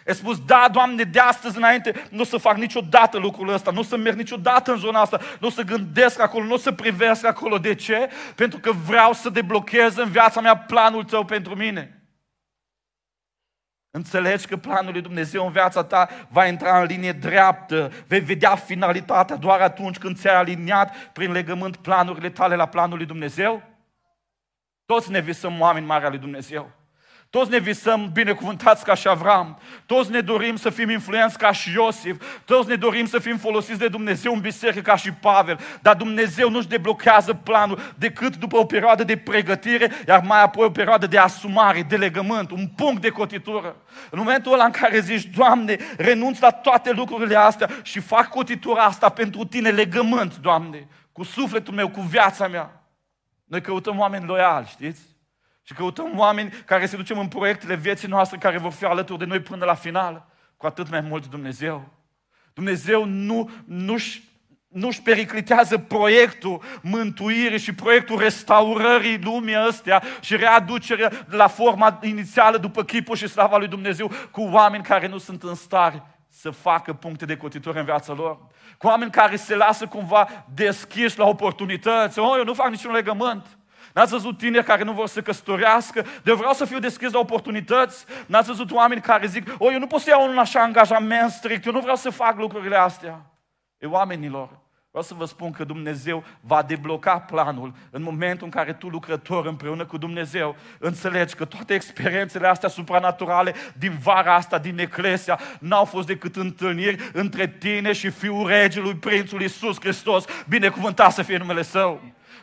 Ai 0.08 0.16
spus, 0.16 0.46
da, 0.46 0.68
Doamne, 0.72 1.04
de 1.04 1.20
astăzi 1.20 1.58
înainte 1.58 2.08
nu 2.10 2.22
o 2.22 2.24
să 2.24 2.38
fac 2.38 2.58
niciodată 2.58 3.18
lucrul 3.18 3.54
ăsta, 3.54 3.72
nu 3.72 3.80
o 3.80 3.84
să 3.84 3.98
merg 3.98 4.18
niciodată 4.18 4.72
în 4.72 4.78
zona 4.78 5.02
asta, 5.02 5.20
nu 5.40 5.48
o 5.48 5.52
să 5.52 5.62
gândesc 5.62 6.20
acolo, 6.20 6.46
nu 6.46 6.54
o 6.54 6.58
să 6.58 6.72
privesc 6.72 7.26
acolo. 7.26 7.58
De 7.58 7.76
ce? 7.76 8.10
Pentru 8.36 8.60
că 8.60 8.72
vreau 8.72 9.14
să 9.14 9.30
deblochez 9.30 9.96
în 9.96 10.10
viața 10.10 10.42
mea 10.42 10.58
planul 10.58 11.04
Tău 11.04 11.26
pentru 11.26 11.56
mine. 11.56 12.02
Înțelegi 13.94 14.48
că 14.48 14.58
planul 14.58 14.92
lui 14.92 15.02
Dumnezeu 15.02 15.46
în 15.46 15.52
viața 15.52 15.84
ta 15.84 16.10
va 16.30 16.46
intra 16.46 16.80
în 16.80 16.86
linie 16.86 17.12
dreaptă, 17.12 17.92
vei 18.08 18.20
vedea 18.20 18.56
finalitatea 18.56 19.36
doar 19.36 19.62
atunci 19.62 19.98
când 19.98 20.18
ți-ai 20.18 20.36
aliniat 20.36 20.96
prin 20.96 21.32
legământ 21.32 21.78
planurile 21.78 22.30
tale 22.30 22.56
la 22.56 22.66
planul 22.66 22.98
lui 22.98 23.06
Dumnezeu? 23.06 23.64
Toți 24.86 25.12
ne 25.12 25.20
visăm 25.20 25.60
oameni 25.60 25.86
mari 25.86 26.04
al 26.04 26.10
lui 26.10 26.20
Dumnezeu. 26.20 26.81
Toți 27.32 27.50
ne 27.50 27.60
visăm 27.60 28.10
binecuvântați 28.14 28.84
ca 28.84 28.94
și 28.94 29.08
Avram. 29.08 29.60
Toți 29.86 30.12
ne 30.12 30.20
dorim 30.20 30.56
să 30.56 30.70
fim 30.70 30.90
influenți 30.90 31.38
ca 31.38 31.52
și 31.52 31.74
Iosif. 31.74 32.40
Toți 32.46 32.68
ne 32.68 32.76
dorim 32.76 33.06
să 33.06 33.20
fim 33.20 33.38
folosiți 33.38 33.80
de 33.80 33.88
Dumnezeu 33.88 34.34
în 34.34 34.40
biserică 34.40 34.82
ca 34.82 34.96
și 34.96 35.12
Pavel. 35.12 35.60
Dar 35.82 35.96
Dumnezeu 35.96 36.50
nu-și 36.50 36.68
deblochează 36.68 37.34
planul 37.34 37.80
decât 37.98 38.36
după 38.36 38.58
o 38.58 38.66
perioadă 38.66 39.04
de 39.04 39.18
pregătire, 39.18 39.92
iar 40.08 40.22
mai 40.26 40.42
apoi 40.42 40.66
o 40.66 40.72
perioadă 40.72 41.08
de 41.08 41.18
asumare, 41.18 41.82
de 41.82 41.96
legământ, 41.96 42.52
un 42.52 42.68
punct 42.68 43.02
de 43.02 43.10
cotitură. 43.10 43.76
În 44.10 44.20
momentul 44.20 44.54
ăla 44.54 44.66
în 44.66 44.72
care 44.72 45.00
zici, 45.00 45.26
Doamne, 45.36 45.78
renunț 45.98 46.40
la 46.40 46.52
toate 46.52 46.92
lucrurile 46.92 47.36
astea 47.36 47.70
și 47.82 48.00
fac 48.00 48.28
cotitura 48.28 48.84
asta 48.84 49.10
pentru 49.10 49.46
Tine, 49.46 49.70
legământ, 49.70 50.38
Doamne, 50.38 50.88
cu 51.12 51.24
sufletul 51.24 51.74
meu, 51.74 51.90
cu 51.90 52.02
viața 52.02 52.48
mea. 52.48 52.84
Noi 53.46 53.62
căutăm 53.62 54.00
oameni 54.00 54.26
loiali, 54.26 54.68
știți? 54.68 55.11
Și 55.72 55.78
căutăm 55.78 56.18
oameni 56.18 56.54
care 56.66 56.86
se 56.86 56.96
ducem 56.96 57.20
în 57.20 57.28
proiectele 57.28 57.76
vieții 57.76 58.08
noastre 58.08 58.38
care 58.38 58.58
vor 58.58 58.72
fi 58.72 58.86
alături 58.86 59.20
de 59.20 59.26
noi 59.26 59.40
până 59.40 59.66
la 59.66 59.74
final. 59.74 60.26
Cu 60.58 60.66
atât 60.66 60.90
mai 60.90 61.02
mult 61.02 61.28
Dumnezeu. 61.28 61.90
Dumnezeu 62.54 63.06
nu, 63.06 63.50
nu-și, 63.66 64.24
nu-și 64.68 65.02
periclitează 65.02 65.78
proiectul 65.78 66.62
mântuirii 66.82 67.60
și 67.60 67.74
proiectul 67.74 68.18
restaurării 68.20 69.22
lumii 69.24 69.56
astea 69.56 70.04
și 70.20 70.36
readucerea 70.36 71.12
la 71.28 71.48
forma 71.48 72.00
inițială 72.02 72.58
după 72.58 72.84
chipul 72.84 73.16
și 73.16 73.28
slava 73.28 73.58
lui 73.58 73.68
Dumnezeu 73.68 74.12
cu 74.32 74.42
oameni 74.42 74.84
care 74.84 75.08
nu 75.08 75.18
sunt 75.18 75.44
în 75.44 75.56
stare 75.56 76.04
să 76.30 76.50
facă 76.50 76.94
puncte 76.94 77.26
de 77.26 77.38
cotitură 77.38 77.80
în 77.80 77.86
viața 77.86 78.14
lor. 78.14 78.40
Cu 78.78 78.88
oameni 78.88 79.12
care 79.12 79.36
se 79.36 79.56
lasă 79.56 79.86
cumva 79.86 80.46
deschiși 80.54 81.18
la 81.18 81.28
oportunități. 81.28 82.20
Oh, 82.20 82.34
eu 82.38 82.44
nu 82.44 82.54
fac 82.54 82.70
niciun 82.70 82.92
legământ. 82.92 83.46
N-ați 83.94 84.12
văzut 84.12 84.38
tineri 84.38 84.66
care 84.66 84.84
nu 84.84 84.92
vor 84.92 85.08
să 85.08 85.22
căsătorească? 85.22 86.06
De 86.24 86.32
vreau 86.32 86.54
să 86.54 86.66
fiu 86.66 86.80
deschis 86.80 87.12
la 87.12 87.20
oportunități? 87.20 88.06
N-ați 88.26 88.48
văzut 88.48 88.72
oameni 88.72 89.02
care 89.02 89.28
zic, 89.28 89.56
o, 89.58 89.72
eu 89.72 89.80
nu 89.80 89.88
pot 89.88 90.02
să 90.02 90.10
iau 90.10 90.30
un 90.30 90.38
așa 90.38 90.62
angajament 90.62 91.32
strict, 91.32 91.66
eu 91.66 91.74
nu 91.74 91.80
vreau 91.80 91.96
să 91.96 92.10
fac 92.10 92.38
lucrurile 92.38 92.76
astea. 92.76 93.22
E 93.78 93.86
oamenilor, 93.86 94.50
vreau 94.90 95.04
să 95.04 95.14
vă 95.14 95.26
spun 95.26 95.52
că 95.52 95.64
Dumnezeu 95.64 96.24
va 96.42 96.62
debloca 96.62 97.20
planul 97.20 97.74
în 97.90 98.04
momentul 98.04 98.46
în 98.46 98.52
care 98.52 98.74
tu, 98.74 98.88
lucrător 98.88 99.46
împreună 99.46 99.86
cu 99.86 99.98
Dumnezeu, 99.98 100.56
înțelegi 100.80 101.36
că 101.36 101.46
toate 101.46 101.74
experiențele 101.74 102.48
astea 102.48 102.70
supranaturale 102.70 103.54
din 103.78 103.98
vara 104.04 104.36
asta, 104.36 104.58
din 104.58 104.80
Eclesia, 104.80 105.40
n-au 105.60 105.86
fost 105.86 106.08
decât 106.08 106.36
întâlniri 106.36 107.10
între 107.14 107.48
tine 107.48 107.92
și 107.92 108.10
Fiul 108.10 108.48
Regelui, 108.48 108.96
Prințul 108.96 109.42
Iisus 109.42 109.80
Hristos, 109.80 110.26
binecuvântat 110.48 111.12
să 111.12 111.22
fie 111.22 111.38
numele 111.38 111.62
Său. 111.62 112.02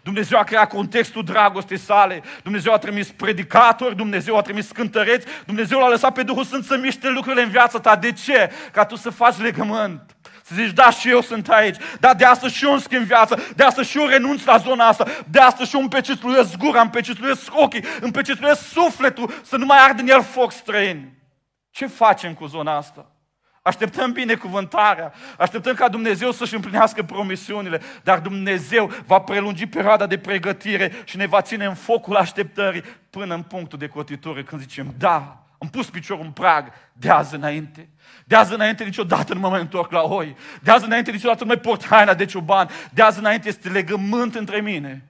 Dumnezeu 0.08 0.38
a 0.38 0.44
creat 0.44 0.68
contextul 0.68 1.24
dragostei 1.24 1.78
sale, 1.78 2.22
Dumnezeu 2.42 2.72
a 2.72 2.78
trimis 2.78 3.10
predicatori, 3.10 3.96
Dumnezeu 3.96 4.36
a 4.36 4.42
trimis 4.42 4.70
cântăreți, 4.70 5.26
Dumnezeu 5.46 5.78
l-a 5.78 5.88
lăsat 5.88 6.12
pe 6.12 6.22
Duhul 6.22 6.44
Sfânt 6.44 6.64
să 6.64 6.76
miște 6.76 7.08
lucrurile 7.08 7.42
în 7.42 7.48
viața 7.48 7.80
ta. 7.80 7.96
De 7.96 8.12
ce? 8.12 8.50
Ca 8.72 8.84
tu 8.84 8.96
să 8.96 9.10
faci 9.10 9.38
legământ. 9.38 10.16
Să 10.42 10.54
zici, 10.54 10.72
da, 10.72 10.90
și 10.90 11.08
eu 11.10 11.20
sunt 11.20 11.48
aici, 11.48 11.76
da, 12.00 12.14
de 12.14 12.24
asta 12.24 12.48
și 12.48 12.64
eu 12.64 12.72
îmi 12.72 12.80
schimb 12.80 13.02
viața, 13.02 13.36
de 13.56 13.64
asta 13.64 13.82
și 13.82 13.98
eu 13.98 14.06
renunț 14.06 14.44
la 14.44 14.56
zona 14.56 14.86
asta, 14.86 15.04
de 15.30 15.38
asta 15.38 15.64
și 15.64 15.74
eu 15.74 15.80
îmi 15.80 15.90
pecetluiesc 15.90 16.56
gura, 16.56 16.80
îmi 16.80 16.90
pecetluiesc 16.90 17.50
ochii, 17.50 17.84
îmi 18.00 18.12
pecetluiesc 18.12 18.68
sufletul, 18.68 19.32
să 19.42 19.56
nu 19.56 19.64
mai 19.64 19.78
ard 19.78 19.98
în 19.98 20.08
el 20.08 20.22
foc 20.22 20.52
străin. 20.52 21.12
Ce 21.70 21.86
facem 21.86 22.34
cu 22.34 22.46
zona 22.46 22.76
asta? 22.76 23.06
Așteptăm 23.68 24.12
binecuvântarea, 24.12 25.12
așteptăm 25.38 25.74
ca 25.74 25.88
Dumnezeu 25.88 26.32
să-și 26.32 26.54
împlinească 26.54 27.02
promisiunile, 27.02 27.80
dar 28.02 28.18
Dumnezeu 28.18 28.90
va 29.06 29.18
prelungi 29.18 29.66
perioada 29.66 30.06
de 30.06 30.18
pregătire 30.18 30.92
și 31.04 31.16
ne 31.16 31.26
va 31.26 31.40
ține 31.42 31.64
în 31.64 31.74
focul 31.74 32.16
așteptării 32.16 32.84
până 33.10 33.34
în 33.34 33.42
punctul 33.42 33.78
de 33.78 33.86
cotitură 33.86 34.42
când 34.42 34.60
zicem, 34.60 34.94
da, 34.98 35.42
Am 35.58 35.68
pus 35.68 35.90
piciorul 35.90 36.24
în 36.24 36.30
prag 36.30 36.72
de 36.92 37.10
azi 37.10 37.34
înainte. 37.34 37.88
De 38.24 38.36
azi 38.36 38.52
înainte 38.52 38.84
niciodată 38.84 39.34
nu 39.34 39.40
mă 39.40 39.48
mai 39.48 39.60
întorc 39.60 39.90
la 39.90 40.02
oi. 40.02 40.36
De 40.62 40.70
azi 40.70 40.84
înainte 40.84 41.10
niciodată 41.10 41.40
nu 41.40 41.46
mai 41.46 41.58
port 41.58 41.86
haina 41.86 42.14
de 42.14 42.24
cioban. 42.24 42.68
De 42.90 43.02
azi 43.02 43.18
înainte 43.18 43.48
este 43.48 43.68
legământ 43.68 44.34
între 44.34 44.60
mine 44.60 45.08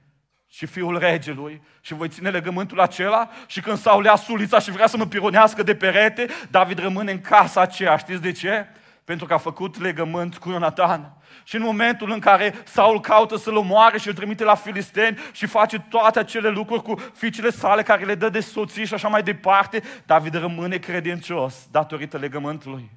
și 0.58 0.66
fiul 0.66 0.98
regelui 0.98 1.62
și 1.80 1.94
voi 1.94 2.08
ține 2.08 2.30
legământul 2.30 2.80
acela 2.80 3.28
și 3.46 3.60
când 3.60 3.78
Saul 3.78 4.04
ia 4.04 4.16
sulița 4.16 4.58
și 4.58 4.70
vrea 4.70 4.86
să 4.86 4.96
mă 4.96 5.06
pironească 5.06 5.62
de 5.62 5.74
perete, 5.74 6.26
David 6.50 6.78
rămâne 6.78 7.12
în 7.12 7.20
casa 7.20 7.60
aceea. 7.60 7.96
Știți 7.96 8.22
de 8.22 8.32
ce? 8.32 8.66
Pentru 9.04 9.26
că 9.26 9.34
a 9.34 9.38
făcut 9.38 9.80
legământ 9.80 10.36
cu 10.36 10.50
Ionatan. 10.50 11.16
Și 11.44 11.56
în 11.56 11.62
momentul 11.62 12.10
în 12.10 12.18
care 12.18 12.54
Saul 12.64 13.00
caută 13.00 13.36
să-l 13.36 13.56
omoare 13.56 13.98
și 13.98 14.08
îl 14.08 14.14
trimite 14.14 14.44
la 14.44 14.54
filisteni 14.54 15.18
și 15.32 15.46
face 15.46 15.78
toate 15.78 16.18
acele 16.18 16.48
lucruri 16.48 16.82
cu 16.82 16.94
fiicele 17.14 17.50
sale 17.50 17.82
care 17.82 18.04
le 18.04 18.14
dă 18.14 18.28
de 18.28 18.40
soții 18.40 18.86
și 18.86 18.94
așa 18.94 19.08
mai 19.08 19.22
departe, 19.22 19.82
David 20.06 20.34
rămâne 20.34 20.76
credincios 20.76 21.66
datorită 21.70 22.16
legământului. 22.16 22.90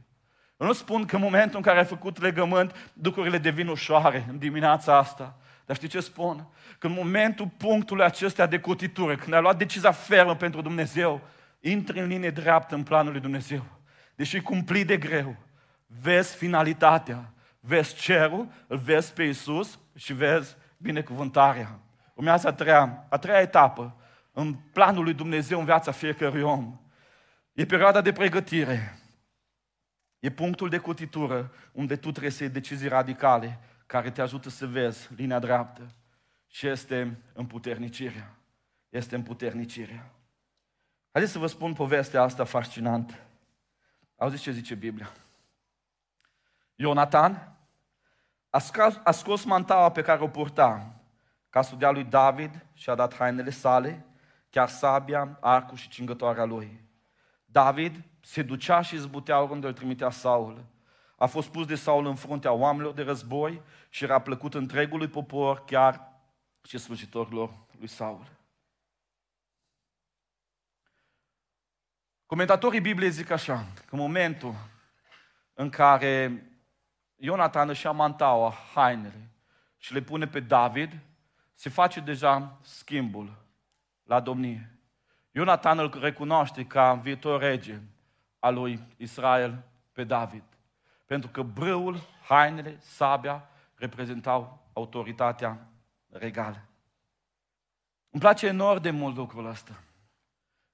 Eu 0.58 0.68
nu 0.68 0.74
spun 0.74 1.06
că 1.06 1.16
în 1.16 1.22
momentul 1.22 1.58
în 1.58 1.64
care 1.64 1.78
ai 1.78 1.86
făcut 1.86 2.22
legământ, 2.22 2.92
lucrurile 3.02 3.38
devin 3.38 3.68
ușoare 3.68 4.26
în 4.30 4.38
dimineața 4.38 4.98
asta. 4.98 5.36
Dar 5.72 5.80
știi 5.80 6.00
ce 6.00 6.06
spun? 6.06 6.48
Că 6.78 6.88
în 6.88 6.94
momentul 6.94 7.48
punctului 7.58 8.06
acestea 8.06 8.46
de 8.46 8.60
cotitură, 8.60 9.16
când 9.16 9.34
ai 9.34 9.42
luat 9.42 9.58
decizia 9.58 9.92
fermă 9.92 10.36
pentru 10.36 10.62
Dumnezeu, 10.62 11.22
intri 11.60 12.00
în 12.00 12.08
linie 12.08 12.30
dreaptă 12.30 12.76
în 12.76 12.84
planul 12.84 13.12
lui 13.12 13.22
Dumnezeu. 13.22 13.66
Deși 14.16 14.42
cumplit 14.42 14.88
de 14.88 14.98
greu, 14.98 15.36
vezi 16.02 16.36
finalitatea, 16.36 17.34
vezi 17.60 17.96
cerul, 17.96 18.48
îl 18.68 18.78
vezi 18.78 19.14
pe 19.14 19.24
Iisus 19.24 19.80
și 19.96 20.14
vezi 20.14 20.56
binecuvântarea. 20.78 21.80
Urmează 22.14 22.48
a 22.48 22.54
treia, 22.54 23.06
a 23.10 23.18
treia 23.18 23.40
etapă 23.40 23.96
în 24.32 24.54
planul 24.54 25.04
lui 25.04 25.14
Dumnezeu 25.14 25.60
în 25.60 25.66
viața 25.66 25.92
fiecărui 25.92 26.42
om. 26.42 26.80
E 27.54 27.66
perioada 27.66 28.02
de 28.02 28.12
pregătire. 28.12 29.00
E 30.20 30.30
punctul 30.30 30.70
de 30.70 30.78
cotitură 30.78 31.52
unde 31.72 31.96
tu 31.96 32.10
trebuie 32.12 32.32
să 32.32 32.44
iei 32.44 32.52
decizii 32.52 32.88
radicale 32.88 33.60
care 33.92 34.12
te 34.12 34.22
ajută 34.22 34.50
să 34.50 34.68
vezi 34.68 35.14
linia 35.16 35.40
dreaptă. 35.40 35.92
Și 36.48 36.68
este 36.68 37.18
împuternicirea. 37.34 38.36
Este 38.90 39.16
împuternicirea. 39.16 40.12
Haideți 41.12 41.34
să 41.34 41.40
vă 41.40 41.48
spun 41.48 41.74
povestea 41.74 42.22
asta 42.22 42.44
fascinantă. 42.44 43.14
Auziți 44.16 44.42
ce 44.42 44.52
zice 44.52 44.76
Biblia? 44.76 45.12
Ionatan 46.76 47.56
a 48.50 48.60
scos, 48.60 49.00
a 49.04 49.12
scos 49.12 49.44
mantaua 49.44 49.92
pe 49.92 50.02
care 50.02 50.24
o 50.24 50.28
purta 50.28 50.94
ca 51.50 51.62
să 51.62 51.76
dea 51.76 51.92
lui 51.92 52.04
David 52.04 52.66
și 52.74 52.90
a 52.90 52.96
dat 52.96 53.16
hainele 53.16 53.50
sale, 53.50 54.06
chiar 54.50 54.70
sabia, 54.70 55.38
arcul 55.42 55.78
și 55.78 55.90
cingătoarea 55.90 56.46
lui. 56.46 56.84
David 57.46 58.04
se 58.22 58.42
ducea 58.42 58.82
și 58.82 58.98
zbutea 58.98 59.40
unde 59.40 59.68
îl 59.68 59.74
trimitea 59.74 60.10
Saul. 60.10 60.66
A 61.22 61.26
fost 61.26 61.50
pus 61.50 61.66
de 61.66 61.76
Saul 61.76 62.06
în 62.06 62.16
fruntea 62.16 62.52
oamenilor 62.52 62.94
de 62.94 63.02
război 63.02 63.62
și 63.90 64.04
era 64.04 64.20
plăcut 64.20 64.54
întregului 64.54 65.08
popor, 65.08 65.66
chiar 65.66 66.12
și 66.64 66.78
slujitorilor 66.78 67.54
lui 67.78 67.88
Saul. 67.88 68.26
Comentatorii 72.26 72.82
Bibliei 72.82 73.12
zic 73.12 73.30
așa, 73.30 73.66
că 73.86 73.96
în 73.96 74.00
momentul 74.00 74.56
în 75.54 75.70
care 75.70 76.46
Ionatan 77.16 77.70
își 77.70 77.86
ia 77.86 77.92
mantaua, 77.92 78.54
hainele 78.74 79.30
și 79.78 79.94
le 79.94 80.02
pune 80.02 80.28
pe 80.28 80.40
David, 80.40 81.00
se 81.54 81.70
face 81.70 82.00
deja 82.00 82.60
schimbul 82.62 83.46
la 84.04 84.20
domnie. 84.20 84.80
Ionatan 85.32 85.80
îl 85.80 86.00
recunoaște 86.00 86.66
ca 86.66 86.94
viitor 86.94 87.42
rege 87.42 87.80
al 88.40 88.54
lui 88.54 88.80
Israel 88.98 89.64
pe 89.92 90.04
David. 90.04 90.44
Pentru 91.12 91.30
că 91.30 91.42
brâul, 91.42 92.02
hainele, 92.28 92.78
sabia 92.82 93.50
reprezentau 93.76 94.70
autoritatea 94.74 95.68
regală. 96.10 96.62
Îmi 98.10 98.22
place 98.22 98.48
enorm 98.48 98.82
de 98.82 98.90
mult 98.90 99.16
lucrul 99.16 99.46
ăsta. 99.46 99.84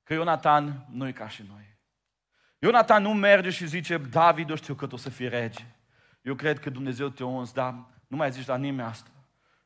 Că 0.03 0.13
Ionatan 0.13 0.85
nu 0.91 1.07
e 1.07 1.11
ca 1.11 1.27
și 1.27 1.43
noi. 1.49 1.77
Ionatan 2.59 3.01
nu 3.01 3.13
merge 3.13 3.49
și 3.49 3.67
zice, 3.67 3.97
David, 3.97 4.49
eu 4.49 4.55
știu 4.55 4.73
că 4.73 4.87
tu 4.87 4.95
o 4.95 4.97
să 4.97 5.09
fii 5.09 5.29
rege. 5.29 5.65
Eu 6.21 6.35
cred 6.35 6.59
că 6.59 6.69
Dumnezeu 6.69 7.09
te-a 7.09 7.25
uns, 7.25 7.51
dar 7.51 7.73
nu 8.07 8.17
mai 8.17 8.31
zici 8.31 8.47
la 8.47 8.57
nimeni 8.57 8.89
asta. 8.89 9.09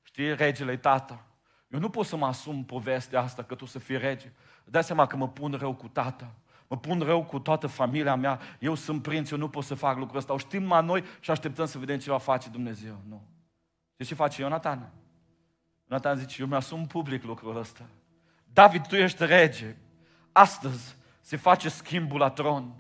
Știi, 0.04 0.36
regele 0.36 0.78
tata. 0.78 1.26
Eu 1.68 1.80
nu 1.80 1.90
pot 1.90 2.06
să 2.06 2.16
mă 2.16 2.26
asum 2.26 2.66
povestea 2.66 3.22
asta 3.22 3.44
că 3.44 3.56
tu 3.56 3.66
să 3.66 3.80
fii 3.80 3.98
rege. 3.98 4.32
Dai 4.66 4.84
seama 4.84 5.06
că 5.06 5.16
mă 5.16 5.30
pun 5.30 5.54
rău 5.54 5.76
cu 5.76 5.88
tata. 5.88 6.32
Mă 6.72 6.78
pun 6.78 7.00
rău 7.00 7.24
cu 7.24 7.40
toată 7.40 7.68
familia 7.68 8.16
mea. 8.16 8.40
Eu 8.60 8.76
sunt 8.76 9.02
prinț, 9.02 9.30
eu 9.30 9.38
nu 9.38 9.50
pot 9.50 9.64
să 9.64 9.76
fac 9.76 9.98
lucrul 9.98 10.18
ăsta. 10.18 10.34
O 10.34 10.38
știm 10.38 10.64
mai 10.64 10.86
noi 10.86 11.04
și 11.20 11.32
așteptăm 11.32 11.66
să 11.66 11.78
vedem 11.78 11.98
ce 12.00 12.10
va 12.10 12.18
face 12.18 12.50
Dumnezeu. 12.50 13.02
Nu. 13.10 13.22
De 13.96 14.04
ce 14.04 14.16
face 14.16 14.42
Ionatan? 14.42 14.92
Ionatan 15.90 16.18
zice, 16.18 16.42
eu 16.42 16.48
mi-asum 16.48 16.88
public 16.88 17.24
lucrul 17.24 17.58
ăsta. 17.58 17.86
David, 18.54 18.88
tu 18.88 18.96
ești 18.96 19.26
rege. 19.26 19.76
Astăzi 20.32 20.96
se 21.22 21.38
face 21.38 21.70
schimbul 21.70 22.20
la 22.20 22.30
tron. 22.30 22.74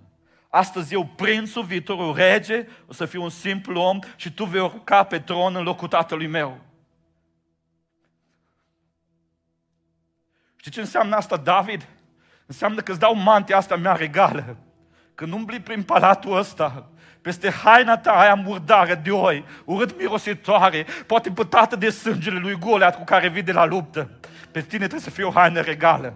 Astăzi 0.49 0.93
eu, 0.93 1.05
prințul, 1.05 1.63
viitorul 1.63 2.15
rege, 2.15 2.67
o 2.87 2.93
să 2.93 3.05
fiu 3.05 3.23
un 3.23 3.29
simplu 3.29 3.79
om 3.79 3.99
și 4.15 4.33
tu 4.33 4.45
vei 4.45 4.61
urca 4.61 5.03
pe 5.03 5.19
tron 5.19 5.55
în 5.55 5.63
locul 5.63 5.87
tatălui 5.87 6.27
meu. 6.27 6.59
Știi 10.55 10.71
ce 10.71 10.79
înseamnă 10.79 11.15
asta, 11.15 11.37
David? 11.37 11.87
Înseamnă 12.51 12.81
că 12.81 12.91
îți 12.91 12.99
dau 12.99 13.15
mantia 13.15 13.57
asta 13.57 13.75
mea 13.75 13.93
regală. 13.93 14.57
Când 15.15 15.33
umbli 15.33 15.59
prin 15.59 15.83
palatul 15.83 16.37
ăsta, 16.37 16.89
peste 17.21 17.49
haina 17.49 17.97
ta 17.97 18.11
aia 18.11 18.33
murdară 18.33 18.95
de 19.03 19.11
oi, 19.11 19.45
urât 19.65 19.97
mirositoare, 19.97 20.85
poate 21.05 21.31
pătată 21.31 21.75
de 21.75 21.89
sângele 21.89 22.39
lui 22.39 22.57
Goliat 22.59 22.97
cu 22.97 23.03
care 23.03 23.29
vii 23.29 23.41
de 23.41 23.51
la 23.51 23.65
luptă, 23.65 24.09
pe 24.51 24.61
tine 24.61 24.79
trebuie 24.79 24.99
să 24.99 25.09
fie 25.09 25.23
o 25.23 25.31
haină 25.31 25.59
regală. 25.59 26.13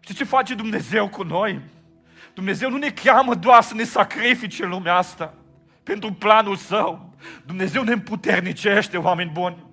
Știi 0.00 0.14
ce 0.14 0.24
face 0.24 0.54
Dumnezeu 0.54 1.08
cu 1.08 1.22
noi? 1.22 1.60
Dumnezeu 2.34 2.70
nu 2.70 2.76
ne 2.76 2.90
cheamă 2.90 3.34
doar 3.34 3.62
să 3.62 3.74
ne 3.74 3.84
sacrifice 3.84 4.64
lumea 4.64 4.94
asta 4.94 5.34
pentru 5.82 6.12
planul 6.12 6.56
Său. 6.56 7.14
Dumnezeu 7.46 7.82
ne 7.82 7.92
împuternicește, 7.92 8.96
oameni 8.96 9.30
buni. 9.30 9.64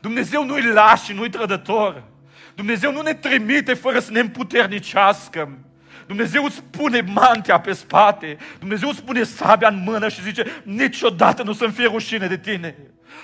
Dumnezeu 0.00 0.44
nu-i 0.44 0.72
lași 0.72 1.04
și 1.04 1.12
nu-i 1.12 1.30
trădător. 1.30 2.12
Dumnezeu 2.54 2.92
nu 2.92 3.00
ne 3.00 3.14
trimite 3.14 3.74
fără 3.74 3.98
să 3.98 4.10
ne 4.10 4.20
împuternicească. 4.20 5.58
Dumnezeu 6.06 6.44
îți 6.44 6.62
pune 6.62 7.00
mantea 7.00 7.60
pe 7.60 7.72
spate, 7.72 8.36
Dumnezeu 8.58 8.88
îți 8.88 9.02
pune 9.02 9.22
sabia 9.22 9.68
în 9.68 9.82
mână 9.84 10.08
și 10.08 10.22
zice, 10.22 10.62
niciodată 10.62 11.42
nu 11.42 11.52
să-mi 11.52 11.72
fie 11.72 11.86
rușine 11.86 12.26
de 12.26 12.38
tine. 12.38 12.76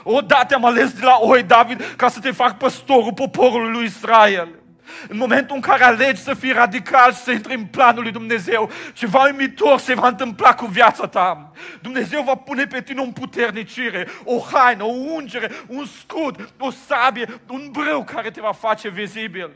Odată 0.03 0.55
am 0.55 0.65
ales 0.65 0.93
de 0.93 1.05
la 1.05 1.17
oi, 1.21 1.43
David, 1.43 1.95
ca 1.97 2.09
să 2.09 2.21
te 2.21 2.31
fac 2.31 2.57
păstorul 2.57 3.13
poporului 3.13 3.73
lui 3.73 3.85
Israel. 3.85 4.49
În 5.09 5.17
momentul 5.17 5.57
în 5.57 5.63
care 5.63 5.85
alegi 5.85 6.21
să 6.21 6.35
fii 6.35 6.53
radical, 6.53 7.13
să 7.13 7.31
intri 7.31 7.55
în 7.55 7.67
planul 7.67 8.03
lui 8.03 8.13
Dumnezeu, 8.13 8.71
ceva 8.93 9.23
uimitor 9.23 9.79
se 9.79 9.95
va 9.95 10.09
întâmpla 10.09 10.55
cu 10.55 10.67
viața 10.67 11.07
ta. 11.07 11.53
Dumnezeu 11.83 12.23
va 12.23 12.35
pune 12.35 12.67
pe 12.67 12.83
tine 12.83 13.01
o 13.01 13.11
puternicire, 13.11 14.09
o 14.25 14.39
haină, 14.39 14.85
o 14.85 14.93
ungere, 14.93 15.51
un 15.67 15.85
scut, 15.85 16.53
o 16.59 16.71
sabie, 16.71 17.41
un 17.49 17.69
brâu 17.71 18.05
care 18.05 18.31
te 18.31 18.41
va 18.41 18.53
face 18.53 18.89
vizibil. 18.89 19.51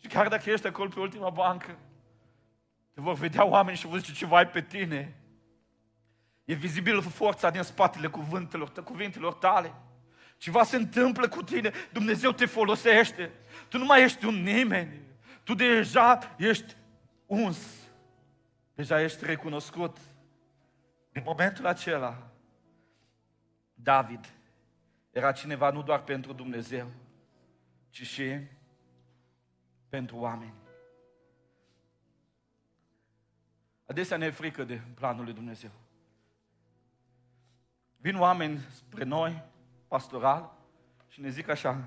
Și 0.00 0.06
chiar 0.06 0.28
dacă 0.28 0.50
ești 0.50 0.66
acolo 0.66 0.88
pe 0.88 1.00
ultima 1.00 1.30
bancă, 1.30 1.78
te 2.94 3.00
vor 3.00 3.14
vedea 3.14 3.44
oameni 3.44 3.76
și 3.76 3.86
vor 3.86 3.98
zice 3.98 4.12
ceva 4.12 4.36
ai 4.36 4.46
pe 4.46 4.60
tine. 4.60 5.16
E 6.44 6.54
vizibil 6.54 7.02
forța 7.02 7.50
din 7.50 7.62
spatele 7.62 8.06
cuvintelor, 8.06 8.72
cuvintelor 8.84 9.32
tale. 9.32 9.74
Ceva 10.36 10.64
se 10.64 10.76
întâmplă 10.76 11.28
cu 11.28 11.42
tine, 11.42 11.72
Dumnezeu 11.92 12.32
te 12.32 12.46
folosește. 12.46 13.30
Tu 13.72 13.78
nu 13.78 13.84
mai 13.84 14.02
ești 14.02 14.24
un 14.24 14.42
nimeni. 14.42 15.00
Tu 15.44 15.54
deja 15.54 16.18
ești 16.38 16.76
uns. 17.26 17.90
Deja 18.74 19.00
ești 19.00 19.24
recunoscut. 19.24 19.96
Din 21.12 21.22
momentul 21.24 21.66
acela, 21.66 22.30
David 23.74 24.32
era 25.10 25.32
cineva 25.32 25.70
nu 25.70 25.82
doar 25.82 26.02
pentru 26.02 26.32
Dumnezeu, 26.32 26.90
ci 27.90 28.06
și 28.06 28.38
pentru 29.88 30.16
oameni. 30.16 30.54
Adesea 33.86 34.16
ne 34.16 34.26
e 34.26 34.30
frică 34.30 34.64
de 34.64 34.80
planul 34.94 35.24
lui 35.24 35.34
Dumnezeu. 35.34 35.70
Vin 37.96 38.16
oameni 38.16 38.58
spre 38.58 39.04
noi, 39.04 39.42
pastoral, 39.88 40.52
și 41.08 41.20
ne 41.20 41.28
zic 41.28 41.48
așa, 41.48 41.84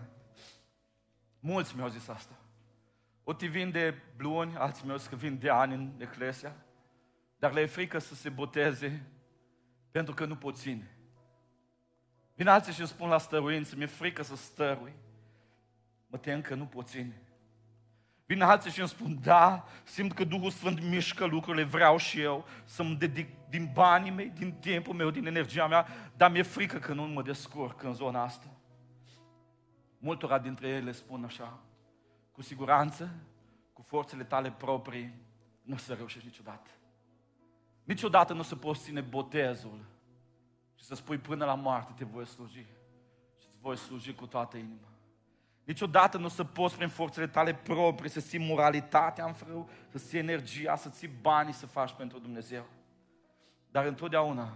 mulți 1.46 1.76
mi-au 1.76 1.90
zis 1.90 2.08
asta. 2.08 2.34
O 3.24 3.34
te 3.34 3.48
vin 3.48 3.72
de 3.72 4.02
luni, 4.18 4.56
alții 4.56 4.86
mi-au 4.86 4.98
zis 4.98 5.08
că 5.08 5.16
vin 5.16 5.40
de 5.40 5.50
ani 5.50 5.74
în 5.74 5.92
Eclesia, 5.98 6.56
dar 7.40 7.54
le 7.54 7.62
e 7.62 7.66
frică 7.66 8.00
să 8.00 8.16
se 8.16 8.30
boteze 8.30 9.06
pentru 9.92 10.14
că 10.14 10.26
nu 10.26 10.36
pot 10.36 10.58
ține. 10.58 10.96
Vin 12.36 12.48
alții 12.48 12.74
și 12.74 12.86
spun 12.86 13.10
la 13.10 13.18
stăruință, 13.18 13.76
mi-e 13.76 13.86
frică 13.86 14.24
să 14.24 14.36
stărui, 14.36 14.94
mă 16.08 16.18
tem 16.18 16.42
că 16.42 16.56
nu 16.56 16.66
pot 16.66 16.88
ține. 16.88 17.22
Vin 18.26 18.42
alții 18.42 18.72
și 18.72 18.80
îmi 18.80 18.90
spun, 18.90 19.20
da, 19.22 19.66
simt 19.84 20.14
că 20.14 20.24
Duhul 20.24 20.52
Sfânt 20.52 20.82
mișcă 20.82 21.26
lucrurile, 21.26 21.64
vreau 21.64 21.98
și 21.98 22.22
eu 22.22 22.46
să-mi 22.64 22.96
dedic 22.96 23.30
din 23.50 23.70
banii 23.74 24.12
mei, 24.12 24.30
din 24.30 24.52
timpul 24.52 24.94
meu, 24.94 25.10
din 25.10 25.26
energia 25.26 25.68
mea, 25.68 25.88
dar 26.18 26.32
mi-e 26.32 26.42
frică 26.42 26.78
că 26.78 26.94
nu 26.94 27.04
mă 27.04 27.22
descurc 27.22 27.84
în 27.84 27.94
zona 27.94 28.24
asta. 28.24 28.55
Multora 30.06 30.40
dintre 30.40 30.68
ele 30.68 30.92
spun 30.92 31.24
așa, 31.24 31.60
cu 32.32 32.42
siguranță, 32.42 33.10
cu 33.74 33.82
forțele 33.82 34.24
tale 34.24 34.52
proprii, 34.52 35.14
nu 35.62 35.74
o 35.74 35.78
să 35.78 35.94
reușești 35.94 36.28
niciodată. 36.28 36.70
Niciodată 37.84 38.34
nu 38.34 38.40
o 38.40 38.44
să 38.44 38.56
poți 38.56 38.82
ține 38.82 39.02
botezul 39.02 39.86
și 40.76 40.86
să 40.86 40.96
spui 40.96 41.18
până 41.18 41.46
la 41.46 41.56
moarte 41.56 41.94
te 41.98 42.06
voi 42.06 42.26
sluji 42.26 42.66
și 43.40 43.48
îți 43.48 43.60
voi 43.60 43.78
sluji 43.78 44.14
cu 44.14 44.26
toată 44.26 44.58
inima. 44.58 44.88
Niciodată 45.64 46.18
nu 46.18 46.26
o 46.26 46.30
să 46.30 46.44
poți 46.44 46.76
prin 46.76 46.90
forțele 46.90 47.28
tale 47.28 47.54
proprii 47.54 48.10
să 48.10 48.20
ții 48.20 48.48
moralitatea 48.48 49.26
în 49.26 49.34
frâu, 49.34 49.70
să 49.90 49.98
ții 49.98 50.20
energia, 50.20 50.76
să 50.76 50.90
ții 50.90 51.12
banii 51.22 51.54
să 51.54 51.66
faci 51.66 51.92
pentru 51.92 52.20
Dumnezeu. 52.20 52.66
Dar 53.72 53.86
întotdeauna, 53.86 54.54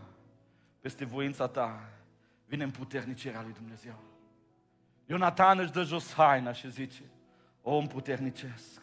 peste 0.79 1.05
voința 1.05 1.47
ta, 1.47 1.89
vine 2.45 2.63
împuternicirea 2.63 3.41
lui 3.41 3.53
Dumnezeu. 3.53 4.08
Ionatan 5.09 5.59
își 5.59 5.71
dă 5.71 5.83
jos 5.83 6.13
haina 6.13 6.51
și 6.51 6.71
zice, 6.71 7.01
om 7.61 7.87
puternicesc, 7.87 8.81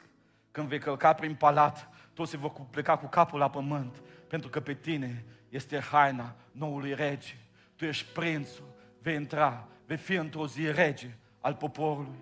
când 0.51 0.69
vei 0.69 0.79
călca 0.79 1.13
prin 1.13 1.35
palat, 1.35 1.89
toți 2.15 2.31
se 2.31 2.37
vor 2.37 2.53
pleca 2.71 2.97
cu 2.97 3.07
capul 3.07 3.39
la 3.39 3.51
pământ, 3.51 4.03
pentru 4.29 4.49
că 4.49 4.61
pe 4.61 4.75
tine 4.75 5.25
este 5.49 5.79
haina 5.79 6.35
noului 6.53 6.95
rege. 6.95 7.35
Tu 7.77 7.85
ești 7.85 8.13
prințul, 8.13 8.65
vei 9.03 9.15
intra, 9.15 9.69
vei 9.87 9.97
fi 9.97 10.15
într-o 10.15 10.47
zi 10.47 10.71
rege 10.71 11.17
al 11.41 11.55
poporului. 11.55 12.19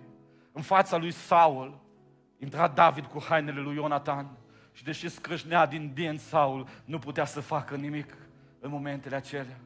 În 0.51 0.61
fața 0.61 0.97
lui 0.97 1.11
Saul 1.11 1.79
intra 2.37 2.67
David 2.67 3.05
cu 3.05 3.23
hainele 3.23 3.59
lui 3.59 3.75
Ionatan 3.75 4.37
și 4.71 4.83
deși 4.83 5.09
scrâșnea 5.09 5.65
din 5.65 5.91
din 5.93 6.17
Saul, 6.17 6.67
nu 6.85 6.99
putea 6.99 7.25
să 7.25 7.39
facă 7.39 7.75
nimic 7.75 8.17
în 8.59 8.69
momentele 8.69 9.15
acelea. 9.15 9.59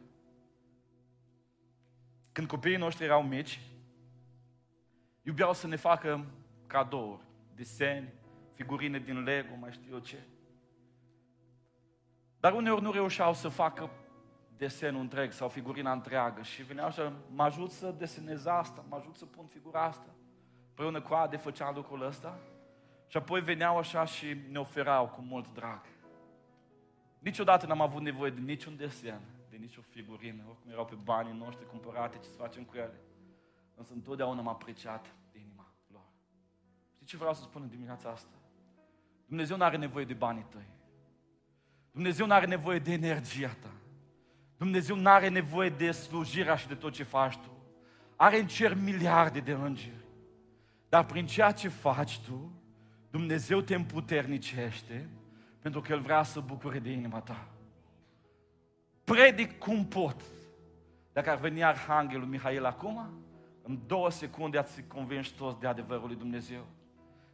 Când 2.31 2.47
copiii 2.47 2.77
noștri 2.77 3.05
erau 3.05 3.23
mici, 3.23 3.59
iubeau 5.29 5.53
să 5.53 5.67
ne 5.67 5.75
facă 5.75 6.25
cadouri, 6.67 7.21
deseni, 7.55 8.13
figurine 8.53 8.99
din 8.99 9.23
Lego, 9.23 9.55
mai 9.59 9.71
știu 9.71 9.93
eu 9.93 9.99
ce. 9.99 10.17
Dar 12.39 12.53
uneori 12.53 12.81
nu 12.81 12.91
reușeau 12.91 13.33
să 13.33 13.47
facă 13.47 13.89
desenul 14.57 15.01
întreg 15.01 15.31
sau 15.31 15.49
figurina 15.49 15.91
întreagă 15.91 16.41
și 16.41 16.63
veneau 16.63 16.91
și 16.91 17.01
mă 17.31 17.43
ajut 17.43 17.71
să 17.71 17.95
desenez 17.97 18.45
asta, 18.45 18.85
mă 18.89 18.95
ajut 18.95 19.15
să 19.15 19.25
pun 19.25 19.45
figura 19.45 19.83
asta. 19.83 20.09
Împreună 20.69 21.01
cu 21.01 21.13
Ade 21.13 21.37
făceam 21.37 21.75
lucrul 21.75 22.05
ăsta 22.05 22.39
și 23.07 23.17
apoi 23.17 23.41
veneau 23.41 23.77
așa 23.77 24.05
și 24.05 24.37
ne 24.51 24.59
oferau 24.59 25.07
cu 25.07 25.21
mult 25.21 25.53
drag. 25.53 25.81
Niciodată 27.19 27.65
n-am 27.65 27.81
avut 27.81 28.01
nevoie 28.01 28.31
de 28.31 28.39
niciun 28.39 28.77
desen, 28.77 29.21
de 29.49 29.57
nicio 29.57 29.81
figurină, 29.81 30.43
oricum 30.47 30.71
erau 30.71 30.85
pe 30.85 30.95
banii 31.03 31.37
noștri 31.37 31.65
cumpărate, 31.65 32.17
ce 32.17 32.29
să 32.29 32.35
facem 32.37 32.63
cu 32.63 32.75
ele. 32.75 32.99
Însă 33.75 33.93
întotdeauna 33.93 34.39
am 34.39 34.47
apreciat 34.47 35.13
ce 37.09 37.17
vreau 37.17 37.33
să 37.33 37.41
spun 37.41 37.61
în 37.61 37.67
dimineața 37.69 38.09
asta? 38.09 38.33
Dumnezeu 39.25 39.57
nu 39.57 39.63
are 39.63 39.77
nevoie 39.77 40.05
de 40.05 40.13
banii 40.13 40.45
tăi. 40.49 40.67
Dumnezeu 41.91 42.25
nu 42.25 42.33
are 42.33 42.45
nevoie 42.45 42.79
de 42.79 42.91
energia 42.91 43.55
ta. 43.61 43.71
Dumnezeu 44.57 44.95
nu 44.95 45.09
are 45.09 45.27
nevoie 45.27 45.69
de 45.69 45.91
slujirea 45.91 46.55
și 46.55 46.67
de 46.67 46.75
tot 46.75 46.93
ce 46.93 47.03
faci 47.03 47.37
tu. 47.37 47.51
Are 48.15 48.39
în 48.39 48.47
cer 48.47 48.73
miliarde 48.73 49.39
de 49.39 49.51
îngeri. 49.51 50.05
Dar 50.89 51.05
prin 51.05 51.25
ceea 51.25 51.51
ce 51.51 51.67
faci 51.67 52.19
tu, 52.19 52.51
Dumnezeu 53.09 53.61
te 53.61 53.75
împuternicește 53.75 55.09
pentru 55.59 55.81
că 55.81 55.91
El 55.91 55.99
vrea 55.99 56.23
să 56.23 56.39
bucure 56.39 56.79
de 56.79 56.91
inima 56.91 57.19
ta. 57.19 57.47
Predic 59.03 59.57
cum 59.57 59.85
pot. 59.85 60.21
Dacă 61.13 61.29
ar 61.29 61.37
veni 61.37 61.63
Arhanghelul 61.63 62.27
Mihail 62.27 62.65
acum, 62.65 63.23
în 63.61 63.79
două 63.87 64.09
secunde 64.09 64.57
ați 64.57 64.83
convinși 64.87 65.33
toți 65.33 65.59
de 65.59 65.67
adevărul 65.67 66.07
lui 66.07 66.15
Dumnezeu. 66.15 66.65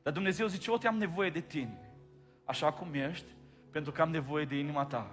Dar 0.05 0.13
Dumnezeu 0.13 0.47
zice, 0.47 0.71
eu 0.71 0.77
te-am 0.77 0.97
nevoie 0.97 1.29
de 1.29 1.39
tine, 1.39 1.91
așa 2.43 2.73
cum 2.73 2.93
ești, 2.93 3.25
pentru 3.71 3.91
că 3.91 4.01
am 4.01 4.09
nevoie 4.09 4.45
de 4.45 4.57
inima 4.57 4.85
ta. 4.85 5.11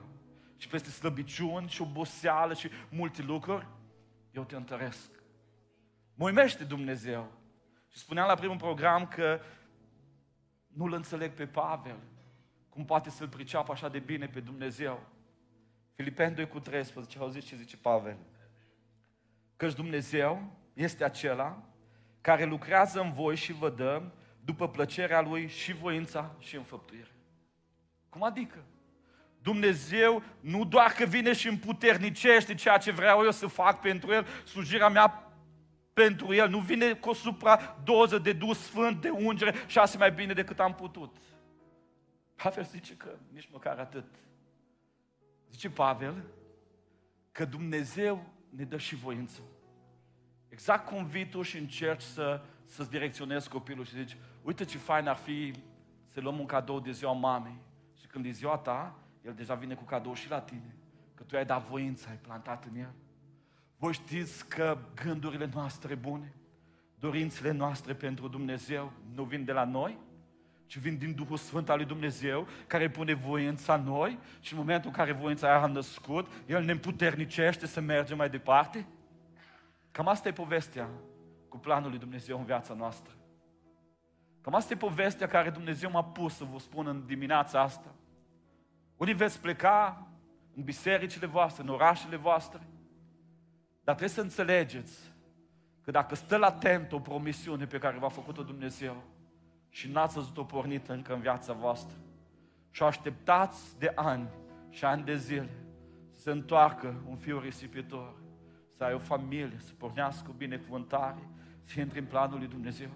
Și 0.56 0.68
peste 0.68 0.90
slăbiciuni 0.90 1.68
și 1.68 1.82
oboseală 1.82 2.54
și 2.54 2.70
multe 2.90 3.22
lucruri, 3.22 3.66
eu 4.30 4.44
te 4.44 4.56
întăresc. 4.56 5.10
Mă 6.14 6.24
uimește 6.24 6.64
Dumnezeu. 6.64 7.32
Și 7.88 7.98
spuneam 7.98 8.26
la 8.26 8.34
primul 8.34 8.56
program 8.56 9.06
că 9.06 9.40
nu-L 10.66 10.92
înțeleg 10.92 11.32
pe 11.32 11.46
Pavel. 11.46 11.98
Cum 12.68 12.84
poate 12.84 13.10
să-L 13.10 13.28
priceapă 13.28 13.72
așa 13.72 13.88
de 13.88 13.98
bine 13.98 14.26
pe 14.26 14.40
Dumnezeu. 14.40 15.06
Filipeni 15.94 16.34
2 16.34 16.48
cu 16.48 16.60
13, 16.60 17.18
auziți 17.18 17.46
ce 17.46 17.56
zice 17.56 17.76
Pavel? 17.76 18.16
Căci 19.56 19.74
Dumnezeu 19.74 20.52
este 20.72 21.04
acela 21.04 21.62
care 22.20 22.44
lucrează 22.44 23.00
în 23.00 23.12
voi 23.12 23.36
și 23.36 23.52
vă 23.52 23.70
dă 23.70 24.02
după 24.44 24.68
plăcerea 24.68 25.20
Lui 25.20 25.48
și 25.48 25.72
voința 25.72 26.34
și 26.38 26.56
înfăptuire. 26.56 27.10
Cum 28.08 28.22
adică? 28.22 28.64
Dumnezeu 29.42 30.22
nu 30.40 30.64
doar 30.64 30.90
că 30.90 31.04
vine 31.04 31.32
și 31.32 31.48
împuternicește 31.48 32.54
ceea 32.54 32.78
ce 32.78 32.90
vreau 32.90 33.24
eu 33.24 33.30
să 33.30 33.46
fac 33.46 33.80
pentru 33.80 34.12
El, 34.12 34.26
slujirea 34.44 34.88
mea 34.88 35.32
pentru 35.92 36.34
El, 36.34 36.48
nu 36.48 36.58
vine 36.58 36.94
cu 36.94 37.08
o 37.08 37.14
supra-doză 37.14 38.18
de 38.18 38.32
dus 38.32 38.58
sfânt, 38.58 39.00
de 39.00 39.08
ungere 39.08 39.54
și 39.66 39.78
asta 39.78 39.98
mai 39.98 40.12
bine 40.12 40.32
decât 40.32 40.60
am 40.60 40.74
putut. 40.74 41.16
Pavel 42.34 42.64
zice 42.64 42.94
că 42.94 43.18
nici 43.32 43.48
măcar 43.52 43.78
atât. 43.78 44.04
Zice 45.50 45.70
Pavel 45.70 46.24
că 47.32 47.44
Dumnezeu 47.44 48.26
ne 48.48 48.64
dă 48.64 48.76
și 48.76 48.94
voință. 48.94 49.40
Exact 50.48 50.86
cum 50.86 51.06
vii 51.06 51.28
tu 51.28 51.42
și 51.42 51.58
încerci 51.58 52.02
să, 52.02 52.42
să-ți 52.64 52.90
direcționezi 52.90 53.48
copilul 53.48 53.84
și 53.84 53.96
zici, 53.96 54.16
uite 54.42 54.64
ce 54.64 54.78
fain 54.78 55.06
ar 55.06 55.16
fi 55.16 55.52
să 56.08 56.20
luăm 56.20 56.38
un 56.38 56.46
cadou 56.46 56.80
de 56.80 56.90
ziua 56.90 57.12
mamei. 57.12 57.60
Și 58.00 58.06
când 58.06 58.24
e 58.24 58.30
ziua 58.30 58.56
ta, 58.56 58.96
el 59.24 59.34
deja 59.34 59.54
vine 59.54 59.74
cu 59.74 59.84
cadou 59.84 60.14
și 60.14 60.30
la 60.30 60.40
tine. 60.40 60.76
Că 61.14 61.22
tu 61.22 61.36
ai 61.36 61.44
dat 61.44 61.68
voință, 61.68 62.08
ai 62.08 62.16
plantat 62.16 62.64
în 62.64 62.76
el. 62.76 62.92
Voi 63.76 63.92
știți 63.92 64.48
că 64.48 64.78
gândurile 65.04 65.50
noastre 65.54 65.94
bune, 65.94 66.34
dorințele 66.98 67.50
noastre 67.50 67.94
pentru 67.94 68.28
Dumnezeu 68.28 68.92
nu 69.14 69.24
vin 69.24 69.44
de 69.44 69.52
la 69.52 69.64
noi, 69.64 69.98
ci 70.66 70.78
vin 70.78 70.98
din 70.98 71.14
Duhul 71.14 71.36
Sfânt 71.36 71.68
al 71.68 71.76
lui 71.76 71.86
Dumnezeu, 71.86 72.46
care 72.66 72.90
pune 72.90 73.14
voința 73.14 73.74
în 73.74 73.82
noi 73.82 74.18
și 74.40 74.52
în 74.52 74.58
momentul 74.58 74.90
în 74.90 74.96
care 74.96 75.12
voința 75.12 75.46
aia 75.46 75.62
a 75.62 75.66
născut, 75.66 76.26
El 76.46 76.64
ne 76.64 76.72
împuternicește 76.72 77.66
să 77.66 77.80
mergem 77.80 78.16
mai 78.16 78.30
departe. 78.30 78.86
Cam 79.90 80.08
asta 80.08 80.28
e 80.28 80.32
povestea 80.32 80.88
cu 81.48 81.58
planul 81.58 81.90
lui 81.90 81.98
Dumnezeu 81.98 82.38
în 82.38 82.44
viața 82.44 82.74
noastră. 82.74 83.14
Cam 84.42 84.54
asta 84.54 84.72
e 84.72 84.76
povestea 84.76 85.26
care 85.26 85.50
Dumnezeu 85.50 85.90
m-a 85.90 86.04
pus 86.04 86.36
să 86.36 86.44
vă 86.44 86.58
spun 86.58 86.86
în 86.86 87.06
dimineața 87.06 87.60
asta. 87.60 87.94
Unii 88.96 89.14
veți 89.14 89.40
pleca 89.40 90.06
în 90.56 90.62
bisericile 90.62 91.26
voastre, 91.26 91.62
în 91.62 91.68
orașele 91.68 92.16
voastre, 92.16 92.60
dar 93.84 93.94
trebuie 93.94 94.16
să 94.16 94.20
înțelegeți 94.20 95.12
că 95.82 95.90
dacă 95.90 96.14
stă 96.14 96.36
latent 96.36 96.92
o 96.92 96.98
promisiune 96.98 97.66
pe 97.66 97.78
care 97.78 97.98
v-a 97.98 98.08
făcut-o 98.08 98.42
Dumnezeu 98.42 99.02
și 99.68 99.90
n-ați 99.90 100.14
văzut-o 100.14 100.44
pornită 100.44 100.92
încă 100.92 101.14
în 101.14 101.20
viața 101.20 101.52
voastră 101.52 101.96
și 102.70 102.82
o 102.82 102.86
așteptați 102.86 103.78
de 103.78 103.92
ani 103.94 104.28
și 104.70 104.84
ani 104.84 105.04
de 105.04 105.16
zile 105.16 105.50
să 106.12 106.20
se 106.20 106.30
întoarcă 106.30 107.02
un 107.08 107.16
fiu 107.16 107.38
risipitor, 107.38 108.14
să 108.76 108.84
ai 108.84 108.94
o 108.94 108.98
familie, 108.98 109.58
să 109.58 109.72
pornească 109.78 110.28
cu 110.28 110.32
binecuvântare, 110.32 111.28
să 111.64 111.80
intri 111.80 111.98
în 111.98 112.04
planul 112.04 112.38
lui 112.38 112.48
Dumnezeu, 112.48 112.90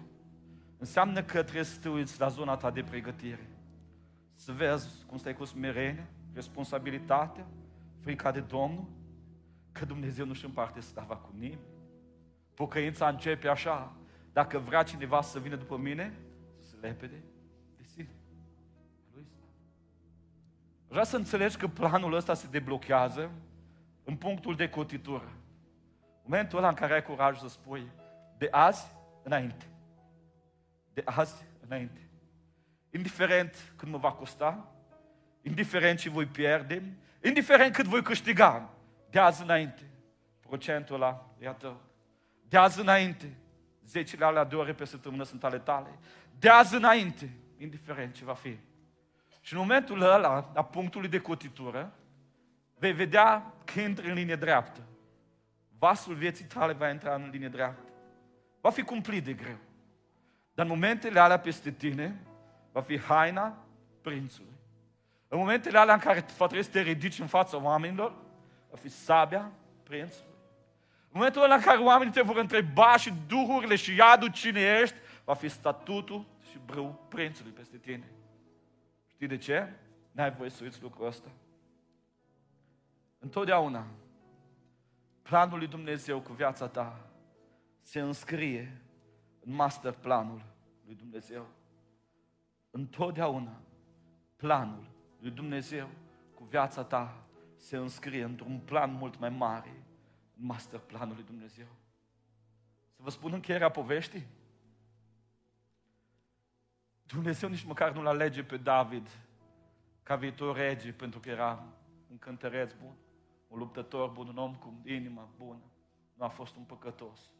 înseamnă 0.77 1.23
că 1.23 1.43
trebuie 1.43 1.63
să 1.63 1.79
te 1.79 1.89
uiți 1.89 2.19
la 2.19 2.27
zona 2.27 2.55
ta 2.55 2.71
de 2.71 2.83
pregătire. 2.83 3.49
Să 4.33 4.51
vezi 4.51 5.05
cum 5.05 5.17
stai 5.17 5.33
cu 5.33 5.45
smerenie, 5.45 6.07
responsabilitatea, 6.33 7.45
frica 7.99 8.31
de 8.31 8.39
Domnul, 8.39 8.85
că 9.71 9.85
Dumnezeu 9.85 10.25
nu-și 10.25 10.45
împarte 10.45 10.79
slava 10.79 11.15
cu 11.15 11.29
nimeni. 11.33 11.75
Pocăința 12.53 13.07
începe 13.07 13.47
așa. 13.47 13.95
Dacă 14.33 14.59
vrea 14.59 14.83
cineva 14.83 15.21
să 15.21 15.39
vină 15.39 15.55
după 15.55 15.77
mine, 15.77 16.13
să 16.59 16.69
se 16.69 16.75
lepede 16.81 17.23
de 17.77 17.83
sine. 17.83 18.09
Lui 19.13 19.25
Vreau 20.87 21.03
să 21.03 21.15
înțelegi 21.15 21.57
că 21.57 21.67
planul 21.67 22.13
ăsta 22.13 22.33
se 22.33 22.47
deblochează 22.47 23.31
în 24.03 24.15
punctul 24.15 24.55
de 24.55 24.69
cotitură. 24.69 25.31
Momentul 26.23 26.57
ăla 26.57 26.67
în 26.67 26.73
care 26.73 26.93
ai 26.93 27.03
curaj 27.03 27.39
să 27.39 27.47
spui 27.47 27.87
de 28.37 28.47
azi 28.51 28.87
înainte. 29.23 29.65
De 30.97 31.03
azi 31.05 31.45
înainte. 31.67 32.09
Indiferent 32.89 33.73
cât 33.75 33.87
mă 33.87 33.97
va 33.97 34.11
costa, 34.11 34.71
indiferent 35.41 35.99
ce 35.99 36.09
voi 36.09 36.25
pierde, 36.25 36.97
indiferent 37.23 37.73
cât 37.73 37.85
voi 37.85 38.01
câștiga, 38.01 38.69
de 39.09 39.19
azi 39.19 39.41
înainte, 39.41 39.89
procentul 40.39 40.95
ăla 40.95 41.29
e 41.39 41.47
a 41.47 41.53
tău. 41.53 41.81
De 42.47 42.57
azi 42.57 42.79
înainte, 42.79 43.37
zecile 43.85 44.25
alea 44.25 44.43
de 44.43 44.55
ore 44.55 44.73
pe 44.73 44.85
săptămână 44.85 45.23
sunt 45.23 45.43
ale 45.43 45.59
tale. 45.59 45.99
De 46.39 46.49
azi 46.49 46.75
înainte, 46.75 47.29
indiferent 47.57 48.13
ce 48.13 48.25
va 48.25 48.33
fi. 48.33 48.57
Și 49.41 49.53
în 49.53 49.59
momentul 49.59 50.01
ăla, 50.01 50.51
a 50.55 50.63
punctului 50.63 51.09
de 51.09 51.19
cotitură, 51.19 51.93
vei 52.77 52.93
vedea 52.93 53.53
că 53.65 53.79
intri 53.79 54.07
în 54.07 54.13
linie 54.13 54.35
dreaptă. 54.35 54.81
Vasul 55.77 56.15
vieții 56.15 56.45
tale 56.45 56.73
va 56.73 56.89
intra 56.89 57.15
în 57.15 57.29
linie 57.31 57.49
dreaptă. 57.49 57.91
Va 58.61 58.69
fi 58.69 58.81
cumplit 58.81 59.23
de 59.23 59.33
greu. 59.33 59.57
Dar 60.57 60.65
în 60.65 60.71
momentele 60.71 61.19
alea 61.19 61.39
peste 61.39 61.71
tine, 61.71 62.19
va 62.71 62.81
fi 62.81 62.99
haina 62.99 63.57
prințului. 64.01 64.53
În 65.27 65.37
momentele 65.37 65.77
alea 65.77 65.93
în 65.93 65.99
care 65.99 66.25
va 66.37 66.45
trebui 66.45 66.65
să 66.65 66.71
te 66.71 66.81
ridici 66.81 67.19
în 67.19 67.27
fața 67.27 67.57
oamenilor, 67.61 68.13
va 68.69 68.77
fi 68.77 68.89
sabia 68.89 69.51
prințului. 69.83 70.33
În 71.03 71.11
momentul 71.13 71.43
ăla 71.43 71.55
în 71.55 71.61
care 71.61 71.77
oamenii 71.77 72.13
te 72.13 72.21
vor 72.21 72.37
întreba 72.37 72.97
și 72.97 73.13
duhurile 73.27 73.75
și 73.75 73.95
iadul 73.95 74.31
cine 74.31 74.79
ești, 74.81 74.95
va 75.23 75.33
fi 75.33 75.47
statutul 75.47 76.25
și 76.49 76.59
brâu 76.65 77.05
prințului 77.09 77.51
peste 77.51 77.77
tine. 77.77 78.11
Știi 79.07 79.27
de 79.27 79.37
ce? 79.37 79.73
N-ai 80.11 80.31
voie 80.31 80.49
să 80.49 80.63
uiți 80.63 80.81
lucrul 80.81 81.07
ăsta. 81.07 81.29
Întotdeauna, 83.19 83.85
planul 85.21 85.57
lui 85.57 85.67
Dumnezeu 85.67 86.19
cu 86.19 86.33
viața 86.33 86.67
ta 86.67 86.99
se 87.81 87.99
înscrie 87.99 88.81
în 89.47 89.53
master 89.53 89.93
planul 89.93 90.45
lui 90.85 90.95
Dumnezeu. 90.95 91.47
Întotdeauna, 92.69 93.61
planul 94.35 94.89
lui 95.19 95.31
Dumnezeu 95.31 95.89
cu 96.33 96.43
viața 96.43 96.83
ta 96.83 97.23
se 97.55 97.77
înscrie 97.77 98.23
într-un 98.23 98.59
plan 98.59 98.93
mult 98.93 99.19
mai 99.19 99.29
mare, 99.29 99.83
în 100.37 100.45
master 100.45 100.79
planul 100.79 101.15
lui 101.15 101.23
Dumnezeu. 101.23 101.67
Să 102.95 103.01
vă 103.01 103.09
spun 103.09 103.33
încheierea 103.33 103.69
poveștii? 103.69 104.27
Dumnezeu 107.03 107.49
nici 107.49 107.63
măcar 107.63 107.93
nu-l 107.93 108.07
alege 108.07 108.43
pe 108.43 108.57
David 108.57 109.09
ca 110.03 110.15
viitor 110.15 110.55
rege, 110.55 110.93
pentru 110.93 111.19
că 111.19 111.29
era 111.29 111.63
un 112.09 112.17
cântăreț 112.17 112.73
bun, 112.73 112.95
un 113.47 113.57
luptător 113.59 114.09
bun, 114.09 114.27
un 114.27 114.37
om 114.37 114.55
cu 114.55 114.81
inima 114.85 115.29
bună. 115.37 115.63
Nu 116.13 116.25
a 116.25 116.29
fost 116.29 116.55
un 116.55 116.63
păcătos. 116.63 117.31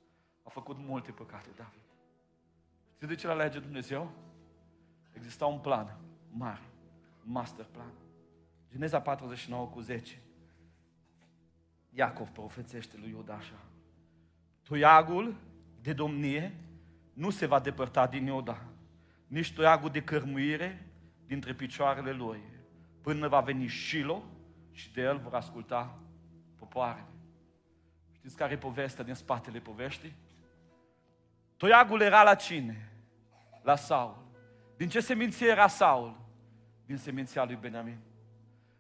A 0.44 0.50
făcut 0.50 0.78
multe 0.78 1.12
păcate, 1.12 1.50
David. 1.56 1.87
Știți 2.98 3.12
de 3.12 3.16
ce 3.16 3.28
l 3.28 3.30
alege 3.30 3.60
Dumnezeu? 3.60 4.12
Exista 5.14 5.46
un 5.46 5.60
plan 5.60 5.98
mare, 6.30 6.62
un 7.26 7.32
master 7.32 7.66
plan. 7.66 7.92
Geneza 8.72 9.02
49 9.02 9.68
cu 9.68 9.80
10. 9.80 10.22
Iacov 11.90 12.30
profețește 12.30 12.98
lui 12.98 13.10
Iuda 13.10 13.34
așa. 13.34 13.66
Toiagul 14.64 15.36
de 15.82 15.94
domnie 15.94 16.54
nu 17.14 17.30
se 17.30 17.46
va 17.46 17.60
depărta 17.60 18.08
din 18.08 18.26
Iuda, 18.26 18.66
nici 19.28 19.54
toiagul 19.54 19.90
de 19.90 20.04
cărmuire 20.04 20.88
dintre 21.26 21.54
picioarele 21.54 22.12
lui, 22.12 22.42
până 23.02 23.28
va 23.28 23.42
veni 23.42 23.68
Shilo 23.68 24.24
și 24.72 24.94
de 24.94 25.02
el 25.02 25.18
vor 25.18 25.34
asculta 25.34 26.00
popoarele. 26.56 27.08
Știți 28.12 28.36
care 28.36 28.54
e 28.54 28.58
povestea 28.58 29.04
din 29.04 29.14
spatele 29.14 29.60
poveștii? 29.60 30.16
Toiagul 31.58 32.02
era 32.02 32.24
la 32.24 32.36
cine? 32.36 32.92
La 33.62 33.76
Saul. 33.76 34.26
Din 34.78 34.90
ce 34.90 35.00
seminție 35.00 35.48
era 35.48 35.68
Saul? 35.68 36.18
Din 36.86 36.98
seminția 36.98 37.44
lui 37.44 37.56
Benjamin. 37.56 37.98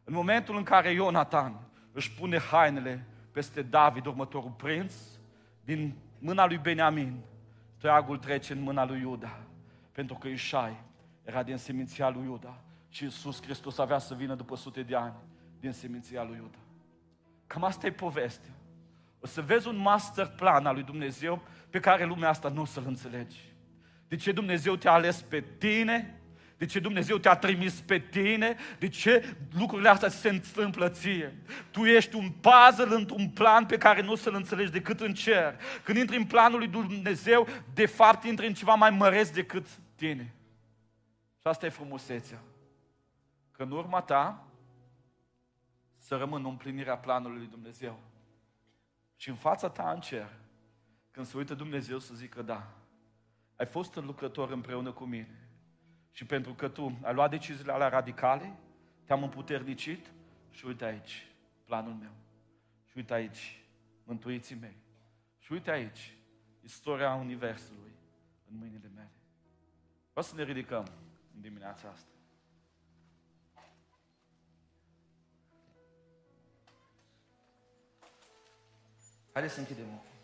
În 0.04 0.14
momentul 0.14 0.58
în 0.58 0.64
care 0.64 0.92
Ionatan 0.92 1.60
își 1.92 2.12
pune 2.12 2.40
hainele 2.40 3.06
peste 3.32 3.62
David, 3.62 4.06
următorul 4.06 4.50
prinț, 4.50 4.94
din 5.64 5.96
mâna 6.20 6.46
lui 6.46 6.58
Benjamin, 6.58 7.20
toiagul 7.78 8.18
trece 8.18 8.54
în 8.54 8.62
mâna 8.62 8.86
lui 8.86 9.00
Iuda. 9.00 9.40
Pentru 9.92 10.16
că 10.16 10.28
Ișai 10.28 10.84
era 11.24 11.44
din 11.44 11.58
seminția 11.58 12.10
lui 12.10 12.24
Iuda 12.24 12.62
și 12.90 13.04
Iisus 13.04 13.42
Hristos 13.42 13.78
avea 13.78 13.98
să 13.98 14.14
vină 14.14 14.36
după 14.36 14.56
sute 14.56 14.82
de 14.84 14.96
ani 14.96 15.14
din 15.60 15.72
seminția 15.72 16.24
lui 16.24 16.36
Iuda. 16.36 16.58
Cam 17.48 17.64
asta 17.64 17.88
e 17.88 17.92
povestea. 17.92 18.52
O 19.20 19.28
să 19.28 19.42
vezi 19.42 19.68
un 19.68 19.78
master 19.78 20.28
plan 20.28 20.66
al 20.66 20.74
lui 20.74 20.84
Dumnezeu 20.84 21.42
pe 21.70 21.80
care 21.80 22.06
lumea 22.06 22.30
asta 22.30 22.50
nu 22.50 22.62
o 22.62 22.66
să-l 22.66 22.84
înțelegi. 22.88 23.38
De 24.08 24.16
ce 24.16 24.32
Dumnezeu 24.32 24.76
te-a 24.76 24.92
ales 24.92 25.22
pe 25.22 25.44
tine? 25.58 26.22
De 26.58 26.66
ce 26.66 26.80
Dumnezeu 26.80 27.18
te-a 27.18 27.36
trimis 27.36 27.82
pe 27.82 28.00
tine? 28.00 28.56
De 28.80 28.88
ce 28.88 29.36
lucrurile 29.58 29.90
astea 29.90 30.10
se 30.10 30.30
întâmplă 30.30 30.90
ție? 30.90 31.36
Tu 31.72 31.86
ești 31.86 32.16
un 32.16 32.30
puzzle 32.30 32.96
într-un 32.96 33.30
plan 33.30 33.66
pe 33.66 33.78
care 33.78 34.02
nu 34.02 34.12
o 34.12 34.16
să-l 34.16 34.34
înțelegi 34.34 34.72
decât 34.72 35.00
în 35.00 35.14
cer. 35.14 35.60
Când 35.84 35.98
intri 35.98 36.18
în 36.18 36.26
planul 36.26 36.58
lui 36.58 36.68
Dumnezeu, 36.68 37.48
de 37.74 37.86
fapt 37.86 38.24
intri 38.24 38.48
în 38.48 38.54
ceva 38.54 38.74
mai 38.74 38.90
măreț 38.90 39.30
decât 39.30 39.68
tine. 39.96 40.34
Și 41.40 41.48
asta 41.48 41.66
e 41.66 41.70
frumusețea. 41.70 42.42
Că 43.52 43.64
în 43.64 43.72
urma 43.72 44.02
ta 44.02 44.48
să 45.98 46.16
rămână 46.16 46.48
împlinirea 46.48 46.98
planului 46.98 47.38
lui 47.38 47.48
Dumnezeu. 47.48 48.00
Și 49.16 49.30
în 49.30 49.36
fața 49.36 49.70
ta 49.70 49.92
în 49.94 50.00
cer, 50.00 50.30
când 51.18 51.30
se 51.30 51.38
uită 51.38 51.54
Dumnezeu 51.54 52.00
să 52.00 52.14
zică 52.14 52.42
da, 52.42 52.74
ai 53.56 53.66
fost 53.66 53.96
un 53.96 54.06
lucrător 54.06 54.52
împreună 54.52 54.92
cu 54.92 55.04
mine. 55.04 55.50
Și 56.12 56.26
pentru 56.26 56.54
că 56.54 56.68
tu 56.68 57.00
ai 57.02 57.14
luat 57.14 57.30
deciziile 57.30 57.72
alea 57.72 57.88
radicale, 57.88 58.56
te-am 59.04 59.24
împuternicit 59.24 60.12
și 60.50 60.66
uite 60.66 60.86
aici 60.86 61.28
planul 61.66 61.94
meu. 61.94 62.12
Și 62.86 62.98
uite 62.98 63.14
aici 63.14 63.64
mântuiții 64.04 64.56
mei. 64.56 64.78
Și 65.40 65.52
uite 65.52 65.72
aici 65.72 66.18
istoria 66.62 67.14
Universului 67.14 67.92
în 68.52 68.58
mâinile 68.58 68.92
mele. 68.96 69.12
Vreau 70.10 70.26
să 70.26 70.36
ne 70.36 70.44
ridicăm 70.44 70.88
în 71.36 71.42
dimineața 71.42 71.90
asta. 71.90 72.12
Haideți 79.32 79.54
să 79.54 79.60
închidem 79.60 79.94
ochii. 79.94 80.17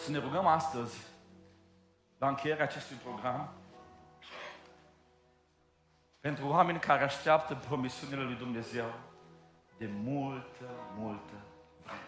Să 0.00 0.10
ne 0.10 0.18
rugăm 0.18 0.46
astăzi, 0.46 0.98
la 2.18 2.28
încheierea 2.28 2.64
acestui 2.64 2.96
program, 2.96 3.52
pentru 6.20 6.48
oameni 6.48 6.78
care 6.78 7.02
așteaptă 7.02 7.54
promisiunile 7.54 8.22
lui 8.22 8.34
Dumnezeu 8.34 8.92
de 9.78 9.90
multă, 10.02 10.70
multă 10.96 11.32
vreme. 11.82 12.00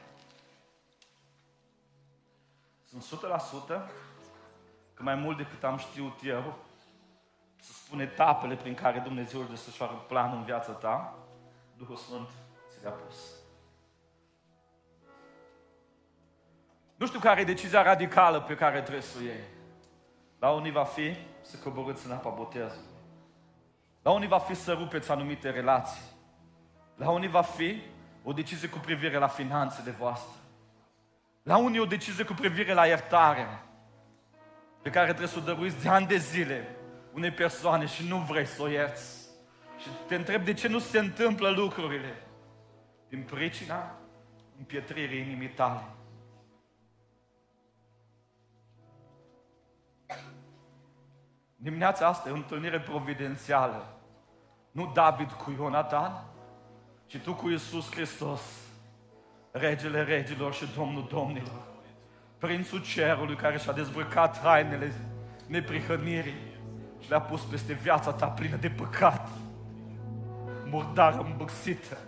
Sunt 2.84 3.20
100% 3.20 3.66
că 4.94 5.02
mai 5.02 5.14
mult 5.14 5.36
decât 5.36 5.64
am 5.64 5.76
știut 5.78 6.18
eu, 6.22 6.58
să 7.60 7.72
spun 7.72 8.00
etapele 8.00 8.56
prin 8.56 8.74
care 8.74 8.98
Dumnezeu 8.98 9.40
își 9.40 9.50
desfășoară 9.50 9.92
planul 9.92 10.36
în 10.36 10.44
viața 10.44 10.72
ta, 10.72 11.14
Duhul 11.76 11.96
Sfânt 11.96 12.28
ți 12.70 12.82
le-a 12.82 12.90
pus. 12.90 13.41
Nu 17.02 17.08
știu 17.08 17.20
care 17.20 17.40
e 17.40 17.44
decizia 17.44 17.82
radicală 17.82 18.40
pe 18.40 18.54
care 18.54 18.80
trebuie 18.80 19.02
să 19.02 19.16
o 19.18 19.22
iei. 19.22 19.44
La 20.38 20.50
unii 20.50 20.70
va 20.70 20.84
fi 20.84 21.16
să 21.40 21.56
coborâți 21.56 22.06
în 22.06 22.12
apa 22.12 22.30
botezului. 22.30 22.90
La 24.02 24.10
unii 24.10 24.28
va 24.28 24.38
fi 24.38 24.54
să 24.54 24.72
rupeți 24.72 25.10
anumite 25.10 25.50
relații. 25.50 26.02
La 26.96 27.10
unii 27.10 27.28
va 27.28 27.42
fi 27.42 27.82
o 28.24 28.32
decizie 28.32 28.68
cu 28.68 28.78
privire 28.78 29.18
la 29.18 29.26
finanțele 29.26 29.90
voastre. 29.90 30.40
La 31.42 31.56
unii 31.56 31.78
o 31.78 31.84
decizie 31.84 32.24
cu 32.24 32.32
privire 32.32 32.72
la 32.72 32.86
iertare 32.86 33.62
pe 34.82 34.90
care 34.90 35.06
trebuie 35.06 35.28
să 35.28 35.38
o 35.38 35.42
dăruiți 35.42 35.82
de 35.82 35.88
ani 35.88 36.06
de 36.06 36.16
zile 36.16 36.76
unei 37.12 37.30
persoane 37.30 37.86
și 37.86 38.08
nu 38.08 38.16
vrei 38.16 38.46
să 38.46 38.62
o 38.62 38.68
ierți. 38.68 39.28
Și 39.78 39.88
te 40.06 40.14
întreb 40.14 40.44
de 40.44 40.52
ce 40.52 40.68
nu 40.68 40.78
se 40.78 40.98
întâmplă 40.98 41.48
lucrurile. 41.48 42.22
Din 43.08 43.22
pricina 43.22 43.98
împietririi 44.58 45.20
inimii 45.20 45.48
tale. 45.48 45.82
Dimineața 51.62 52.06
asta 52.06 52.28
e 52.28 52.32
o 52.32 52.34
întâlnire 52.34 52.80
providențială. 52.80 53.98
Nu 54.70 54.90
David 54.94 55.30
cu 55.30 55.54
Ionatan, 55.58 56.24
ci 57.06 57.18
tu 57.18 57.34
cu 57.34 57.48
Iisus 57.48 57.90
Hristos, 57.90 58.40
regele 59.50 60.02
regilor 60.02 60.54
și 60.54 60.72
Domnul 60.76 61.06
domnilor. 61.10 61.62
Prințul 62.38 62.82
cerului 62.82 63.36
care 63.36 63.58
și-a 63.58 63.72
dezbrăcat 63.72 64.40
hainele 64.40 64.92
neprihănirii 65.46 66.58
și 67.00 67.08
le-a 67.08 67.20
pus 67.20 67.42
peste 67.42 67.72
viața 67.72 68.12
ta 68.12 68.26
plină 68.26 68.56
de 68.56 68.70
păcat, 68.70 69.28
murdară, 70.64 71.22
îmbăxită. 71.30 71.98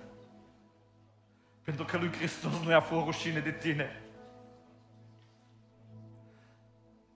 Pentru 1.62 1.84
că 1.84 1.96
lui 1.96 2.12
Hristos 2.12 2.52
nu 2.64 2.70
i-a 2.70 2.80
fost 2.80 3.04
rușine 3.04 3.40
de 3.40 3.50
tine. 3.50 4.02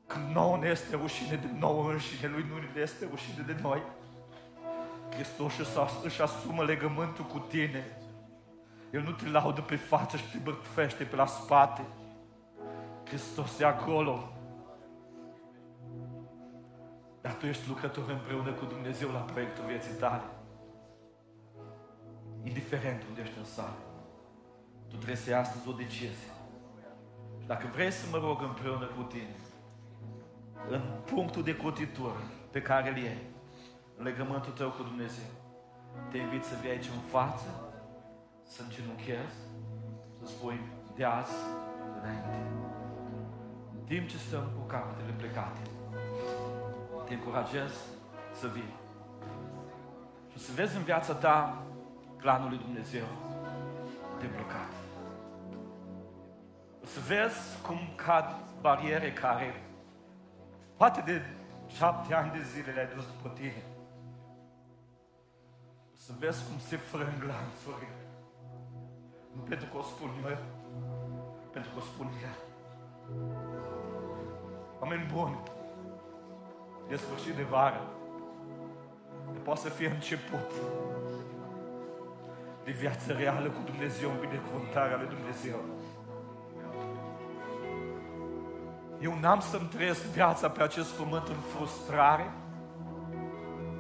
Când 0.09 0.35
nouă 0.35 0.57
ne 0.57 0.69
este 0.69 0.97
rușine 0.97 1.37
de 1.37 1.49
nouă 1.59 1.91
înșine, 1.91 2.29
lui 2.29 2.47
nu 2.49 2.57
ne 2.57 2.81
este 2.81 3.07
rușine 3.11 3.45
de 3.47 3.57
noi. 3.63 3.83
Hristos 5.11 5.53
își 6.03 6.23
asumă 6.23 6.65
legământul 6.65 7.25
cu 7.25 7.39
tine. 7.39 7.99
El 8.93 9.03
nu 9.03 9.11
te 9.11 9.29
laudă 9.29 9.61
pe 9.61 9.77
față 9.77 10.17
și 10.17 10.31
te 10.31 10.39
bărfește 10.39 11.05
pe 11.05 11.17
la 11.17 11.27
spate. 11.27 11.85
Hristos 13.05 13.59
e 13.59 13.65
acolo. 13.65 14.33
Dar 17.21 17.35
tu 17.35 17.47
ești 17.47 17.69
lucrător 17.69 18.11
împreună 18.11 18.53
cu 18.53 18.65
Dumnezeu 18.65 19.11
la 19.11 19.19
proiectul 19.19 19.65
vieții 19.65 19.95
tale. 19.95 20.23
Indiferent 22.43 23.03
unde 23.09 23.21
ești 23.21 23.39
în 23.39 23.45
sală. 23.45 23.79
Tu 24.89 24.95
trebuie 24.95 25.17
să 25.17 25.31
iei 25.31 25.39
astăzi 25.39 25.69
o 25.69 25.73
decizie. 25.73 26.33
Și 27.41 27.47
dacă 27.47 27.69
vrei 27.73 27.91
să 27.91 28.07
mă 28.11 28.19
rog 28.19 28.43
împreună 28.43 28.87
cu 28.87 29.03
tine, 29.03 29.37
în 30.69 30.83
punctul 31.05 31.43
de 31.43 31.57
cotitură 31.57 32.21
pe 32.51 32.63
care 32.63 32.91
îl 32.91 32.97
iei, 32.97 33.23
în 33.97 34.05
legământul 34.05 34.53
tău 34.53 34.71
cu 34.71 34.83
Dumnezeu, 34.83 35.31
te 36.11 36.19
invit 36.19 36.45
să 36.45 36.55
vii 36.61 36.71
aici 36.71 36.85
în 36.85 37.01
față, 37.11 37.49
să 38.43 38.63
îngenunchezi, 38.63 39.37
să 40.19 40.27
spui 40.27 40.61
de 40.95 41.05
azi 41.05 41.35
înainte. 42.01 42.37
În 43.75 43.85
timp 43.85 44.09
ce 44.09 44.17
stăm 44.17 44.45
cu 44.57 44.67
capetele 44.67 45.13
plecate, 45.17 45.61
te 47.07 47.15
încurajez 47.15 47.73
să 48.33 48.47
vii. 48.47 48.75
Și 50.31 50.39
să 50.39 50.53
vezi 50.55 50.77
în 50.77 50.83
viața 50.83 51.15
ta 51.15 51.63
planul 52.17 52.49
lui 52.49 52.59
Dumnezeu 52.59 53.07
deblocat. 54.21 54.73
O 56.83 56.87
să 56.87 57.01
vezi 57.07 57.61
cum 57.67 57.79
cad 57.95 58.37
bariere 58.61 59.13
care 59.13 59.68
poate 60.79 61.01
de 61.01 61.23
șapte 61.67 62.15
ani 62.15 62.31
de 62.31 62.43
zile 62.43 62.73
le-ai 62.73 62.95
dus 62.95 63.07
după 63.07 63.29
tine. 63.35 63.63
O 65.95 65.99
să 66.07 66.13
vezi 66.19 66.45
cum 66.49 66.59
se 66.59 66.77
frâng 66.77 67.23
lanțuri. 67.31 67.89
Nu 69.35 69.41
pentru 69.41 69.67
că 69.71 69.77
o 69.77 69.83
spun 69.83 70.11
eu, 70.31 70.37
pentru 71.53 71.71
că 71.71 71.79
o 71.79 71.89
spun 71.91 72.09
ea. 72.23 72.35
Oameni 74.81 75.11
buni, 75.13 75.39
de 76.89 76.97
sfârșit 76.97 77.35
de 77.35 77.43
vară, 77.43 77.83
poate 79.45 79.61
să 79.61 79.69
fie 79.69 79.89
început 79.89 80.51
de 82.65 82.71
viață 82.71 83.13
reală 83.13 83.51
cu 83.51 83.63
Dumnezeu, 83.65 84.11
în 84.11 84.21
binecuvântarea 84.21 84.97
lui 84.97 85.09
Dumnezeu. 85.17 85.59
Eu 89.01 89.19
n-am 89.21 89.41
să-mi 89.41 89.69
trăiesc 89.75 90.03
viața 90.03 90.49
pe 90.49 90.63
acest 90.63 90.91
pământ 90.91 91.27
în 91.29 91.41
frustrare, 91.57 92.31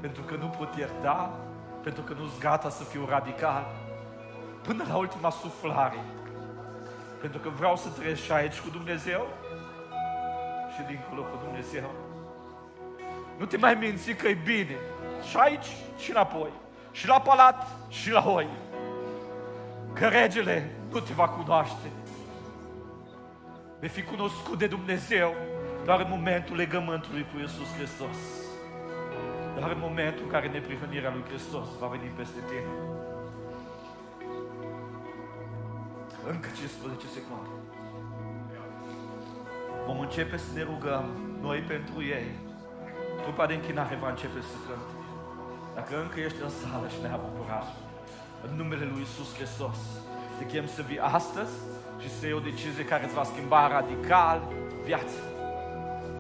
pentru 0.01 0.23
că 0.23 0.35
nu 0.35 0.47
pot 0.47 0.77
ierta, 0.77 1.39
pentru 1.83 2.03
că 2.03 2.15
nu-s 2.19 2.39
gata 2.39 2.71
să 2.71 2.85
fiu 2.85 3.07
radical, 3.09 3.67
până 4.63 4.85
la 4.89 4.97
ultima 4.97 5.31
suflare. 5.31 6.05
Pentru 7.21 7.39
că 7.41 7.49
vreau 7.49 7.77
să 7.77 7.89
trăiesc 7.89 8.23
și 8.23 8.33
aici 8.33 8.61
cu 8.61 8.69
Dumnezeu 8.71 9.27
și 10.75 10.83
dincolo 10.83 11.23
cu 11.23 11.39
Dumnezeu. 11.45 11.91
Nu 13.39 13.45
te 13.45 13.57
mai 13.57 13.75
minți 13.75 14.13
că 14.13 14.29
e 14.29 14.39
bine. 14.45 14.77
Și 15.29 15.37
aici 15.37 15.77
și 15.99 16.11
înapoi. 16.11 16.51
Și 16.91 17.07
la 17.07 17.21
palat 17.21 17.67
și 17.89 18.11
la 18.11 18.25
oi 18.27 18.49
că 19.93 20.07
regele 20.07 20.71
nu 20.93 21.01
te 21.01 21.13
va 21.13 21.29
cunoaște. 21.29 21.89
Vei 23.81 23.89
fi 23.89 24.03
cunoscut 24.03 24.59
de 24.59 24.67
Dumnezeu 24.67 25.35
doar 25.85 26.01
în 26.01 26.07
momentul 26.09 26.57
legământului 26.57 27.27
cu 27.33 27.39
Iisus 27.39 27.71
Hristos. 27.77 28.19
Doar 29.57 29.71
în 29.71 29.79
momentul 29.79 30.23
în 30.25 30.31
care 30.31 30.49
neprihănirea 30.49 31.13
lui 31.13 31.25
Hristos 31.29 31.69
va 31.81 31.87
veni 31.87 32.09
peste 32.17 32.41
tine. 32.49 32.73
Încă 36.33 36.49
15 36.57 37.07
secunde. 37.07 37.53
Vom 39.87 39.99
începe 40.01 40.37
să 40.37 40.51
ne 40.55 40.63
rugăm 40.63 41.05
noi 41.41 41.59
pentru 41.59 42.03
ei. 42.03 42.29
Trupa 43.23 43.47
de 43.47 43.55
închinare 43.55 43.97
va 43.97 44.09
începe 44.09 44.41
să 44.51 44.57
cânte. 44.67 44.95
Dacă 45.75 46.01
încă 46.03 46.21
ești 46.21 46.43
în 46.43 46.53
sală 46.61 46.89
și 46.89 47.01
ne-a 47.03 47.21
bucurat, 47.27 47.69
în 48.47 48.57
numele 48.57 48.85
Lui 48.93 49.03
Isus 49.03 49.35
Hristos. 49.35 49.79
Te 50.39 50.45
chem 50.47 50.67
să 50.67 50.83
vii 50.83 50.99
astăzi 50.99 51.57
și 52.01 52.11
să 52.11 52.27
iei 52.27 52.35
o 52.35 52.39
decizie 52.39 52.85
care 52.85 53.05
îți 53.05 53.15
va 53.15 53.25
schimba 53.25 53.69
radical 53.69 54.53
viața. 54.85 55.28